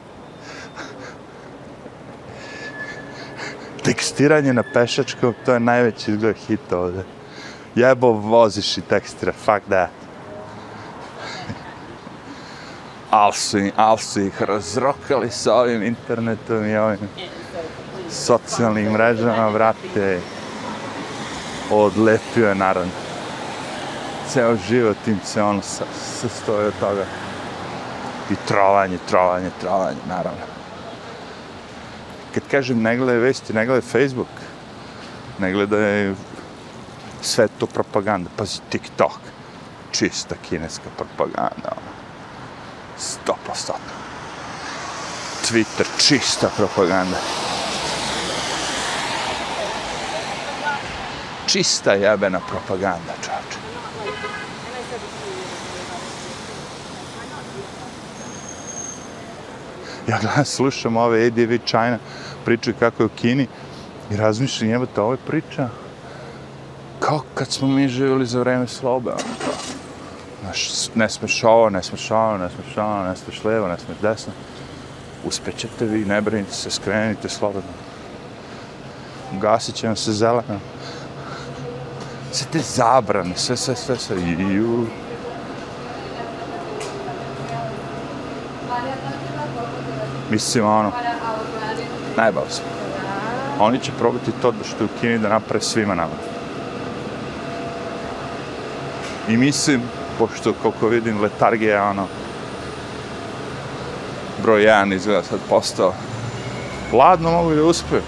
Tekstiranje 3.85 4.53
na 4.53 4.63
pešačkom, 4.63 5.35
to 5.45 5.53
je 5.53 5.61
najveći 5.61 6.11
izgled 6.11 6.37
hit 6.37 6.73
ovde. 6.73 7.05
Jebo, 7.75 8.13
voziš 8.13 8.79
i 8.79 8.81
tekstira, 8.81 9.33
fuck 9.33 9.67
that. 9.67 9.91
Al 13.11 13.33
su, 13.33 13.59
al 13.77 13.99
su 13.99 14.21
ih 14.21 14.43
razrokali 14.43 15.31
sa 15.31 15.55
ovim 15.55 15.83
internetom 15.83 16.67
i 16.67 16.77
ovim 16.77 17.09
socijalnim 18.11 18.93
mrežama, 18.93 19.49
vrate, 19.49 20.21
odlepio 21.71 22.49
je 22.49 22.55
naravno. 22.55 22.93
Ceo 24.29 24.57
život 24.69 24.97
im 25.07 25.19
se 25.25 25.43
ono 25.43 25.63
sastoje 26.21 26.67
od 26.67 26.75
toga. 26.81 27.05
I 28.31 28.35
trovanje, 28.49 28.99
trovanje, 29.09 29.51
trovanje, 29.61 29.99
naravno. 30.09 30.60
Kad 32.35 32.43
kažem 32.51 32.83
ne 32.83 32.97
gledaj 32.97 33.17
vesti, 33.17 33.53
ne 33.53 33.67
gledaj 33.67 33.83
Facebook, 33.83 34.35
ne 35.39 35.53
gledaj 35.53 36.15
sve 37.23 37.49
to 37.59 37.67
propaganda, 37.67 38.31
pazi 38.37 38.61
TikTok, 38.71 39.19
čista 39.93 40.35
kineska 40.49 40.91
propaganda, 40.97 41.75
ono. 41.77 41.93
Sto 42.99 43.37
postotno. 43.47 44.01
Twitter, 45.43 45.87
čista 45.99 46.51
propaganda. 46.57 47.17
čista 51.53 51.93
jebena 51.93 52.41
propaganda, 52.41 53.15
čače. 53.23 53.70
Ja 60.09 60.19
gledam, 60.21 60.45
slušam 60.45 60.97
ove 60.97 61.27
ADV 61.27 61.57
China 61.67 61.99
pričaju 62.45 62.75
kako 62.79 63.03
je 63.03 63.07
u 63.07 63.11
Kini 63.17 63.47
i 64.11 64.17
razmišljam, 64.17 64.71
jebate, 64.71 65.01
ovo 65.01 65.09
ove 65.09 65.19
priča 65.27 65.69
kao 67.01 67.21
kad 67.35 67.53
smo 67.53 67.69
mi 67.69 67.89
živjeli 67.89 68.27
za 68.27 68.41
vreme 68.41 68.67
slobe, 68.67 69.11
ono, 69.11 69.35
kao. 69.45 69.55
Znaš, 70.43 70.71
ne 70.95 71.09
smeš 71.09 71.45
ovo, 71.45 71.71
ne 71.71 71.83
smeš 71.83 72.11
ovo, 72.11 72.39
ne 72.39 72.49
smeš 72.51 72.77
ovo, 72.77 73.03
ne 73.03 73.17
smeš 73.17 73.45
lijevo, 73.45 73.69
ne 73.69 73.77
smeš 73.79 73.99
desno. 74.03 74.33
Uspećete 75.25 75.85
vi, 75.85 76.05
ne 76.05 76.21
brinite 76.21 76.53
se, 76.53 76.71
skrenite 76.71 77.29
slobodno. 77.29 77.71
Gasit 79.41 79.75
će 79.75 79.87
vam 79.87 79.97
se 79.97 80.13
zeleno. 80.13 80.61
Sve 82.33 82.47
te 82.53 82.59
zabrane, 82.59 83.37
sve, 83.37 83.57
sve, 83.57 83.77
sve, 83.77 83.97
sve, 83.97 84.17
ju. 84.21 84.87
Mislim, 90.31 90.65
ono, 90.65 90.93
najbao 92.17 92.45
sam. 92.49 92.65
Oni 93.59 93.79
će 93.79 93.93
probati 93.99 94.33
to 94.43 94.51
da 94.51 94.65
što 94.65 94.85
je 94.85 94.85
u 94.85 95.01
Kini 95.01 95.19
da 95.19 95.29
naprave 95.29 95.61
svima 95.61 95.95
nama. 95.95 96.15
I 99.29 99.37
mislim, 99.37 99.83
pošto 100.19 100.53
koliko 100.63 100.89
vidim 100.89 101.21
letargija 101.21 101.75
je 101.75 101.83
ono 101.83 102.07
broj 104.43 104.63
1 104.63 104.95
izgleda 104.95 105.23
sad 105.23 105.39
postao 105.49 105.95
ladno 106.93 107.31
mogu 107.31 107.55
da 107.55 107.65
uspiju 107.65 108.03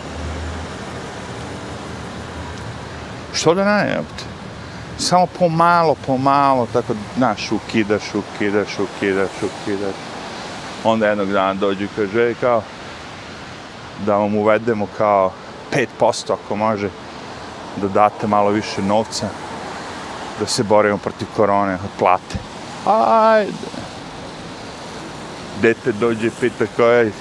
što 3.35 3.55
da 3.55 3.65
ne 3.65 3.91
jebate 3.91 4.25
samo 4.99 5.27
pomalo, 5.39 5.97
pomalo 6.07 6.67
tako, 6.73 6.95
znaš, 7.17 7.53
ukidaš, 7.53 8.15
ukidaš, 8.15 8.79
ukidaš, 8.79 9.31
ukidaš 9.43 10.12
onda 10.85 11.07
jednog 11.07 11.33
dana 11.33 11.55
dođu 11.55 11.85
i 11.85 11.89
kaže, 11.97 12.31
e, 12.31 12.35
kao 12.41 12.63
da 14.07 14.17
vam 14.17 14.35
uvedemo 14.35 14.87
kao 14.99 15.33
5% 16.01 16.33
ako 16.33 16.57
može 16.57 16.89
da 17.77 17.89
date 17.89 18.27
malo 18.27 18.51
više 18.51 18.83
novca 18.83 19.29
da 20.41 20.47
se 20.47 20.63
borimo 20.63 20.99
protiv 20.99 21.27
korone 21.37 21.75
od 21.75 21.91
plate. 21.99 22.39
Ajde. 22.87 23.53
Dete 25.63 25.93
dođe 25.93 26.27
i 26.27 26.31
pita 26.41 26.65
kao, 26.77 26.93
ej, 26.93 27.13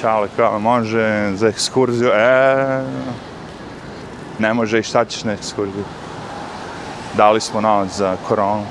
Čale, 0.00 0.28
kao 0.36 0.58
može 0.58 1.32
za 1.34 1.48
ekskurziju? 1.48 2.10
E, 2.14 2.84
ne 4.38 4.54
može 4.54 4.78
i 4.78 4.82
šta 4.82 5.04
ćeš 5.04 5.24
na 5.24 5.32
ekskurziju? 5.32 5.84
Dali 7.16 7.40
smo 7.40 7.60
novac 7.60 7.96
za 7.96 8.16
koronu. 8.28 8.64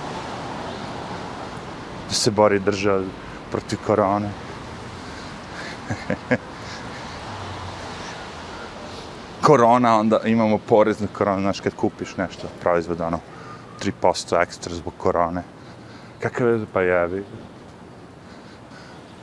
Da 2.07 2.13
se 2.13 2.31
bori 2.31 2.59
država 2.59 3.03
protiv 3.51 3.79
korone. 3.85 4.29
korona, 9.47 9.99
onda 9.99 10.19
imamo 10.25 10.57
porez 10.57 10.99
na 11.01 11.07
koronu, 11.13 11.41
znaš, 11.41 11.59
kad 11.59 11.75
kupiš 11.75 12.17
nešto, 12.17 12.47
proizvod, 12.61 13.01
ono, 13.01 13.19
3% 14.01 14.41
ekstra 14.41 14.75
zbog 14.75 14.93
korone. 14.97 15.43
Kakve 16.19 16.51
je, 16.51 16.65
pa 16.73 16.81
jevi. 16.81 17.23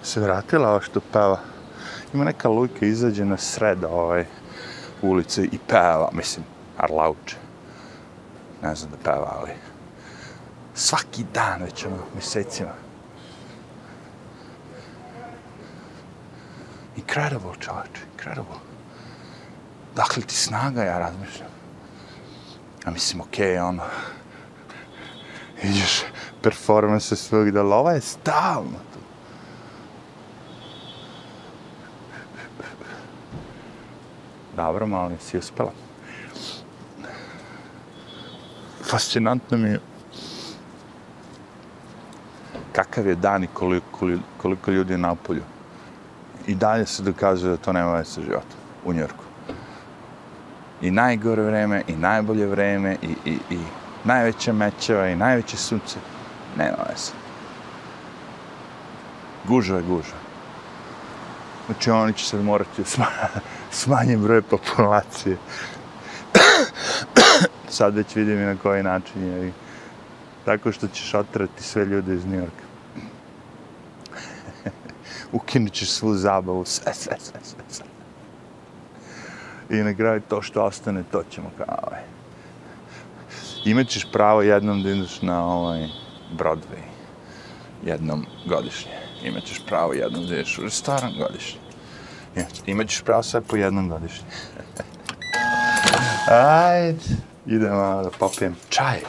Se 0.03 0.21
vratila 0.21 0.69
ova 0.69 0.81
što 0.81 1.01
peva. 1.01 1.41
Ima 2.15 2.25
neka 2.25 2.49
lujka, 2.49 2.87
izađe 2.87 3.25
na 3.25 3.37
sred 3.37 3.85
ovaj, 3.85 4.25
ulice 5.03 5.45
i 5.45 5.59
peva, 5.69 6.09
mislim, 6.13 6.47
arlauče. 6.79 7.37
Ne 8.63 8.75
znam 8.75 8.91
da 8.91 8.97
peva, 9.11 9.37
ali 9.41 9.51
svaki 10.75 11.25
dan 11.35 11.63
već 11.63 11.87
ono, 11.87 11.97
mjesecima. 12.15 12.71
Incredible, 17.15 17.53
čovječ, 17.61 18.01
incredible 18.13 18.75
dakle 19.97 20.23
ti 20.23 20.35
snaga, 20.35 20.83
ja 20.83 20.99
razmišljam. 20.99 21.49
Ja 22.87 22.91
mislim, 22.91 23.21
okej, 23.21 23.55
okay, 23.55 23.69
ono, 23.69 23.83
ideš 25.63 26.03
performance 26.43 27.17
svog 27.17 27.51
da 27.51 27.63
lova 27.63 27.93
je 27.93 28.01
stalno. 28.01 28.79
Dobro, 34.57 34.87
malo 34.87 35.09
nisi 35.09 35.39
uspela. 35.39 35.73
Fascinantno 38.83 39.59
mi 39.59 39.69
je 39.69 39.81
kakav 42.73 43.07
je 43.07 43.15
dan 43.15 43.45
i 43.45 43.47
koliko, 43.47 44.11
koliko 44.43 44.71
ljudi 44.71 44.93
je 44.93 44.99
na 44.99 45.15
polju. 45.15 45.43
I 46.47 46.55
dalje 46.55 46.87
se 46.87 47.03
dokazuje 47.03 47.51
da 47.51 47.57
to 47.57 47.73
nema 47.73 47.93
veze 47.93 48.11
sa 48.11 48.21
životom 48.21 48.59
u 48.85 48.93
Njorku 48.93 49.25
i 50.85 50.91
najgore 50.91 51.43
vreme, 51.43 51.83
i 51.89 51.97
najbolje 51.97 52.47
vreme, 52.47 52.97
i, 53.03 53.31
i, 53.31 53.39
i 53.51 53.59
najveće 54.05 54.53
mečeva, 54.53 55.09
i 55.09 55.17
najveće 55.17 55.57
sunce. 55.57 55.99
Nema 56.59 56.77
veze. 56.89 57.13
Gužva 59.49 59.77
je 59.77 59.83
gužva. 59.83 60.19
Znači 61.67 61.91
oni 61.91 62.13
će 62.13 62.27
sad 62.27 62.45
morati 62.45 62.85
sma 62.85 63.07
smanjiti 63.81 64.23
broj 64.23 64.43
populacije. 64.43 65.37
sad 67.69 67.95
već 67.95 68.17
vidim 68.17 68.41
i 68.41 68.45
na 68.45 68.57
koji 68.57 68.83
način 68.83 69.25
je. 69.25 69.53
Tako 70.45 70.73
što 70.73 70.89
ćeš 70.89 71.15
otrati 71.15 71.63
sve 71.63 71.85
ljude 71.85 72.15
iz 72.15 72.27
Njorka. 72.27 72.64
Ukinut 75.35 75.73
ćeš 75.73 75.91
svu 75.91 76.15
zabavu, 76.15 76.65
sve, 76.65 76.95
sve, 76.95 77.17
sve, 77.19 77.41
sve. 77.43 77.65
sve 77.69 77.95
i 79.71 79.75
na 79.75 79.95
kraju 79.95 80.23
to 80.29 80.43
što 80.43 80.65
ostane, 80.65 81.03
to 81.13 81.23
ćemo 81.31 81.51
kao 81.57 81.79
ovaj. 81.83 82.01
Imaćeš 83.65 84.07
pravo 84.13 84.43
jednom 84.43 84.83
da 84.83 84.91
ideš 84.91 85.23
na 85.23 85.47
ovaj 85.47 85.89
Broadway, 86.39 86.85
jednom 87.85 88.27
godišnje. 88.47 88.93
Imaćeš 89.23 89.63
pravo 89.67 89.93
jednom 89.93 90.27
da 90.27 90.35
ideš 90.35 90.59
u 90.59 90.63
restoran 90.63 91.13
godišnje. 91.19 91.61
Imaćeš 92.67 93.03
pravo 93.03 93.23
sve 93.23 93.41
po 93.41 93.57
jednom 93.57 93.89
godišnje. 93.89 94.25
Ajde, 96.67 97.01
idemo 97.47 98.03
da 98.03 98.11
popijem 98.19 98.57
čaj. 98.69 99.01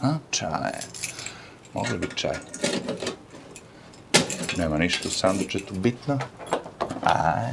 Ha? 0.00 0.14
čaj. 0.30 0.72
Mogli 1.74 1.98
bi 1.98 2.08
čaj. 2.14 2.34
Няма 4.58 4.78
нищо, 4.78 5.10
сандвичето 5.10 5.74
битна. 5.74 6.18
Ай. 7.02 7.52